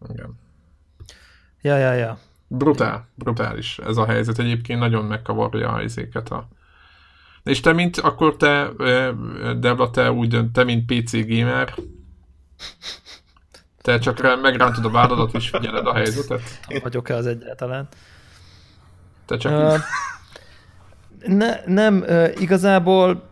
[0.10, 0.40] Igen.
[1.62, 2.20] Ja, ja, ja.
[2.48, 4.40] Brutál, brutális ez a helyzet.
[4.40, 6.48] Egyébként nagyon megkavarja a izéket a...
[7.44, 8.70] És te, mint, akkor te,
[9.60, 11.74] Debla, te úgy, te, mint PC gamer,
[13.82, 16.42] te csak megrántod a vádadat, és figyeled a helyzetet?
[16.82, 17.88] Vagyok-e az egyáltalán?
[19.26, 19.80] Te csak uh,
[21.26, 22.06] ne, Nem,
[22.38, 23.30] igazából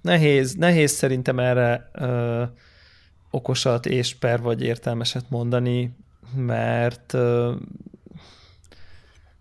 [0.00, 2.48] nehéz, nehéz szerintem erre uh,
[3.34, 5.96] okosat és per vagy értelmeset mondani,
[6.36, 7.12] mert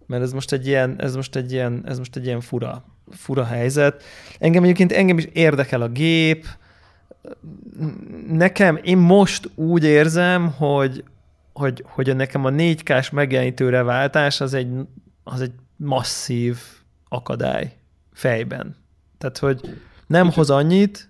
[0.05, 3.43] mert ez most egy ilyen, ez most egy ilyen, ez most egy ilyen fura, fura
[3.43, 4.03] helyzet.
[4.39, 6.45] Engem egyébként engem is érdekel a gép,
[8.27, 11.03] nekem, én most úgy érzem, hogy,
[11.53, 14.71] hogy, hogy nekem a 4K-s megjelenítőre váltás az egy,
[15.23, 16.57] az egy masszív
[17.07, 17.75] akadály
[18.11, 18.75] fejben.
[19.17, 21.09] Tehát, hogy nem hoz annyit,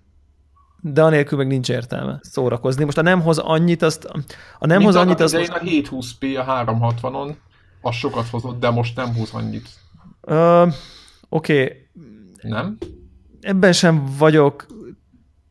[0.86, 2.84] de anélkül meg nincs értelme szórakozni.
[2.84, 4.06] Most a nem hoz annyit, azt
[4.60, 5.50] a nem hoz annyit, azt most...
[5.50, 7.36] a 720p a 360-on,
[7.82, 9.70] az sokat hozott, de most nem hoz annyit.
[10.22, 10.74] Uh,
[11.30, 11.64] Oké.
[11.64, 11.88] Okay.
[12.42, 12.78] Nem?
[13.42, 14.66] Ebben sem vagyok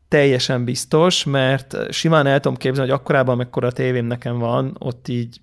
[0.07, 5.07] teljesen biztos, mert simán el tudom képzelni, hogy akkorában, amikor a tévém nekem van, ott
[5.07, 5.41] így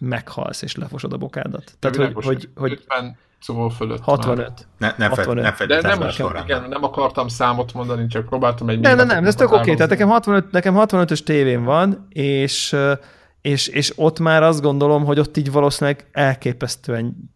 [0.00, 1.76] meghalsz és lefosod a bokádat.
[1.78, 4.66] Tehát, hogy, hogy, hogy 50 szóval fölött 65.
[4.78, 5.54] Ne, nem 65.
[5.54, 8.80] Fed, nem De nem, nekem, igen, nem akartam számot mondani, csak próbáltam egy...
[8.80, 9.60] Nem, nem, nem, ez tök oké.
[9.60, 9.74] Okay.
[9.74, 12.76] Tehát nekem, 65, nekem 65-ös tévém van, és,
[13.40, 17.32] és, és ott már azt gondolom, hogy ott így valószínűleg elképesztően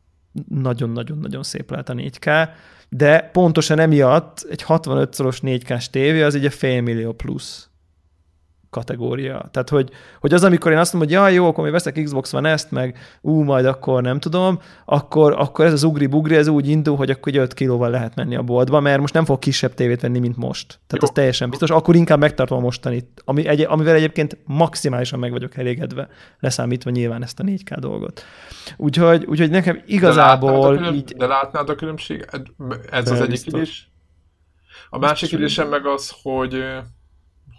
[0.48, 2.48] nagyon-nagyon-nagyon szép lehet a 4K
[2.89, 7.68] de pontosan emiatt egy 65-szoros 4K-s tévé az így a félmillió plusz
[8.74, 9.48] kategória.
[9.51, 9.90] Tehát, hogy,
[10.20, 12.70] hogy az, amikor én azt mondom, hogy jaj, jó, akkor mi veszek Xbox van ezt,
[12.70, 17.10] meg ú, majd akkor nem tudom, akkor, akkor ez az ugri-bugri, ez úgy indul, hogy
[17.10, 20.36] akkor 5 kilóval lehet menni a boltba, mert most nem fog kisebb tévét venni, mint
[20.36, 20.66] most.
[20.66, 21.02] Tehát jó.
[21.02, 21.70] ez teljesen biztos.
[21.70, 26.09] Akkor inkább megtartom a mostanit, ami egy, amivel egyébként maximálisan meg vagyok elégedve,
[26.40, 28.24] leszámítva nyilván ezt a 4K dolgot.
[28.76, 30.74] Úgyhogy, úgyhogy nekem igazából...
[30.74, 31.14] De látnád, így...
[31.16, 32.26] de látnád a különbség?
[32.90, 33.92] Ez az egyik is.
[34.88, 36.64] A másik kérdésem meg az, hogy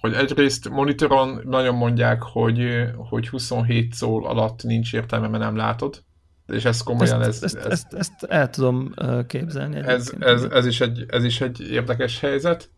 [0.02, 6.04] hogy egyrészt monitoron nagyon mondják, hogy, hogy 27 szól alatt nincs értelme, mert nem látod,
[6.48, 7.22] és ez komolyan...
[7.22, 8.94] Ezt, ez, ezt, ez, ezt, ezt el tudom
[9.28, 9.78] képzelni.
[9.78, 12.70] Ez, ez, ez, is egy, ez is egy érdekes helyzet.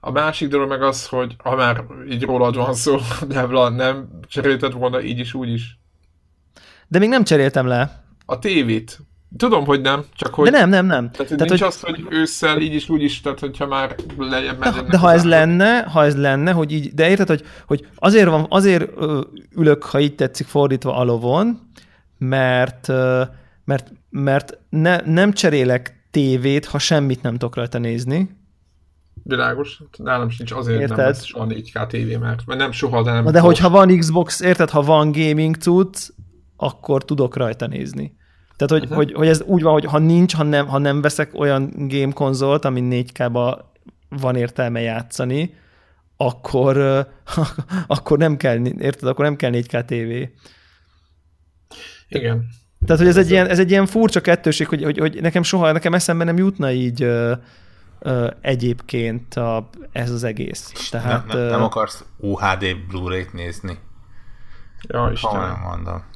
[0.00, 2.96] A másik dolog meg az, hogy ha már így rólad van szó,
[3.28, 5.78] Devla, nem cserélted volna így is, úgy is.
[6.88, 8.04] De még nem cseréltem le.
[8.26, 8.98] A tévét.
[9.36, 10.50] Tudom, hogy nem, csak hogy...
[10.50, 11.10] De nem, nem, nem.
[11.10, 11.68] Tehát, tehát nincs hogy...
[11.68, 14.72] az, hogy ősszel így is, úgy is, tehát hogyha már lejjebb megy...
[14.72, 18.46] De ha ez lenne, ha ez lenne, hogy így, de érted, hogy, hogy azért, van,
[18.48, 18.90] azért
[19.56, 21.60] ülök, ha így tetszik fordítva a lovon,
[22.18, 22.88] mert,
[23.64, 28.38] mert, mert ne, nem cserélek tévét, ha semmit nem tudok rajta nézni,
[29.22, 29.82] Világos.
[29.98, 30.96] Nálam sincs azért érted?
[30.96, 33.24] nem lesz soha 4K TV, mert, mert nem soha, de nem...
[33.24, 36.08] De hogyha van Xbox, érted, ha van gaming cucc,
[36.56, 38.18] akkor tudok rajta nézni.
[38.66, 41.38] Tehát, hogy, hogy, hogy, ez úgy van, hogy ha nincs, ha nem, ha nem veszek
[41.38, 43.58] olyan game konzolt, ami 4K-ba
[44.08, 45.54] van értelme játszani,
[46.16, 46.76] akkor,
[47.86, 50.32] akkor nem kell, érted, akkor nem kell 4K TV.
[52.08, 52.48] Igen.
[52.86, 55.42] Tehát, hogy ez, ez egy, ilyen, ez egy ilyen furcsa kettőség, hogy, hogy, hogy nekem
[55.42, 57.32] soha, nekem eszembe nem jutna így ö,
[57.98, 60.88] ö, egyébként a, ez az egész.
[60.90, 63.78] Tehát, nem, nem, nem akarsz UHD Blu-ray-t nézni?
[64.88, 65.40] Ja, Istenem.
[65.40, 66.09] nem mondom.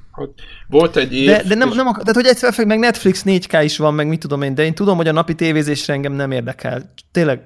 [0.69, 1.27] Volt egy év...
[1.27, 1.75] De, de nem, és...
[1.75, 4.65] nem akar, tehát hogy egyszer meg Netflix 4K is van, meg mit tudom én, de
[4.65, 6.93] én tudom, hogy a napi tévézésre engem nem érdekel.
[7.13, 7.41] Tényleg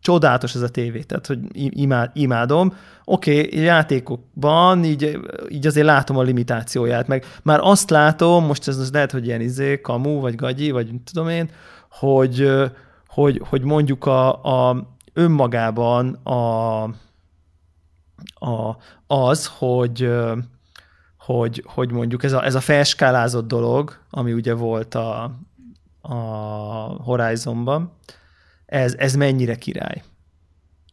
[0.00, 2.74] csodálatos ez a tévé, tehát hogy imád, imádom.
[3.04, 5.18] Oké, okay, játékokban így,
[5.48, 9.40] így azért látom a limitációját, meg már azt látom, most ez az lehet, hogy ilyen
[9.40, 11.50] izé, kamu, vagy gagyi, vagy tudom én,
[11.90, 12.50] hogy,
[13.06, 16.82] hogy, hogy mondjuk a, a önmagában a,
[18.34, 18.76] a,
[19.06, 20.10] az, hogy,
[21.36, 25.22] hogy, hogy mondjuk ez a, ez a felskálázott dolog, ami ugye volt a,
[26.00, 26.14] a
[27.02, 27.92] Horizonban,
[28.66, 30.02] ez, ez mennyire király.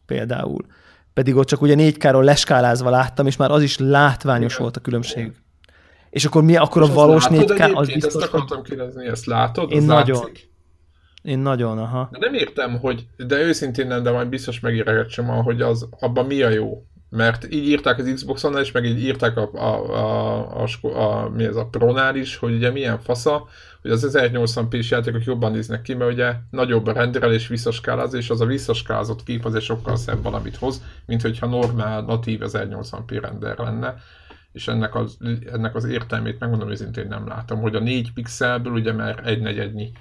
[0.06, 0.66] Például.
[1.12, 4.62] Pedig ott csak ugye 4K-ról leskálázva láttam, és már az is látványos Igen.
[4.62, 5.32] volt a különbség.
[6.10, 8.22] És akkor mi, akkor és a valós 4K, az biztos...
[8.22, 9.70] Ezt akartam kérdezni, ezt látod?
[9.70, 10.18] Én nagyon.
[10.18, 10.50] Látszik?
[11.22, 12.08] Én nagyon, aha.
[12.12, 16.42] De nem értem, hogy, de őszintén nem, de majd biztos megíregettem, hogy az, abban mi
[16.42, 16.86] a jó.
[17.10, 21.44] Mert így írták az Xbox-on és meg így írták a, a, a, a, a, mi
[21.44, 23.46] ez a Pronál is, hogy ugye milyen fasza,
[23.82, 28.40] hogy az 1080p-s játékok jobban néznek ki, mert ugye nagyobb a rendelés, visszaskálázás, és az
[28.40, 33.96] a visszaskálázott kép azért sokkal szebb valamit hoz, mint hogyha normál, natív 1080p render lenne
[34.52, 35.18] és ennek az,
[35.52, 39.92] ennek az értelmét megmondom őszintén nem látom, hogy a 4 pixelből ugye már egy negyednyi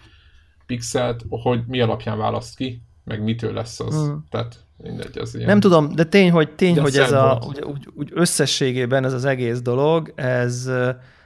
[0.66, 3.96] pixelt, hogy mi alapján választ ki, meg mitől lesz az.
[3.96, 4.26] Hmm.
[4.30, 5.48] Tehát mindegy, az ilyen.
[5.48, 9.26] Nem tudom, de tény, hogy, tény, hogy ez a, úgy, úgy, úgy, összességében ez az
[9.26, 10.70] egész dolog, ez,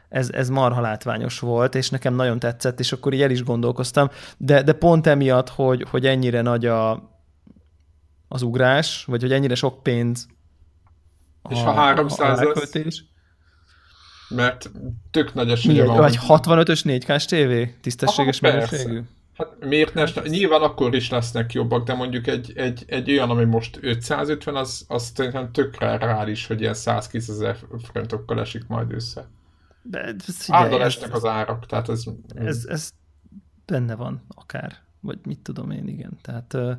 [0.09, 4.09] ez, ez marha látványos volt, és nekem nagyon tetszett, és akkor így el is gondolkoztam,
[4.37, 7.09] de, de pont emiatt, hogy, hogy ennyire nagy a,
[8.27, 10.27] az ugrás, vagy hogy ennyire sok pénz
[11.49, 13.03] és a, ha 300 a lesz,
[14.29, 14.71] mert
[15.11, 15.97] tök nagy esélye van.
[15.97, 17.75] Vagy 65-ös 4K-s tévé?
[17.81, 19.01] Tisztességes minőségű?
[19.33, 20.03] Hát miért ne?
[20.23, 24.85] Nyilván akkor is lesznek jobbak, de mondjuk egy, egy, egy olyan, ami most 550, az,
[24.87, 29.27] az szerintem tökre reális, hogy ilyen 110 ezer forintokkal esik majd össze.
[29.83, 30.15] De
[30.79, 32.03] esnek az árak, tehát ez...
[32.35, 32.89] Ez, ez
[33.65, 36.17] benne van akár, vagy mit tudom én, igen.
[36.21, 36.71] Tehát uh,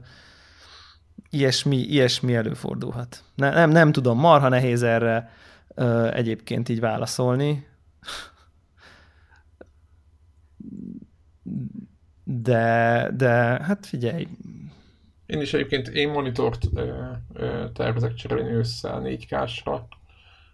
[1.30, 3.24] ilyesmi, ilyesmi előfordulhat.
[3.34, 5.30] Ne, nem, nem tudom, marha nehéz erre
[5.68, 7.66] uh, egyébként így válaszolni.
[12.24, 13.30] De, de
[13.62, 14.26] hát figyelj.
[15.26, 16.92] Én is egyébként én monitort ö,
[17.32, 19.80] ö, tervezek cserélni ősszel 4K-sra,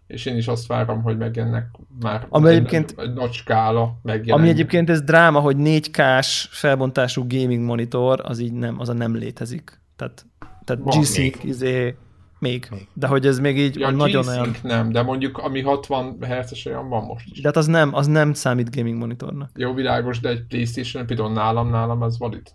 [0.07, 1.67] és én is azt várom, hogy megjelennek
[2.01, 4.39] már ami egy, egyébként, egy nagy skála megjelennek.
[4.39, 9.17] Ami egyébként ez dráma, hogy 4K-s felbontású gaming monitor, az így nem, az a nem
[9.17, 9.81] létezik.
[9.97, 10.27] Tehát,
[10.65, 11.97] tehát G-Sync, izé,
[12.39, 12.67] még.
[12.71, 12.89] még.
[12.93, 14.55] De hogy ez még így ja, nagyon olyan...
[14.63, 17.41] nem, de mondjuk ami 60 Hz-es olyan van most is.
[17.41, 19.51] De hát az nem, az nem számít gaming monitornak.
[19.55, 22.53] Jó, világos, de egy Playstation, például nálam, nálam ez valid.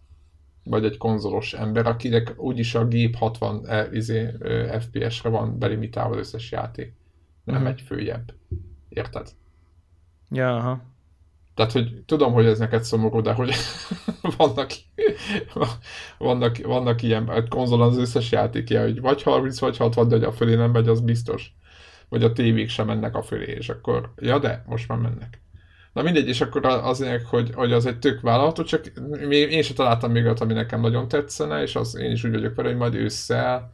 [0.64, 4.30] Vagy egy konzolos ember, akinek úgyis a gép 60 e, izé,
[4.80, 6.94] FPS-re van belimitálva az összes játék.
[7.44, 7.72] Nem uh-huh.
[7.72, 8.34] egy följebb.
[8.90, 9.30] Érted?
[10.30, 10.93] Ja, aha.
[11.56, 13.54] Tehát, hogy tudom, hogy ez neked szomorú, de hogy
[14.38, 14.72] vannak,
[16.18, 20.24] vannak, vannak ilyen, egy konzolon az összes játékja, hogy vagy 30, vagy 60, de hogy
[20.24, 21.54] a fölé nem megy, az biztos.
[22.10, 25.42] Vagy a tévék sem mennek a fölé, és akkor, ja de, most már mennek.
[25.94, 28.86] Na mindegy, és akkor az lényeg, hogy, hogy az egy tök vállalatú, csak
[29.30, 32.56] én sem találtam még olyat, ami nekem nagyon tetszene, és az én is úgy vagyok
[32.56, 33.72] vele, hogy majd ősszel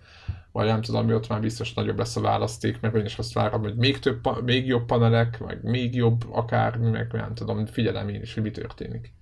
[0.59, 3.61] vagy nem tudom, ott már biztos nagyobb lesz a választék, mert én is azt várom,
[3.61, 8.21] hogy még több, még jobb panelek, meg még jobb akármi, meg nem tudom, figyelem én
[8.21, 9.13] is, hogy mi történik.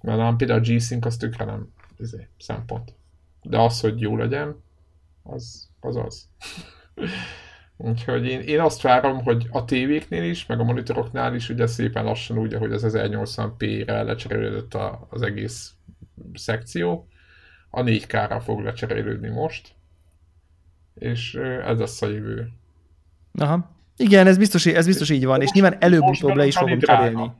[0.00, 2.94] Mert nem például a G-Sync az tökre nem ezért, szempont.
[3.42, 4.62] De az, hogy jó legyen,
[5.22, 5.96] az az.
[5.96, 6.28] az.
[7.76, 12.04] Úgyhogy én, én azt várom, hogy a tévéknél is, meg a monitoroknál is ugye szépen
[12.04, 14.74] lassan úgy, ahogy az 1080p-re lecserélődött
[15.08, 15.74] az egész
[16.34, 17.08] szekció,
[17.70, 19.74] a 4K-ra fog lecserélődni most,
[20.94, 21.34] és
[21.66, 22.48] ez lesz a jövő.
[23.34, 23.70] Aha.
[23.96, 27.30] Igen, ez biztos, ez biztos így van, és nyilván előbb-utóbb le is fogom cserélni.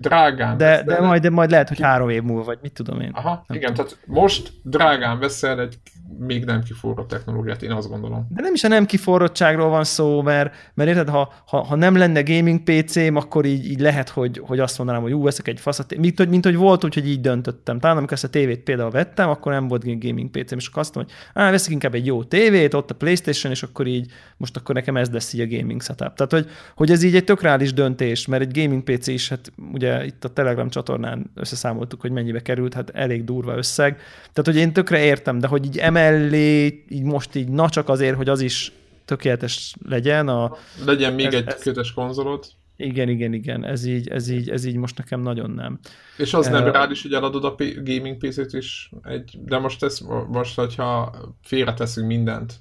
[0.00, 3.10] Drágán de, de, majd, de majd lehet, hogy három év múlva, vagy mit tudom én.
[3.12, 3.86] Aha, nem igen, tudom.
[3.86, 5.78] tehát most drágán veszel egy
[6.18, 8.26] még nem kiforrott technológiát, én azt gondolom.
[8.28, 11.96] De nem is a nem kiforrottságról van szó, mert, mert érted, ha, ha, ha nem
[11.96, 15.60] lenne gaming PC-m, akkor így, így lehet, hogy, hogy azt mondanám, hogy ú, veszek egy
[15.60, 17.78] faszat, mint, hogy, mint hogy volt úgy, hogy így döntöttem.
[17.78, 20.94] Talán amikor ezt a tévét például vettem, akkor nem volt gaming PC-m, és akkor azt
[20.94, 24.56] mondom, hogy á, veszek inkább egy jó tévét, ott a Playstation, és akkor így, most
[24.56, 26.14] akkor nekem ez lesz így a gaming setup.
[26.14, 29.89] Tehát, hogy, hogy ez így egy tök döntés, mert egy gaming PC is, hát ugye
[30.04, 33.96] itt a Telegram csatornán összeszámoltuk, hogy mennyibe került, hát elég durva összeg.
[34.18, 38.16] Tehát, hogy én tökre értem, de hogy így emellé, így most így, na csak azért,
[38.16, 38.72] hogy az is
[39.04, 40.28] tökéletes legyen.
[40.28, 42.44] A, legyen még ez, egy ez, kötes konzolod.
[42.76, 45.78] Igen, igen, igen, ez így, ez így, ez így most nekem nagyon nem.
[46.16, 47.54] És az uh, nem rád is, hogy eladod a
[47.84, 52.54] gaming PC-t is, egy, de most, ez, most, hogyha félreteszünk mindent,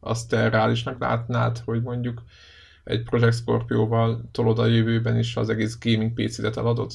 [0.00, 2.22] azt te reálisnak látnád, hogy mondjuk
[2.86, 6.92] egy Project Scorpio-val tolod a jövőben is az egész gaming PC-et eladod?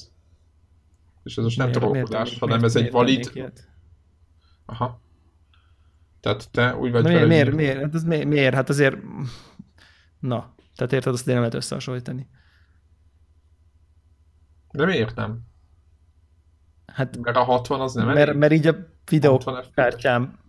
[1.24, 3.52] És ez most nem trollkodás, hanem miért, ez egy valid...
[4.66, 5.02] Aha.
[6.20, 8.54] Tehát te úgy vagy miért, miért, miért, hát ez miért, miért?
[8.54, 8.98] Hát azért...
[10.20, 12.28] Na, tehát érted, azt nem lehet összehasonlítani.
[14.72, 15.40] De miért nem?
[16.86, 18.36] Hát, mert a 60 az nem mert, elég?
[18.36, 18.76] Mert így a
[19.10, 20.40] videókártyám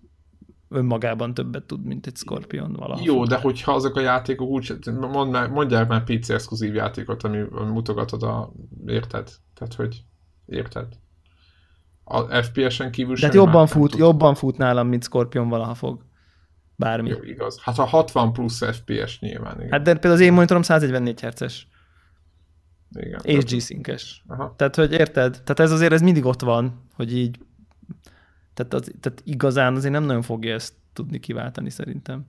[0.72, 3.00] önmagában többet tud, mint egy Scorpion valaha.
[3.04, 7.44] Jó, de hogyha azok a játékok úgy, mond már, mondják már PC exkluzív játékot, ami,
[7.52, 8.52] ami mutogatod a,
[8.86, 9.30] érted?
[9.54, 10.04] Tehát, hogy
[10.46, 10.86] érted?
[12.04, 14.00] A FPS-en kívül De hát jobban fut, tud.
[14.00, 16.04] jobban fut nálam, mint Scorpion valaha fog.
[16.76, 17.08] Bármi.
[17.08, 17.60] Jó, igaz.
[17.62, 19.56] Hát a 60 plusz FPS nyilván.
[19.56, 19.70] Igen.
[19.70, 21.68] Hát de például az én monitorom 144 Hz-es.
[22.92, 23.20] Igen.
[23.22, 24.24] És G-Sync-es.
[24.56, 25.30] Tehát, hogy érted?
[25.30, 27.38] Tehát ez azért ez mindig ott van, hogy így
[28.54, 32.26] tehát, az, tehát igazán azért nem nagyon fogja ezt tudni kiváltani szerintem.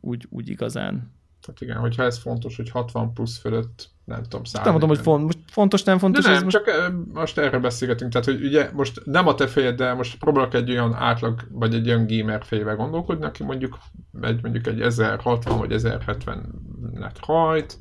[0.00, 1.12] Úgy, úgy igazán.
[1.40, 4.68] Tehát igen, hogyha ez fontos, hogy 60 plusz fölött, nem tudom, szállni.
[4.68, 6.24] Nem mondom, hogy font, most fontos, nem fontos.
[6.24, 6.56] De nem, ez most...
[6.64, 10.54] csak most erről beszélgetünk, tehát hogy ugye most nem a te fejed, de most próbálok
[10.54, 13.78] egy olyan átlag, vagy egy olyan gamer fejével gondolkodni, aki mondjuk
[14.20, 17.78] egy, mondjuk egy 1060 vagy 1070-net hajt,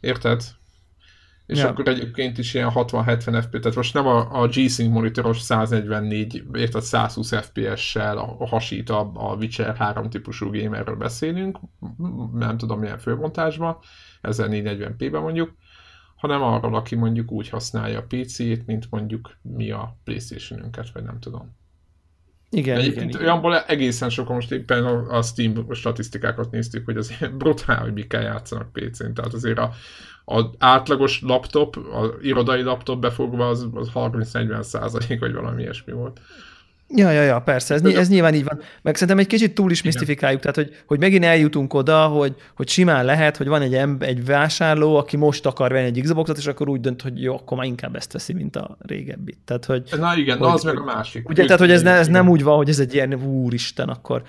[0.00, 0.42] érted?
[1.52, 1.68] És ja.
[1.68, 6.82] akkor egyébként is ilyen 60-70 FPS, tehát most nem a, a G-Sync monitoros 144, érted
[6.82, 11.58] 120 FPS-sel a, hasít a, a Witcher 3 típusú gamerről beszélünk,
[12.34, 13.76] nem tudom milyen főbontásban,
[14.22, 15.54] 1440p-ben mondjuk,
[16.16, 21.18] hanem arról, aki mondjuk úgy használja a PC-t, mint mondjuk mi a Playstation-ünket, vagy nem
[21.20, 21.60] tudom.
[22.54, 23.64] Igen, Egyébként igen, olyanból igen.
[23.66, 28.72] egészen sokan most éppen a, a Steam statisztikákat néztük, hogy azért brutál, hogy mikkel játszanak
[28.72, 29.12] PC-n.
[29.12, 29.72] Tehát azért a,
[30.24, 36.20] az átlagos laptop, az irodai laptop befogva az, az 30-40 százalék, vagy valami ilyesmi volt.
[36.94, 38.60] Ja, ja, ja, persze, ez, ez nyilván így van.
[38.82, 42.68] Meg szerintem egy kicsit túl is misztifikáljuk, tehát hogy, hogy megint eljutunk oda, hogy, hogy
[42.68, 46.46] simán lehet, hogy van egy, ember, egy vásárló, aki most akar venni egy Xboxot, és
[46.46, 49.38] akkor úgy dönt, hogy jó, akkor már inkább ezt veszi, mint a régebbit.
[49.44, 51.28] Tehát, hogy, Na igen, hogy, na az meg a másik.
[51.28, 54.22] Ugye, tehát, hogy ez, ne, ez nem úgy van, hogy ez egy ilyen úristen, akkor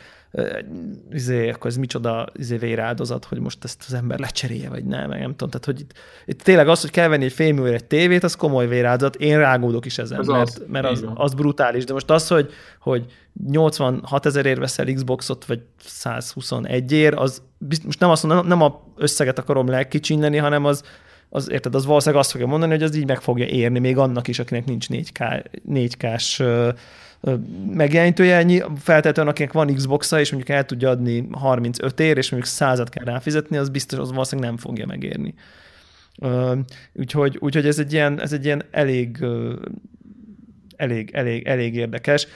[1.12, 5.30] izé, akkor ez micsoda izé véráldozat, hogy most ezt az ember lecserélje, vagy nem, nem
[5.30, 5.50] tudom.
[5.50, 5.94] Tehát, hogy itt,
[6.26, 9.16] itt tényleg az, hogy kell venni egy félművel egy tévét, az komoly véráldozat.
[9.16, 11.84] Én rágódok is ezen, ez mert, az, mert az, az, brutális.
[11.84, 13.06] De most az, hogy, hogy
[13.50, 17.42] 86 ezerért veszel Xboxot, vagy 121 ér, az
[17.86, 20.84] most nem azt mondom, nem a összeget akarom lekicsinleni, hanem az,
[21.30, 24.28] az, érted, az valószínűleg azt fogja mondani, hogy az így meg fogja érni még annak
[24.28, 26.44] is, akinek nincs 4K, 4K-s
[27.68, 32.84] megjelenítője, feltétlenül akinek van Xbox-a, és mondjuk el tudja adni 35 ér, és mondjuk 100
[32.90, 35.34] kell ráfizetni, az biztos, az valószínűleg nem fogja megérni.
[36.94, 39.26] Úgyhogy, úgyhogy ez egy ilyen, ez egy ilyen elég,
[40.76, 42.28] elég, elég, elég érdekes.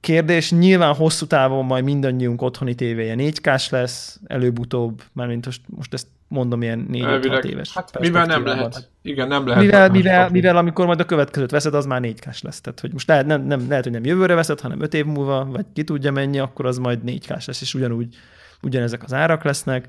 [0.00, 5.94] Kérdés, nyilván hosszú távon majd mindannyiunk otthoni tévéje 4 k lesz, előbb-utóbb, mármint most, most
[5.94, 7.74] ezt mondom ilyen 4-6 éves.
[7.74, 8.90] Hát mivel nem lehet.
[9.02, 9.62] Igen, nem lehet.
[9.62, 12.60] Mivel, mivel, mivel, amikor majd a következőt veszed, az már 4 k lesz.
[12.60, 15.44] Tehát, hogy most lehet, nem, nem, lehet, hogy nem jövőre veszed, hanem 5 év múlva,
[15.44, 18.16] vagy ki tudja mennyi, akkor az majd 4 k lesz, és ugyanúgy
[18.62, 19.88] ugyanezek az árak lesznek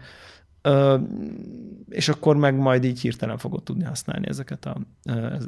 [1.89, 4.77] és akkor meg majd így hirtelen fogod tudni használni ezeket a,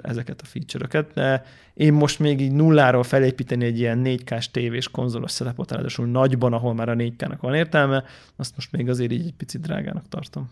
[0.02, 1.14] ezeket a feature-öket.
[1.14, 6.54] De én most még így nulláról felépíteni egy ilyen 4K-s tévés konzolos setupot, ráadásul nagyban,
[6.54, 8.04] ahol már a 4K-nak van értelme,
[8.36, 10.50] azt most még azért így egy picit drágának tartom.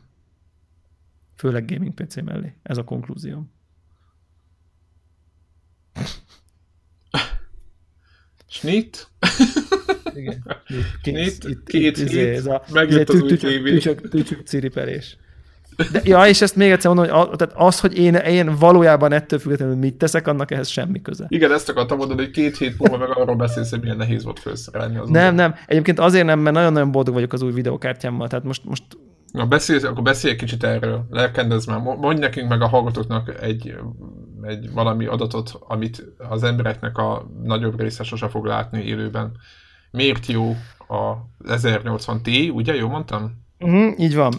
[1.36, 2.54] Főleg gaming PC mellé.
[2.64, 3.52] Ez a konklúzióm.
[8.48, 9.10] Snit?
[10.16, 10.44] Igen.
[11.02, 13.78] Két, itt, két itt, izé, ez a, megjött az új tévé.
[14.10, 15.18] Tücsök ciripelés.
[15.92, 19.40] De, ja, és ezt még egyszer mondom, hogy tehát az, hogy én, én valójában ettől
[19.40, 21.26] függetlenül mit teszek, annak ehhez semmi köze.
[21.28, 24.40] Igen, ezt akartam mondani, hogy két hét múlva meg arról beszélsz, hogy milyen nehéz volt
[24.40, 25.56] felszerelni az Nem, nem.
[25.66, 28.28] Egyébként azért nem, mert nagyon-nagyon boldog vagyok az új videokártyámmal.
[28.28, 28.84] Tehát most, most
[29.32, 33.76] Na, beszélj, akkor beszélj kicsit erről, lelkendezz már, mondj nekünk meg a hallgatóknak egy,
[34.42, 39.32] egy valami adatot, amit az embereknek a nagyobb része sose fog látni élőben.
[39.98, 40.56] Miért jó
[40.88, 41.14] a
[41.48, 43.44] 1080 Ti, ugye, jó mondtam?
[43.60, 44.34] Uh-huh, így van.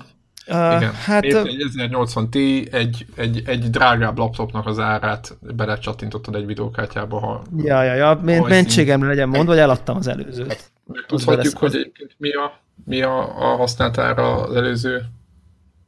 [0.47, 0.93] Uh, Igen.
[0.93, 7.19] Hát, Miért egy 1080 Ti egy, egy, egy drágább laptopnak az árát belecsattintottad egy videókártyába,
[7.19, 7.43] ha...
[7.57, 10.49] Ja, ja, ja, mentségemre legyen mondva, vagy eladtam az előzőt.
[10.49, 10.73] Hát,
[11.07, 15.03] tudhatjuk, hogy egyébként mi a, mi a, a használt ára az előző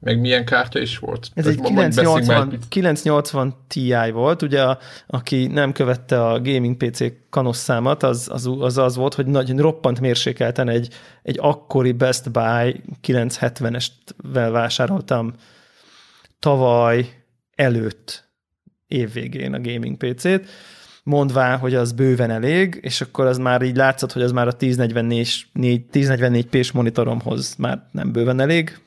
[0.06, 1.30] meg milyen kártya is volt?
[1.34, 7.00] Ez egy 980, 980 Ti volt, ugye a, aki nem követte a gaming PC
[7.30, 10.88] kanosszámat, az az, az, az volt, hogy nagy, roppant mérsékelten egy,
[11.22, 15.34] egy akkori Best Buy 970-esvel vásároltam
[16.38, 17.08] tavaly
[17.54, 18.28] előtt
[18.86, 20.40] évvégén a gaming PC-t,
[21.02, 24.56] mondván, hogy az bőven elég, és akkor az már így látszott, hogy az már a
[24.58, 25.46] 1044,
[25.92, 28.78] 1044p-s monitoromhoz már nem bőven elég,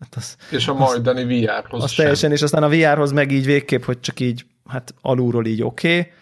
[0.00, 2.04] Hát az, és a majdani VR-hoz Az sem.
[2.04, 6.12] teljesen, és aztán a VR-hoz meg így végképp, hogy csak így, hát alulról így oké,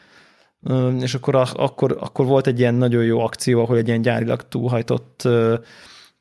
[0.62, 1.00] okay.
[1.00, 5.28] és akkor, akkor, akkor volt egy ilyen nagyon jó akció, ahol egy ilyen gyárilag túlhajtott,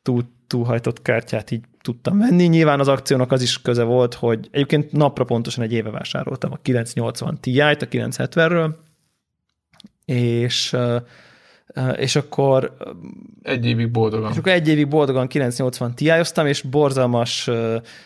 [0.01, 2.45] túl, túlhajtott kártyát így tudtam venni.
[2.45, 6.59] Nyilván az akciónak az is köze volt, hogy egyébként napra pontosan egy éve vásároltam a
[6.61, 8.75] 980 Ti-t a 970-ről,
[10.05, 10.75] és
[11.97, 12.77] és akkor...
[13.43, 14.31] Egy évig boldogan.
[14.31, 16.11] És akkor egy évig boldogan 980 ti
[16.43, 17.49] és borzalmas,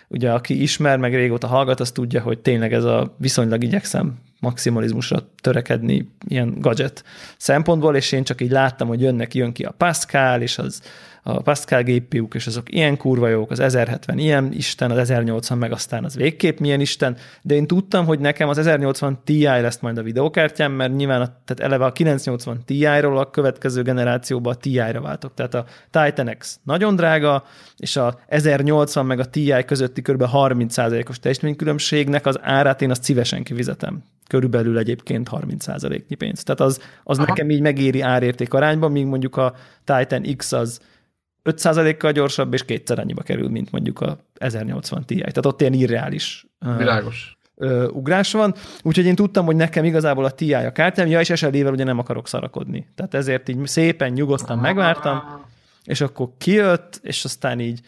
[0.07, 5.19] ugye aki ismer, meg régóta hallgat, az tudja, hogy tényleg ez a viszonylag igyekszem maximalizmusra
[5.41, 7.03] törekedni ilyen gadget
[7.37, 10.81] szempontból, és én csak így láttam, hogy jönnek, jön ki a Pascal, és az
[11.23, 15.71] a Pascal gpu és azok ilyen kurva jók, az 1070 ilyen Isten, az 1080 meg
[15.71, 19.97] aztán az végképp milyen Isten, de én tudtam, hogy nekem az 1080 Ti lesz majd
[19.97, 25.01] a videókártyám, mert nyilván a, tehát eleve a 980 Ti-ról a következő generációban a Ti-ra
[25.01, 25.33] váltok.
[25.33, 27.43] Tehát a Titan X nagyon drága,
[27.77, 30.23] és a 1080 meg a Ti közötti kb.
[30.33, 36.45] 30%-os teljesítménykülönbségnek az árát én azt szívesen kivizetem körülbelül egyébként 30%-nyi pénzt.
[36.45, 40.79] Tehát az, az nekem így megéri árérték arányban, míg mondjuk a Titan X az
[41.43, 45.15] 5%-kal gyorsabb, és kétszer annyiba kerül, mint mondjuk a 1080 Ti.
[45.15, 46.47] Tehát ott ilyen irreális
[46.77, 47.37] Világos.
[47.55, 48.53] Uh, ugrás van.
[48.81, 51.99] Úgyhogy én tudtam, hogy nekem igazából a Ti a kártyám, ja, és SLD-vel ugye nem
[51.99, 52.87] akarok szarakodni.
[52.95, 55.45] Tehát ezért így szépen, nyugodtan megvártam,
[55.83, 57.79] és akkor kijött, és aztán így,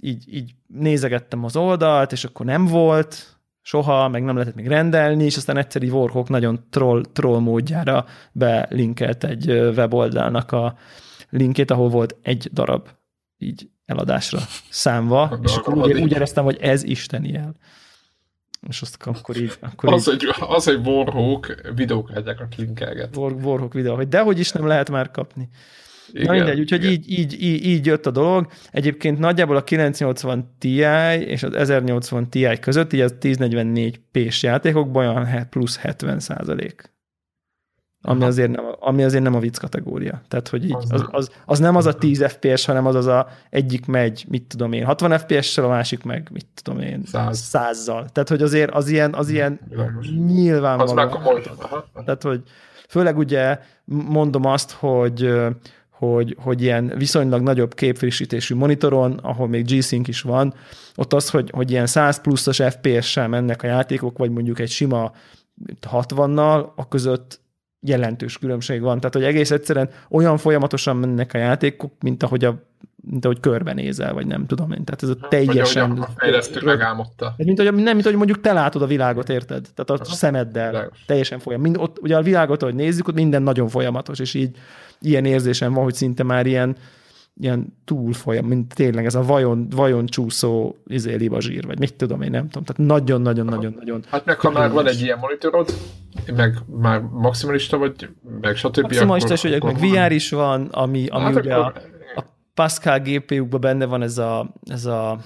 [0.00, 5.24] így, így nézegettem az oldalt, és akkor nem volt, soha, meg nem lehetett még rendelni,
[5.24, 10.74] és aztán egyszer így Warhawk nagyon troll, troll módjára belinkelt egy weboldalnak a
[11.30, 12.88] linkét, ahol volt egy darab
[13.42, 14.38] így eladásra
[14.68, 17.54] számva, és akkor úgy, úgy éreztem, hogy ez isteni el.
[18.68, 19.52] És azt akkor így...
[19.60, 23.16] Akkor az, így, hogy, az, hogy Warhawk videókártyákat linkelget.
[23.16, 25.48] Warhawk videó, hogy dehogy is nem lehet már kapni.
[26.12, 28.52] Igen, Na mindegy, úgyhogy így, így, így, így jött a dolog.
[28.70, 30.76] Egyébként nagyjából a 980 Ti
[31.18, 36.92] és az 1080 Ti között, így az 1044 p-s játékokban olyan plusz 70 százalék.
[38.02, 40.22] Ami azért, nem, ami azért nem a vicc kategória.
[40.28, 43.28] Tehát, hogy így, az, az, az nem az a 10 FPS, hanem az az a
[43.50, 47.38] egyik megy, mit tudom én, 60 FPS-sel, a másik meg, mit tudom én, 100.
[47.38, 48.08] százzal.
[48.08, 49.60] Tehát, hogy azért az ilyen, az ilyen
[50.26, 50.94] nyilvánvaló.
[52.04, 52.42] Tehát, hogy
[52.88, 55.32] főleg ugye mondom azt, hogy
[56.00, 60.54] hogy, hogy ilyen viszonylag nagyobb képfrissítésű monitoron, ahol még G-Sync is van,
[60.96, 65.12] ott az, hogy, hogy ilyen 100 pluszos FPS-sel mennek a játékok, vagy mondjuk egy sima
[65.90, 67.40] 60-nal, a között
[67.80, 68.96] jelentős különbség van.
[68.96, 72.68] Tehát, hogy egész egyszerűen olyan folyamatosan mennek a játékok, mint ahogy a
[73.02, 74.84] mint ahogy körbenézel, vagy nem tudom én.
[74.84, 75.94] Tehát ez a teljesen...
[75.94, 77.34] Vagy a fejlesztő megálmodta.
[77.36, 79.68] Mint hogy, nem, mint hogy mondjuk te látod a világot, érted?
[79.74, 80.14] Tehát a Aha.
[80.14, 81.04] szemeddel Világos.
[81.06, 81.60] teljesen folyam.
[81.60, 84.56] Mind, ott, ugye a világot, ahogy nézzük, ott minden nagyon folyamatos, és így
[85.00, 86.76] ilyen érzésem van, hogy szinte már ilyen,
[87.40, 92.30] ilyen túlfolyam, mint tényleg ez a vajon, vajon csúszó izé, libazsír, vagy mit tudom én,
[92.30, 92.64] nem tudom.
[92.64, 94.04] Tehát nagyon-nagyon-nagyon-nagyon.
[94.10, 95.74] Hát meg ha már van egy ilyen monitorod,
[96.36, 98.08] meg már maximalista vagy,
[98.40, 98.80] meg stb.
[98.80, 101.82] Maximalista is vagyok, meg VR is van, ami, ami hát ugye akkor...
[102.14, 102.24] a, a
[102.54, 105.18] Pascal GPU-kban benne van ez a, ez a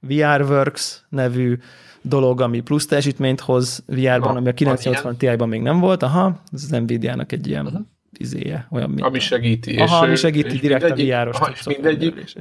[0.00, 1.58] VRWorks nevű
[2.02, 6.02] dolog, ami plusz teljesítményt hoz VR-ban, ami a 980 Ti-ban még nem volt.
[6.02, 7.82] Aha, ez az Nvidia-nak egy ilyen uh-huh
[8.18, 8.66] izéje.
[8.70, 9.76] Olyan, mint ami segíti.
[9.76, 12.34] Aha, és, ami segíti és direkt a VR-os és mindegyik,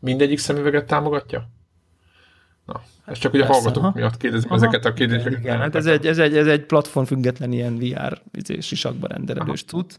[0.00, 1.48] mindegyik szemüveget támogatja?
[2.66, 3.92] Na, ez csak ugye a hallgatók aha.
[3.94, 4.56] miatt kérdezem aha.
[4.56, 5.38] ezeket a kérdéseket.
[5.38, 9.64] Igen, hát ez egy, ez, egy, ez egy platform független ilyen VR izé, sisakba rendelős
[9.64, 9.96] tud.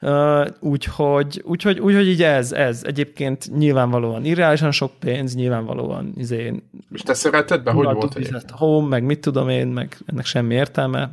[0.00, 2.82] Uh, úgyhogy, úgyhogy, úgyhogy így ez, ez.
[2.84, 6.62] Egyébként nyilvánvalóan irreálisan sok pénz, nyilvánvalóan izé...
[6.92, 7.70] És te szereted be?
[7.70, 11.10] Hogy volt Home, meg mit tudom én, meg ennek semmi értelme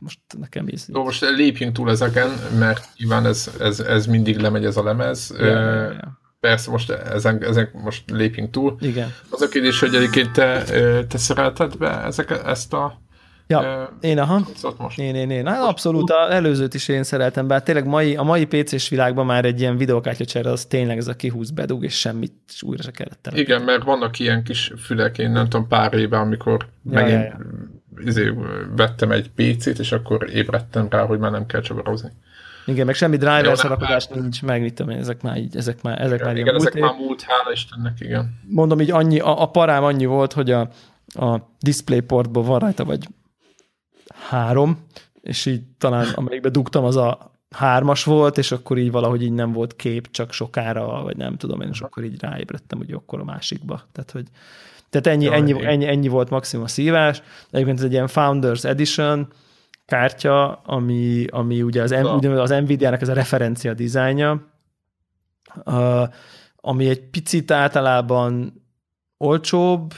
[0.00, 0.82] most nekem is.
[0.86, 2.28] Jó, most lépjünk túl ezeken,
[2.58, 5.34] mert nyilván ez, ez, ez mindig lemegy ez a lemez.
[5.38, 6.18] Ja, ja, ja.
[6.40, 8.76] persze most ezen, ezen most lépjünk túl.
[8.80, 9.14] Igen.
[9.30, 10.62] Az a kérdés, hogy egyébként te,
[11.08, 13.04] te szerelted be ezek, ezt a
[13.48, 14.46] Ja, én aha.
[14.78, 14.98] Most.
[14.98, 15.46] Én, én, én.
[15.46, 19.44] Hát abszolút, az előzőt is én szeretem, bár tényleg mai, a mai PC-s világban már
[19.44, 23.18] egy ilyen videókártyacsere az tényleg ez a kihúz, bedug, és semmit és újra se kellett
[23.22, 23.38] tenni.
[23.38, 27.24] Igen, mert vannak ilyen kis fülek, én nem tudom, pár éve, amikor ja, megint ja,
[27.24, 27.38] ja.
[28.04, 28.32] Izé,
[28.76, 32.10] vettem egy PC-t, és akkor ébredtem rá, hogy már nem kell csavarozni.
[32.66, 36.00] Igen, meg semmi driver szarakodás nincs, meg mit tudom én, ezek már így, ezek már,
[36.00, 38.40] ezek igen, már igen, ezek már múlt, hála Istennek, igen.
[38.48, 40.68] Mondom, így annyi, a, a parám annyi volt, hogy a,
[41.14, 43.08] a DisplayPortban van rajta, vagy
[44.28, 44.86] három,
[45.20, 49.52] és így talán amelyikbe dugtam, az a hármas volt, és akkor így valahogy így nem
[49.52, 53.24] volt kép, csak sokára, vagy nem tudom én, és akkor így ráébredtem, hogy akkor a
[53.24, 53.82] másikba.
[53.92, 54.26] Tehát, hogy
[55.00, 57.22] tehát ennyi, ennyi, ennyi, ennyi volt maximum a szívás.
[57.50, 59.28] Egyébként ez egy ilyen Founders Edition
[59.86, 64.52] kártya, ami, ami ugye az, ugye az Nvidia-nek ez a referencia dizájnja,
[66.56, 68.62] ami egy picit általában
[69.18, 69.94] olcsóbb,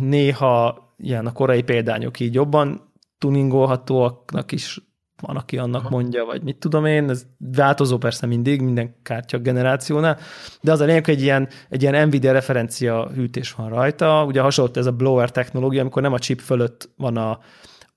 [0.00, 4.80] néha ilyen a korai példányok így jobban tuningolhatóaknak is
[5.20, 5.90] van, aki annak Aha.
[5.90, 10.18] mondja, vagy mit tudom én, ez változó persze mindig, minden kártya generációnál,
[10.60, 14.40] de az a lényeg, hogy egy ilyen, egy ilyen NVIDIA referencia hűtés van rajta, ugye
[14.40, 17.38] hasonló ez a blower technológia, amikor nem a chip fölött van a,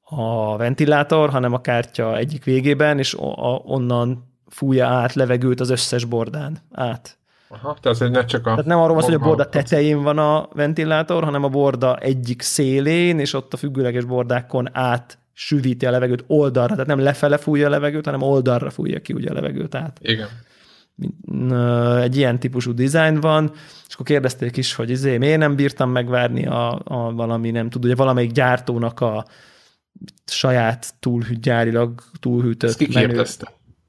[0.04, 6.06] a ventilátor, hanem a kártya egyik végében, és a, onnan fújja át levegőt az összes
[6.06, 7.18] bordán át.
[7.48, 8.50] Aha, tehát ne csak a...
[8.50, 12.42] Tehát nem arról van hogy a borda tetején van a ventilátor, hanem a borda egyik
[12.42, 17.68] szélén, és ott a függőleges bordákon át süvíti a levegőt oldalra, tehát nem lefele fújja
[17.68, 20.00] a levegőt, hanem oldalra fújja ki ugye a levegőt át.
[20.02, 20.28] Igen.
[22.02, 23.52] Egy ilyen típusú dizájn van,
[23.88, 27.86] és akkor kérdezték is, hogy izé, miért nem bírtam megvárni a, a valami, nem tud,
[27.86, 29.26] ugye valamelyik gyártónak a
[30.26, 33.26] saját túlhűt, gyárilag túlhűtött Ezt ki menő,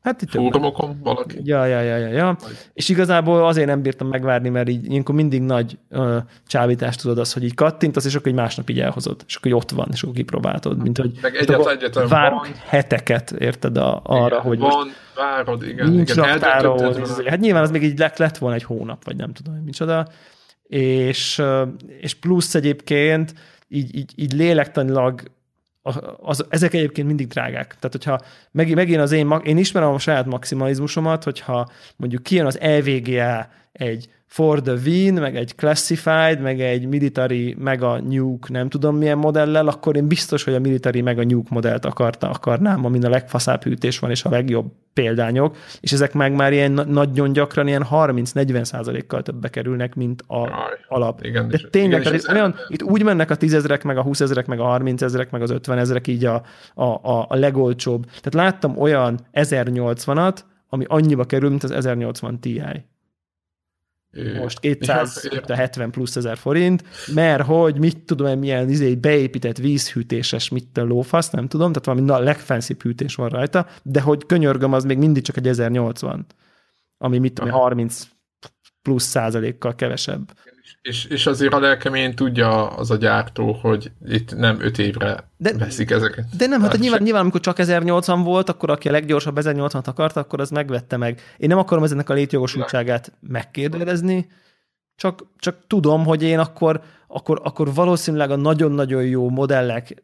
[0.03, 1.41] Hát itt Fórumokon valaki?
[1.43, 2.37] Ja, ja, ja, ja, ja.
[2.73, 7.33] És igazából azért nem bírtam megvárni, mert így ilyenkor mindig nagy ö, csábítást tudod az,
[7.33, 10.15] hogy így kattintasz, és akkor egy másnap így elhozod, és akkor ott van, és akkor
[10.15, 12.55] kipróbáltod, mint hogy Meg egyetlen, egyetlen várok van.
[12.67, 15.91] heteket, érted a, arra, igen, hogy van, most várod, igen.
[15.91, 16.95] Nincs igen, raktáról,
[17.27, 20.09] hát nyilván az még így lett, lett volna egy hónap, vagy nem tudom, hogy micsoda.
[20.63, 21.43] És,
[22.01, 23.35] és plusz egyébként
[23.69, 25.23] így, így, így lélektanilag
[26.17, 27.67] az, ezek egyébként mindig drágák.
[27.67, 28.21] Tehát, hogyha
[28.51, 34.09] meg, megint az én, én ismerem a saját maximalizmusomat, hogyha mondjuk kijön az EVGA egy
[34.31, 39.19] for the win, meg egy classified, meg egy military, meg a nuke, nem tudom milyen
[39.19, 43.09] modellel, akkor én biztos, hogy a military meg a nuke modellt akarta, akarnám, amin a
[43.09, 47.87] legfaszább hűtés van, és a legjobb példányok, és ezek meg már ilyen nagyon gyakran ilyen
[47.91, 50.51] 30-40 százalékkal többbe kerülnek, mint a Aj,
[50.89, 51.25] alap.
[51.25, 54.21] Igen, De tényleg, igen, tehát olyan, itt úgy mennek a 10 ezerek, meg a 20
[54.21, 56.43] ezerek, meg a 30 ezerek, meg az 50 ezerek így a,
[56.75, 58.05] a, a, a legolcsóbb.
[58.05, 60.37] Tehát láttam olyan 1080-at,
[60.69, 62.63] ami annyiba kerül, mint az 1080 Ti
[64.39, 66.85] most 270 plusz ezer forint,
[67.15, 71.87] mert hogy mit tudom én, milyen izé, beépített vízhűtéses, mit a lófasz, nem tudom, tehát
[71.87, 76.27] valami a legfenszibb hűtés van rajta, de hogy könyörgöm, az még mindig csak egy 1080,
[76.99, 78.09] ami mit tudom, 30
[78.83, 80.33] plusz százalékkal kevesebb.
[80.83, 85.57] És, és azért a lelkemén tudja az a gyártó, hogy itt nem öt évre de,
[85.59, 86.25] veszik ezeket.
[86.37, 90.21] De nem, hát nyilván, nyilván, amikor csak 1080 volt, akkor aki a leggyorsabb 1080-at akarta,
[90.21, 91.21] akkor az megvette meg.
[91.37, 94.27] Én nem akarom ezennek a létjogosultságát megkérdezni,
[94.97, 100.03] csak, csak tudom, hogy én akkor, akkor, akkor valószínűleg a nagyon-nagyon jó modellek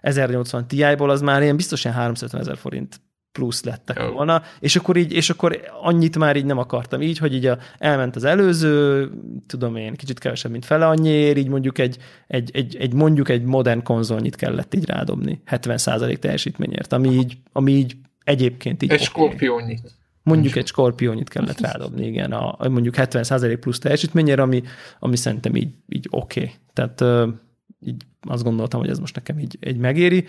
[0.00, 3.00] 1080 Ti-ból az már ilyen biztosan 350 ezer forint
[3.32, 4.10] plusz lettek Jó.
[4.10, 7.58] volna, és akkor így, és akkor annyit már így nem akartam így, hogy így a,
[7.78, 9.10] elment az előző,
[9.46, 13.42] tudom én, kicsit kevesebb, mint fele annyiért, így mondjuk egy, egy, egy, egy mondjuk egy
[13.42, 19.80] modern konzolnyit kellett így rádobni, 70% teljesítményért, ami így, ami így egyébként így Egy okay.
[20.22, 24.62] Mondjuk egy skorpiónyit kellett rádobni, igen, a, mondjuk 70% plusz teljesítményért, ami,
[24.98, 26.40] ami szerintem így, így oké.
[26.40, 26.52] Okay.
[26.72, 27.28] Tehát
[27.86, 30.26] így azt gondoltam, hogy ez most nekem így, egy megéri.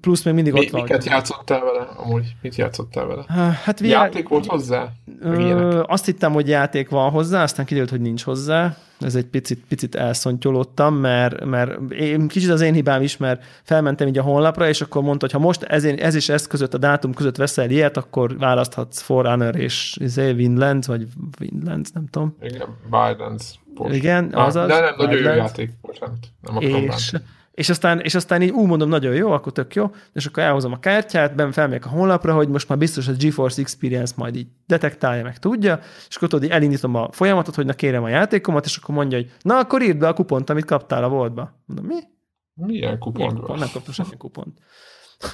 [0.00, 0.82] Plusz még mindig Mi, ott van.
[0.82, 1.88] Miket játszottál vele?
[1.96, 3.24] Amúgy mit játszottál vele?
[3.64, 3.84] Hát VR...
[3.84, 4.92] Játék volt hozzá?
[5.20, 8.76] Ö, azt hittem, hogy játék van hozzá, aztán kiderült, hogy nincs hozzá.
[9.00, 14.08] Ez egy picit, picit elszontyolódtam, mert, mert én, kicsit az én hibám is, mert felmentem
[14.08, 16.78] így a honlapra, és akkor mondta, hogy ha most ez, ez és ez között, a
[16.78, 21.06] dátum között veszel ilyet, akkor választhatsz Forerunner és izé, Windlands, vagy
[21.40, 22.36] Windlands, nem tudom.
[22.40, 23.60] Igen, Wildlands.
[23.90, 24.68] Igen, azaz.
[24.68, 26.18] De nem, nagyon jó játék, bocsánat.
[26.40, 29.74] Nem akarom és, bántani és aztán, és aztán így úgy mondom, nagyon jó, akkor tök
[29.74, 33.12] jó, és akkor elhozom a kártyát, ben felmegyek a honlapra, hogy most már biztos a
[33.12, 37.72] GeForce Experience majd így detektálja, meg tudja, és akkor tudod, elindítom a folyamatot, hogy na
[37.72, 41.04] kérem a játékomat, és akkor mondja, hogy na akkor írd be a kupont, amit kaptál
[41.04, 41.62] a boltba.
[41.66, 41.98] Mondom, mi?
[42.54, 43.16] Milyen kupont?
[43.16, 43.58] Milyen kupont?
[43.58, 44.58] Nem kaptam semmi kupont.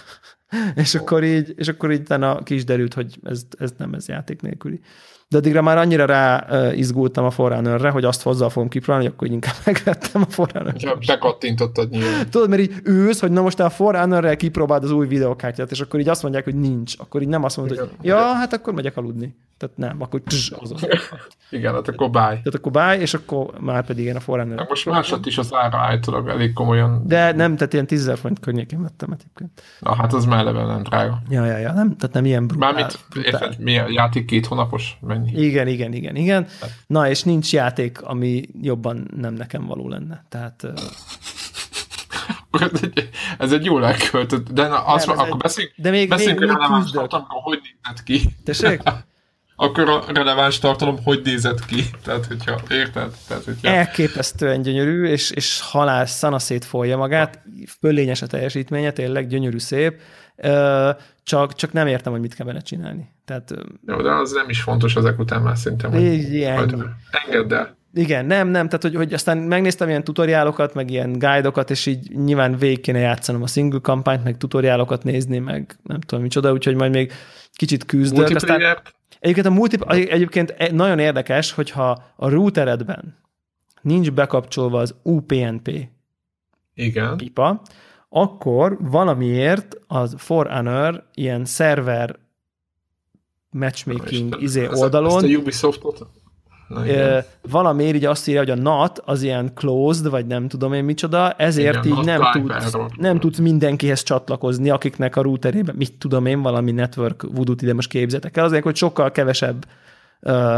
[0.74, 4.09] és, akkor így, és akkor így utána ki is derült, hogy ez, ez nem ez
[4.09, 4.81] játék nélküli
[5.33, 9.29] de addigra már annyira rá izgultam a forrunner hogy azt hozzá fogom kipróbálni, hogy akkor
[9.29, 12.31] inkább megvettem a forrunner Ja, bekattintottad nyilván.
[12.31, 16.01] Tudod, mert így ősz, hogy na most a forrunner kipróbáld az új videokártyát, és akkor
[16.01, 16.95] így azt mondják, hogy nincs.
[16.99, 19.35] Akkor így nem azt mondod, hogy ja, hát akkor megyek aludni.
[19.62, 20.78] Tehát nem, akkor tss, azon.
[21.51, 22.34] Igen, hát akkor báj.
[22.34, 25.55] Tehát akkor báj, és akkor már pedig én a forrunner hát most másod is az
[25.55, 27.02] ára állítólag elég komolyan.
[27.06, 29.62] De nem, tehát ilyen 10 forint környékén vettem egyébként.
[29.78, 31.22] Na hát az már eleve nem drága.
[31.28, 32.72] Ja, ja, ja, nem, tehát nem ilyen brutál.
[32.72, 34.98] Mármint, érted, mi a játék két hónapos?
[35.01, 35.44] Mennyi?
[35.44, 36.47] Igen, igen, igen, igen.
[36.86, 40.24] Na, és nincs játék, ami jobban nem nekem való lenne.
[40.28, 40.66] Tehát...
[42.51, 43.09] ez egy,
[43.39, 46.90] ez egy jól elköltött, de na, azt, nem, akkor beszéljünk, de még, beszéljünk még, releváns
[46.90, 48.20] tartalomról, hogy nézett ki.
[48.44, 48.82] Tessék?
[49.62, 51.84] akkor a releváns tartalom hogy nézett ki?
[52.05, 53.10] Tehát, hogyha érted?
[53.28, 53.68] Tehát, hogyha...
[53.68, 57.43] Elképesztően gyönyörű, és, és halál szanaszét folyja magát,
[57.80, 60.01] fölényes a teljesítménye, tényleg gyönyörű szép,
[61.22, 63.09] csak, csak nem értem, hogy mit kell vele csinálni.
[63.24, 63.55] Tehát,
[63.86, 66.97] Jó, de az nem is fontos ezek után már szerintem, hogy ilyen.
[67.26, 67.80] engedd el.
[67.94, 72.10] Igen, nem, nem, tehát hogy, hogy aztán megnéztem ilyen tutoriálokat, meg ilyen guide-okat, és így
[72.10, 76.74] nyilván végig kéne játszanom a single kampányt, meg tutoriálokat nézni, meg nem tudom micsoda, úgyhogy
[76.74, 77.12] majd még
[77.52, 78.34] kicsit küzdök.
[78.34, 78.60] Aztán,
[79.23, 83.16] egyébként a multi, egyébként e- nagyon érdekes, hogyha a routeredben
[83.82, 85.89] nincs bekapcsolva az UPnP
[86.74, 87.16] Igen.
[87.16, 87.62] pipa,
[88.09, 92.19] akkor valamiért az Forerunner ilyen szerver
[93.51, 95.24] matchmaking izé oldalon.
[95.24, 96.07] Ezt a Ubisoftot?
[96.74, 96.82] Na,
[97.51, 101.32] valamiért így azt írja, hogy a NAT az ilyen closed, vagy nem tudom én micsoda,
[101.32, 106.43] ezért igen, így nem tudsz, nem tudsz mindenkihez csatlakozni, akiknek a routerében, mit tudom én,
[106.43, 109.66] valami network voodoo ide most képzetek el, azért, hogy sokkal kevesebb
[110.20, 110.55] uh,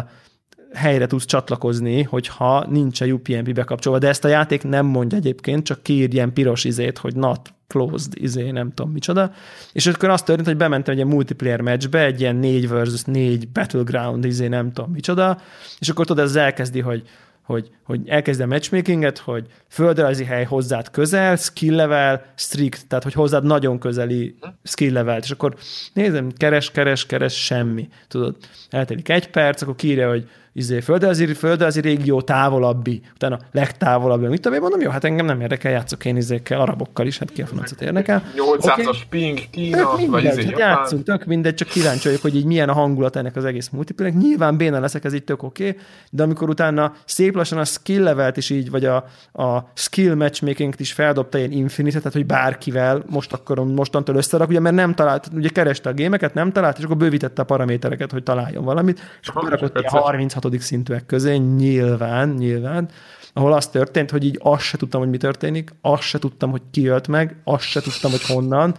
[0.75, 5.65] helyre tudsz csatlakozni, hogyha nincs a UPnP bekapcsolva, de ezt a játék nem mondja egyébként,
[5.65, 9.33] csak kiír ilyen piros izét, hogy not closed izé, nem tudom micsoda.
[9.73, 13.49] És akkor azt történt, hogy bementem egy ilyen multiplayer matchbe, egy ilyen 4 versus 4
[13.49, 15.39] battleground izé, nem tudom micsoda,
[15.79, 17.03] és akkor tudod, ez elkezdi, hogy
[17.45, 23.13] hogy, hogy elkezd a matchmakinget, hogy földrajzi hely hozzád közel, skill level, strict, tehát hogy
[23.13, 25.57] hozzád nagyon közeli skill level és akkor
[25.93, 27.89] nézem, keres, keres, keres, semmi.
[28.09, 28.37] Tudod,
[28.71, 34.27] eltelik egy perc, akkor kírja, hogy izé, földrajzi, földrajzi régió távolabbi, utána legtávolabbi.
[34.27, 37.33] Mit tudom én mondom, jó, hát engem nem érdekel, játszok én izékkel, arabokkal is, hát
[37.33, 38.23] ki a francot érdekel.
[38.37, 38.93] 800-as okay.
[39.09, 42.45] ping, Kína, tök mindegy, vagy izé, hát játszunk, tök mindegy, csak kíváncsi vagyok, hogy így
[42.45, 45.81] milyen a hangulat ennek az egész multiplayer Nyilván béna leszek, ez így tök oké, okay,
[46.11, 48.97] de amikor utána szép lassan a skill levelt is így, vagy a,
[49.33, 54.61] a skill matchmaking is feldobta ilyen infinite, tehát hogy bárkivel most akarom mostantól összerak, ugye
[54.61, 58.23] mert nem talált, ugye kereste a gémeket, nem talált, és akkor bővítette a paramétereket, hogy
[58.23, 62.89] találjon valamit, és akkor berakott 36 hatodik szintűek közé, nyilván, nyilván,
[63.33, 66.63] ahol az történt, hogy így azt se tudtam, hogy mi történik, azt se tudtam, hogy
[66.71, 68.75] ki jött meg, azt se tudtam, hogy honnan,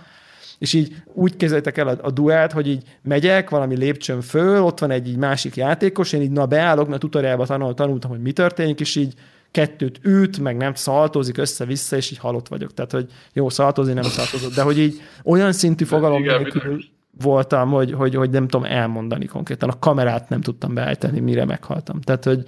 [0.60, 4.80] és így úgy kezeljétek el a, a duelt, hogy így megyek valami lépcsőn föl, ott
[4.80, 8.32] van egy így másik játékos, én így na beállok, mert tutoriálba tanul, tanultam, hogy mi
[8.32, 9.14] történik, és így
[9.52, 12.74] kettőt üt, meg nem szaltozik össze-vissza, és így halott vagyok.
[12.74, 16.84] Tehát, hogy jó, szaltozni nem szaltozott, de hogy így olyan szintű fogalom nélkül
[17.22, 19.70] voltam, hogy, hogy, hogy nem tudom elmondani konkrétan.
[19.70, 22.02] A kamerát nem tudtam beállítani, mire meghaltam.
[22.02, 22.44] Tehát, hogy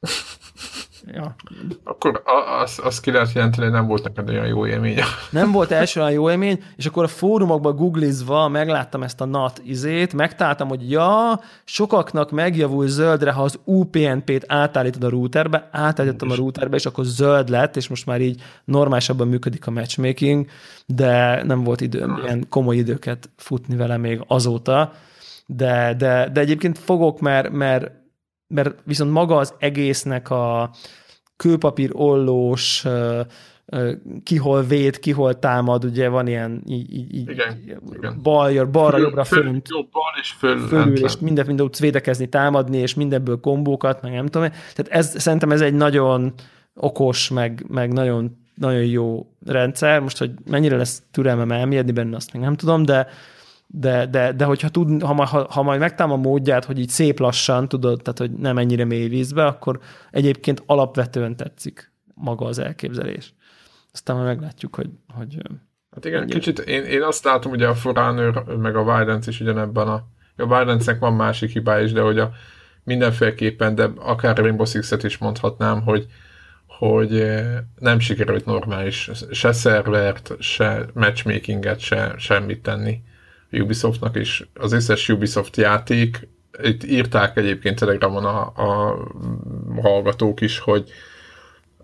[1.06, 1.34] Ja.
[1.84, 2.22] Akkor
[2.60, 4.98] azt az ki lehet jelenteni, hogy nem volt neked olyan jó élmény.
[5.30, 9.60] Nem volt első olyan jó élmény, és akkor a fórumokban googlizva megláttam ezt a NAT
[9.64, 16.34] izét, megtaláltam, hogy ja, sokaknak megjavul zöldre, ha az UPnP-t átállítod a routerbe, átállítottam a
[16.34, 20.46] routerbe, és akkor zöld lett, és most már így normálisabban működik a matchmaking,
[20.86, 24.92] de nem volt időm ilyen komoly időket futni vele még azóta,
[25.46, 27.90] de, de, de egyébként fogok, mert, mert
[28.54, 30.70] mert viszont maga az egésznek a
[31.36, 32.86] kőpapír ollós,
[34.22, 38.18] ki hol véd, ki hol támad, ugye van ilyen így, így, igen, igen.
[38.22, 41.80] bal, balra, föl, jobbra, föl, fönt, jobb, bal és föl, fölül, és minden, minden tudsz
[41.80, 44.48] védekezni, támadni, és mindenből kombókat, meg nem tudom.
[44.48, 46.32] Tehát ez, szerintem ez egy nagyon
[46.74, 50.00] okos, meg, meg nagyon, nagyon jó rendszer.
[50.00, 53.06] Most, hogy mennyire lesz türelmem elmélyedni benne, azt még nem tudom, de,
[53.72, 57.18] de, de, de hogyha tud, ha, ha, ha majd megtalálom a módját, hogy így szép
[57.18, 59.80] lassan, tudod, tehát hogy nem ennyire mély vízbe, akkor
[60.10, 63.34] egyébként alapvetően tetszik maga az elképzelés.
[63.92, 65.42] Aztán majd meglátjuk, hogy, hogy
[65.90, 66.38] Hát igen, ennyire.
[66.38, 70.04] kicsit én, én azt látom, hogy a Forerunner meg a Violence is ugyanebben a...
[70.36, 72.30] A violence van másik hibája is, de hogy a
[72.84, 76.06] mindenféleképpen, de akár Rainbow Six-et is mondhatnám, hogy,
[76.66, 77.24] hogy
[77.78, 83.02] nem sikerült normális se szervert, se matchmakinget, se semmit tenni
[83.50, 84.50] Ubisoftnak is.
[84.54, 86.28] Az összes Ubisoft játék,
[86.62, 88.96] itt írták egyébként Telegramon a, a
[89.82, 90.90] hallgatók is, hogy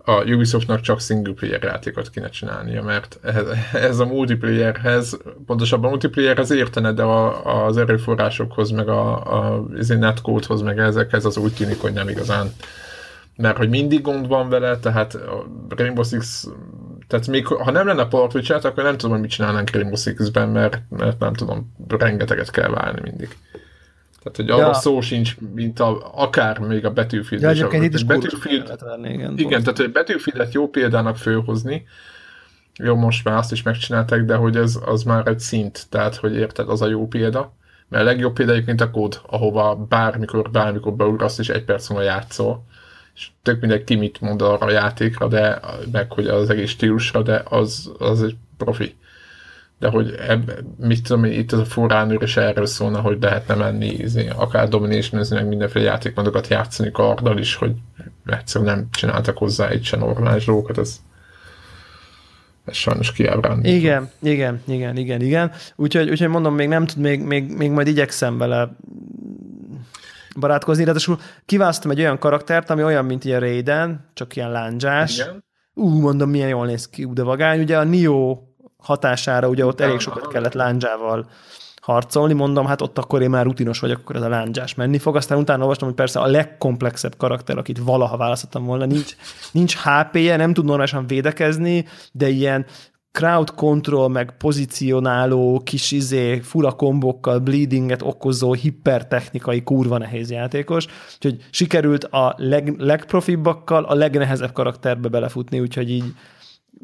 [0.03, 5.89] a Ubisoftnak csak single player játékot kéne csinálnia, mert ez, ez a multiplayerhez, pontosabban a
[5.89, 11.53] multiplayerhez értene, de a, az erőforrásokhoz, meg a, a, a netcode-hoz, meg ezekhez az úgy
[11.53, 12.51] tűnik, hogy nem igazán
[13.37, 16.47] mert hogy mindig gond van vele, tehát a Rainbow Six,
[17.07, 20.81] tehát még ha nem lenne Port akkor nem tudom, hogy mit csinálnánk Rainbow Six-ben, mert,
[20.89, 23.37] mert nem tudom, rengeteget kell válni mindig.
[24.23, 24.73] Tehát, hogy arra ja.
[24.73, 27.43] szó sincs, mint a, akár még a Battlefield.
[27.43, 31.85] Ja, egyébként itt is Battlefield, venni, igen, igen tehát, hogy Battlefield-et jó példának fölhozni,
[32.79, 36.35] jó, most már azt is megcsinálták, de hogy ez az már egy szint, tehát, hogy
[36.35, 37.53] érted, az a jó példa.
[37.89, 42.03] Mert a legjobb példa egyébként a kód, ahova bármikor, bármikor beugrasz, és egy perc múlva
[42.03, 42.65] játszol.
[43.17, 45.59] És tök mindegy ki mit mond arra a játékra, de
[45.91, 48.95] meg hogy az egész stílusra, de az, az egy profi
[49.79, 53.87] de hogy ebb, mit tudom, itt az a forránőr is erről szólna, hogy lehetne menni,
[53.87, 57.71] izé, akár domination meg mindenféle játékmódokat játszani karddal is, hogy
[58.25, 61.01] egyszerűen nem csináltak hozzá egy sem normális dolgokat, ez,
[62.65, 63.75] ez sajnos kiábrándító.
[63.75, 65.51] Igen, igen, igen, igen, igen.
[65.75, 68.75] Úgyhogy, úgyhogy mondom, még nem tud, még, még, még majd igyekszem vele
[70.39, 75.17] barátkozni, ráadásul kiválasztom egy olyan karaktert, ami olyan, mint ilyen Raiden, csak ilyen lándzsás.
[75.17, 75.43] Igen.
[75.73, 77.59] Ú, mondom, milyen jól néz ki, de vagány.
[77.59, 78.37] Ugye a Nio
[78.77, 81.29] hatására, ugye ott elég sokat kellett lándzsával
[81.81, 85.15] harcolni, mondom, hát ott akkor én már rutinos vagyok, akkor ez a lándzsás menni fog.
[85.15, 89.15] Aztán utána olvastam, hogy persze a legkomplexebb karakter, akit valaha választottam volna, nincs,
[89.51, 92.65] nincs HP-je, nem tud normálisan védekezni, de ilyen
[93.11, 100.85] crowd control, meg pozícionáló, kis izé, fura kombokkal, bleedinget okozó, hipertechnikai, kurva nehéz játékos.
[101.15, 106.13] Úgyhogy sikerült a leg, legprofibbakkal a legnehezebb karakterbe belefutni, úgyhogy így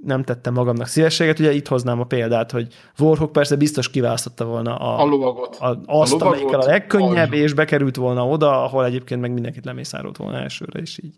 [0.04, 1.40] nem tettem magamnak szívességet.
[1.40, 2.68] Ugye itt hoznám a példát, hogy
[3.00, 5.56] Warhawk persze biztos kiválasztotta volna a, a lovagot.
[5.56, 7.36] A, azt, a amelyikkel a legkönnyebb, a...
[7.36, 11.16] és bekerült volna oda, ahol egyébként meg mindenkit lemészárolt volna elsőre, és így.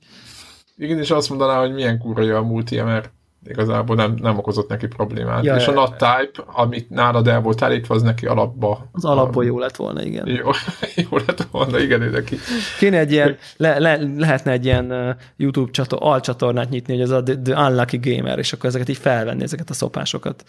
[0.77, 3.11] Igen, és azt mondaná, hogy milyen kurva a multi, mert
[3.45, 5.43] igazából nem, nem okozott neki problémát.
[5.43, 8.89] Ja, és a not type, amit nálad el volt állítva, az neki alapba.
[8.91, 9.45] Az alapból a...
[9.45, 10.27] jó lett volna, igen.
[10.27, 10.49] Jó,
[11.09, 12.37] jó lett volna, igen, neki.
[12.79, 17.23] Kéne egy ilyen, le, le, lehetne egy ilyen YouTube csator, alcsatornát nyitni, hogy ez a
[17.23, 20.43] The, The Unlucky Gamer, és akkor ezeket így felvenni, ezeket a szopásokat.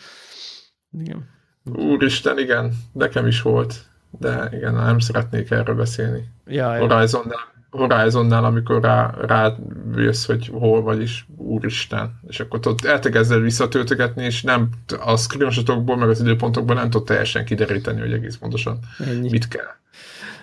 [1.00, 1.28] Igen.
[1.74, 3.74] Úristen, igen, nekem is volt,
[4.10, 6.24] de igen, nem szeretnék erről beszélni.
[6.46, 9.54] Ja, Horizon, nem Horizonnál, amikor rá, rá
[9.96, 14.68] jössz, hogy hol vagy is, úristen, és akkor ott eltekezded visszatöltögetni, és nem
[15.00, 19.30] a screenshotokból, meg az időpontokból nem tud teljesen kideríteni, hogy egész pontosan Ennyi.
[19.30, 19.74] mit kell.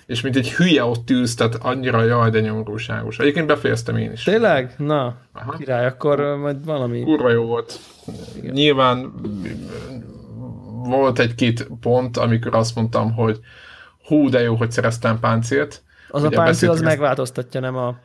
[0.06, 3.20] És mint egy hülye ott ülsz, tehát annyira jaj, de nyomorúságos.
[3.20, 4.24] Egyébként befejeztem én is.
[4.24, 4.74] Tényleg?
[4.78, 5.52] Na, Aha.
[5.52, 7.02] király, akkor majd valami...
[7.02, 7.80] Kurva jó volt.
[8.36, 8.54] Igen.
[8.54, 9.14] Nyilván
[10.84, 13.40] volt egy-két pont, amikor azt mondtam, hogy
[14.08, 15.82] hú, de jó, hogy szereztem páncélt,
[16.14, 18.00] az Ugye a páncél az megváltoztatja, nem a...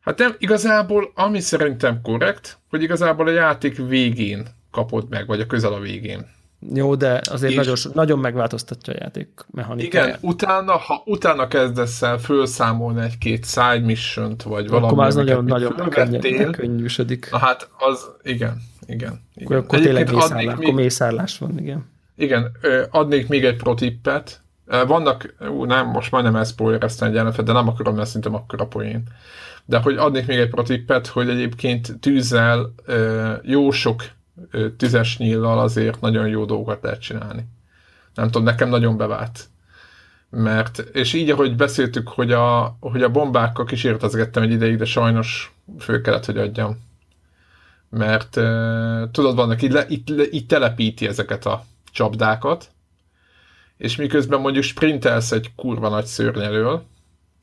[0.00, 5.46] Hát nem, igazából, ami szerintem korrekt, hogy igazából a játék végén kapod meg, vagy a
[5.46, 6.26] közel a végén.
[6.74, 10.08] Jó, de azért nagyon, nagyon megváltoztatja a játék mechanikáját.
[10.08, 15.44] Igen, utána, ha utána kezdesz el felszámolni egy-két side mission vagy valami, akkor az nagyon,
[15.44, 15.90] nagyon
[16.52, 17.28] könnyűsödik.
[17.30, 19.20] Na hát az, igen, igen.
[19.34, 19.44] igen.
[19.44, 21.90] Akkor, akkor tényleg mészárlás, még, akkor mészárlás van, igen.
[22.16, 22.52] Igen,
[22.90, 24.41] adnék még egy protippet,
[24.86, 29.02] vannak, ú, nem, most majdnem elszpoilereztem egy jelentet, de nem akarom, mert szerintem akkora poén.
[29.64, 32.74] De hogy adnék még egy protippet, hogy egyébként tűzzel
[33.42, 34.02] jó sok
[34.76, 37.44] tüzes nyíllal azért nagyon jó dolgokat lehet csinálni.
[38.14, 39.44] Nem tudom, nekem nagyon bevált.
[40.30, 45.54] Mert, és így, ahogy beszéltük, hogy a, hogy a bombákkal kísérletezgettem egy ideig, de sajnos
[45.78, 46.78] fő kellett, hogy adjam.
[47.88, 48.30] Mert
[49.10, 49.72] tudod, vannak, itt,
[50.08, 52.70] le, így telepíti ezeket a csapdákat,
[53.82, 56.90] és miközben mondjuk sprintelsz egy kurva nagy szörnyelől,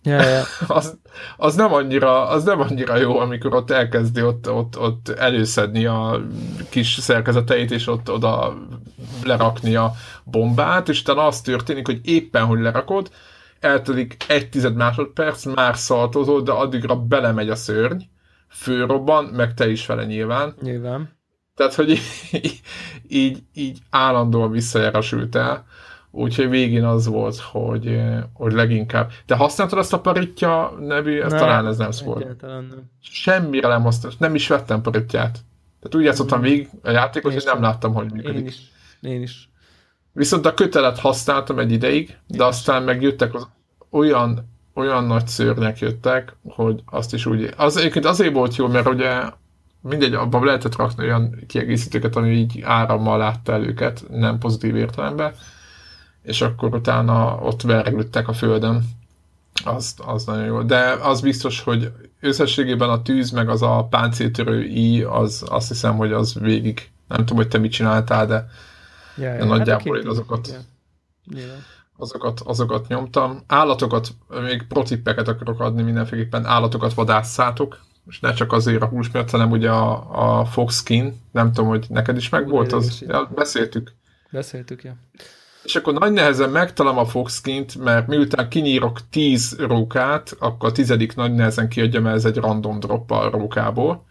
[0.04, 0.44] Ja, ja.
[0.68, 0.98] az,
[1.38, 6.22] az, nem annyira, az nem annyira jó, amikor ott elkezdi ott, ott, ott előszedni a
[6.70, 8.58] kis szerkezeteit, és ott oda
[9.24, 9.92] lerakni a
[10.24, 13.12] bombát, és utána az történik, hogy éppen, hogy lerakod,
[13.60, 18.02] eltelik egy tized másodperc, már szaltozol, de addigra belemegy a szörny,
[18.50, 20.56] főrobban, meg te is vele nyilván.
[20.62, 21.18] Nyilván.
[21.56, 21.90] Tehát, hogy
[22.32, 22.62] így,
[23.08, 25.66] így, így állandóan visszajarasültál.
[26.12, 29.12] Úgyhogy végén az volt, hogy, eh, hogy leginkább...
[29.26, 31.22] Te használtad azt a paritja nevű?
[31.22, 32.42] Ez talán ez nem volt.
[32.42, 32.90] nem.
[33.02, 35.32] Semmire nem használtam, nem is vettem paritját.
[35.80, 38.40] Tehát úgy játszottam végig a játékot, hogy nem láttam, hogy működik.
[38.40, 38.58] Én is.
[39.02, 39.50] Én is.
[40.12, 43.48] Viszont a kötelet használtam egy ideig, de aztán megjöttek az
[43.90, 47.54] olyan, olyan nagy szörnyek jöttek, hogy azt is úgy...
[47.58, 49.22] Az egyébként azért volt jó, mert ugye
[49.82, 55.34] mindegy, abban lehetett rakni olyan kiegészítőket, ami így árammal látta el őket, nem pozitív értelemben,
[56.30, 58.84] és akkor utána ott vergődtek a földön.
[59.66, 64.64] Az, az nagyon jó, de az biztos, hogy összességében a tűz, meg az a páncéltörő
[64.64, 68.50] i, az azt hiszem, hogy az végig, nem tudom, hogy te mit csináltál, de,
[69.18, 70.66] ja, de nagyjából hát én azokat,
[71.98, 73.44] azokat, azokat nyomtam.
[73.48, 74.10] Állatokat,
[74.42, 79.52] még protippeket akarok adni mindenféleképpen, állatokat vadásszátok, és ne csak azért a hús miatt, hanem
[79.52, 83.92] ugye a, a Fox Skin, nem tudom, hogy neked is meg volt az, ja, beszéltük.
[84.32, 84.96] Beszéltük, ja.
[85.64, 91.16] És akkor nagy nehezen megtalálom a Foxkint, mert miután kinyírok 10 rókát, akkor a tizedik
[91.16, 94.06] nagy nehezen kiadja, mert ez egy random drop a rókából.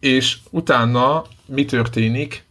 [0.00, 2.44] És utána mi történik?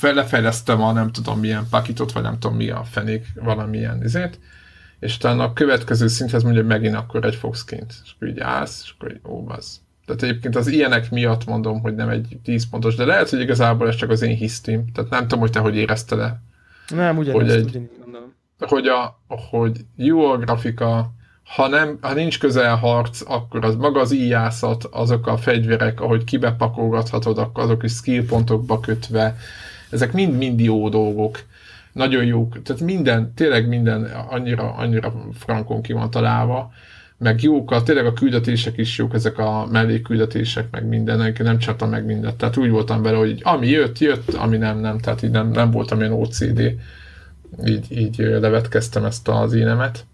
[0.00, 4.38] Lefejlesztem a nem tudom milyen pakitot, vagy nem tudom mi a fenék, valamilyen izét,
[5.00, 7.94] és utána a következő szinthez mondja, hogy megint akkor egy Foxkint.
[8.04, 9.80] És akkor így állsz, és akkor így, ó, az.
[10.06, 13.88] Tehát egyébként az ilyenek miatt mondom, hogy nem egy 10 pontos, de lehet, hogy igazából
[13.88, 14.92] ez csak az én hisztim.
[14.92, 16.40] Tehát nem tudom, hogy te hogy érezted le.
[16.88, 18.34] Nem, ugyanezt, hogy, egy, ugyanígy gondolom.
[18.58, 19.20] Hogy, a,
[19.50, 21.12] hogy jó a grafika,
[21.44, 26.24] ha, nem, ha nincs közel harc, akkor az maga az íjászat, azok a fegyverek, ahogy
[26.24, 29.36] kibepakolgathatod, akkor azok is skill pontokba kötve,
[29.90, 31.38] ezek mind-mind jó dolgok.
[31.92, 36.72] Nagyon jók, tehát minden, tényleg minden annyira, annyira frankon ki van találva,
[37.18, 41.90] meg jók, a, tényleg a küldetések is jók, ezek a mellékküldetések, meg minden, nem csaptam
[41.90, 42.36] meg mindent.
[42.36, 44.98] Tehát úgy voltam vele, hogy ami jött, jött, ami nem, nem.
[44.98, 46.74] Tehát így nem, nem voltam ilyen OCD.
[47.64, 50.06] Így, így levetkeztem ezt az énemet.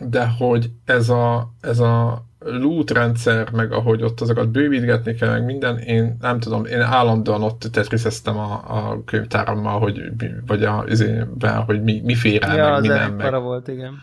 [0.00, 5.44] De hogy ez a, ez a loot rendszer, meg ahogy ott azokat bővítgetni kell, meg
[5.44, 10.02] minden, én nem tudom, én állandóan ott tetrizeztem a, a könyvtárammal, hogy,
[10.46, 13.14] vagy a, izében, hogy mi, mi fér el, ja, meg mi nem.
[13.14, 13.42] Meg.
[13.42, 13.94] volt, igen.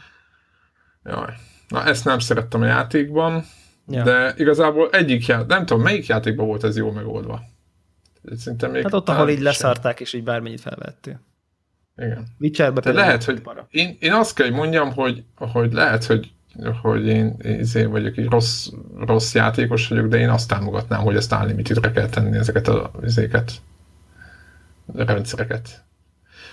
[1.03, 1.33] Jaj.
[1.67, 3.45] Na, ezt nem szerettem a játékban,
[3.87, 4.03] ja.
[4.03, 7.41] de igazából egyik játék, nem tudom, melyik játékban volt ez jól megoldva.
[8.37, 11.19] Szerintem még hát ott, ahol így leszarták, és így bármennyit felvettél.
[11.97, 12.27] Igen.
[12.39, 16.33] Witcherbe de lehet, hogy én, én azt kell, hogy mondjam, hogy, hogy lehet, hogy
[16.81, 17.35] hogy én,
[17.75, 18.67] én vagyok egy rossz,
[18.99, 23.51] rossz játékos vagyok, de én azt támogatnám, hogy ezt unlimited kell tenni ezeket a, ezeket,
[24.95, 25.83] a rendszereket.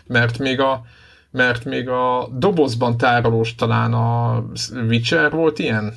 [0.07, 0.85] Mert még a,
[1.33, 4.45] mert még a dobozban tárolós talán a
[4.89, 5.95] Witcher volt ilyen.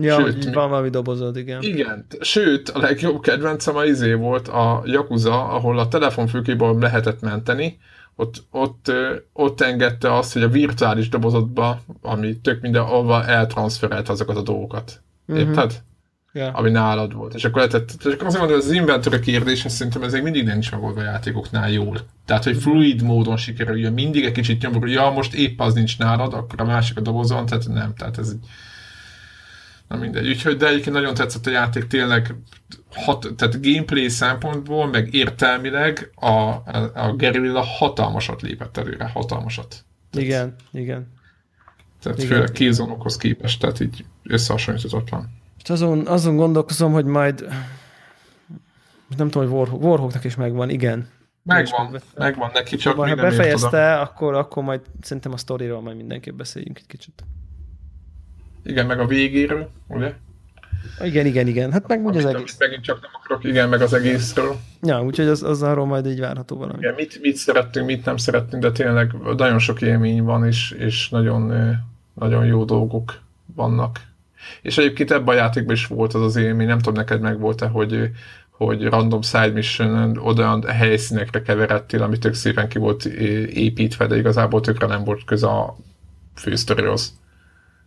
[0.00, 1.62] Ja, sőt, van valami dobozod, igen.
[1.62, 7.78] Igen, sőt, a legjobb kedvencem a izé volt a Yakuza, ahol a telefonfülkéből lehetett menteni,
[8.16, 8.92] ott, ott,
[9.32, 15.02] ott engedte azt, hogy a virtuális dobozodba, ami tök minden, ahova eltranszferelt azokat a dolgokat.
[15.26, 15.48] Uh-huh.
[15.48, 15.82] Érted?
[16.34, 16.58] Yeah.
[16.58, 17.34] Ami nálad volt.
[17.34, 20.44] És akkor lehetett, és akkor azt mondom, hogy az inventory kérdés, szerintem ez még mindig
[20.44, 22.00] nincs megoldva a játékoknál jól.
[22.24, 25.98] Tehát, hogy fluid módon sikerüljön, mindig egy kicsit nyomor, hogy ja, most épp az nincs
[25.98, 28.38] nálad, akkor a másik a dobozon, tehát nem, tehát ez egy...
[29.88, 30.28] Na mindegy.
[30.28, 32.34] Úgyhogy, de egyébként nagyon tetszett a játék, tényleg
[32.94, 39.84] hat, tehát gameplay szempontból, meg értelmileg a, a, a Gerilla hatalmasat lépett előre, hatalmasat.
[40.10, 41.12] Tehát, igen, igen.
[42.02, 45.41] Tehát igen, főleg kézonokhoz képest, tehát így összehasonlíthatatlan.
[45.62, 47.48] És azon, azon gondolkozom, hogy majd
[49.16, 51.08] nem tudom, hogy Warhawk, Warhawknak is megvan, igen.
[51.42, 56.78] Megvan, megvan neki, csak ha befejezte, akkor, akkor majd szerintem a sztoriról majd mindenképp beszéljünk
[56.78, 57.24] egy kicsit.
[58.64, 60.12] Igen, meg a végéről, ugye?
[61.00, 61.72] Igen, igen, igen.
[61.72, 62.56] Hát meg úgy az egész.
[62.58, 64.56] Megint csak nem akarok, igen, meg az egészről.
[64.82, 66.78] Ja, úgyhogy az, az arról majd így várható valami.
[66.78, 71.08] Igen, mit, mit szerettünk, mit nem szerettünk, de tényleg nagyon sok élmény van, és, és
[71.08, 71.52] nagyon,
[72.14, 73.20] nagyon jó dolgok
[73.54, 74.00] vannak
[74.62, 77.66] és egyébként ebben a játékban is volt az az élmény, nem tudom neked meg volt-e,
[77.66, 78.10] hogy,
[78.50, 84.60] hogy random side mission olyan helyszínekre keveredtél, ami tök szépen ki volt építve, de igazából
[84.60, 85.76] tökre nem volt köze a
[86.34, 87.20] fősztorihoz.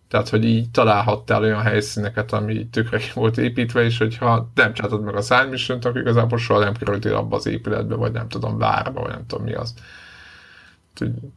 [0.07, 5.03] Tehát, hogy így találhattál olyan helyszíneket, ami tökre ki volt építve, és hogyha nem csináltad
[5.03, 8.57] meg a side mission akkor igazából soha nem kerültél abba az épületbe, vagy nem tudom,
[8.57, 9.73] várba, vagy nem tudom mi az.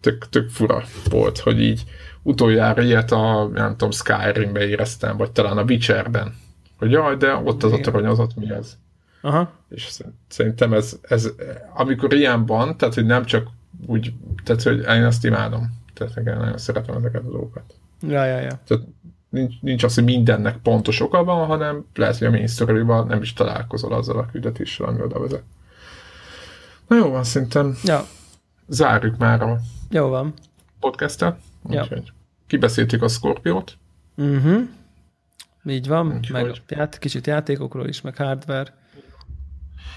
[0.01, 1.85] Tök, tök fura volt, hogy így
[2.22, 6.35] utoljára ilyet a, nem tudom, Skyrimbe éreztem, vagy talán a Witcherben,
[6.78, 7.80] hogy jaj, de ott az Igen.
[7.80, 8.76] a toronyozat mi ez.
[9.20, 9.52] Aha.
[9.68, 9.98] És
[10.28, 11.28] szerintem ez, ez,
[11.74, 13.48] amikor ilyen van, tehát hogy nem csak
[13.86, 14.12] úgy,
[14.44, 15.76] tehát hogy én azt imádom.
[15.94, 17.74] Tehát nekem nagyon szeretem ezeket a dolgokat.
[18.01, 18.60] Ja, ja, ja.
[18.66, 18.85] Tehát
[19.28, 23.32] nincs, nincs az, hogy mindennek pontos oka van, hanem lehet, hogy a main nem is
[23.32, 25.43] találkozol azzal a küldetéssel, ami oda vezet.
[26.89, 28.06] Na jó van, szerintem ja.
[28.69, 30.32] Zárjuk már a jó van.
[30.81, 31.40] podcastet.
[31.62, 32.12] Úgyhogy ja.
[32.47, 33.78] kibeszéltük a Scorpiót.
[34.16, 34.69] Uh-huh.
[35.65, 36.43] Így van, Úgyhogy.
[36.43, 38.74] meg ját, kicsit játékokról is, meg hardware.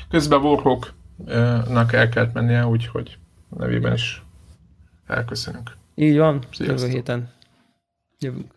[0.09, 3.17] Közben Warhawk-nak el kellett mennie, úgyhogy
[3.49, 4.23] nevében is
[5.07, 5.77] elköszönünk.
[5.95, 7.29] Így van, jövő héten
[8.19, 8.53] jövünk.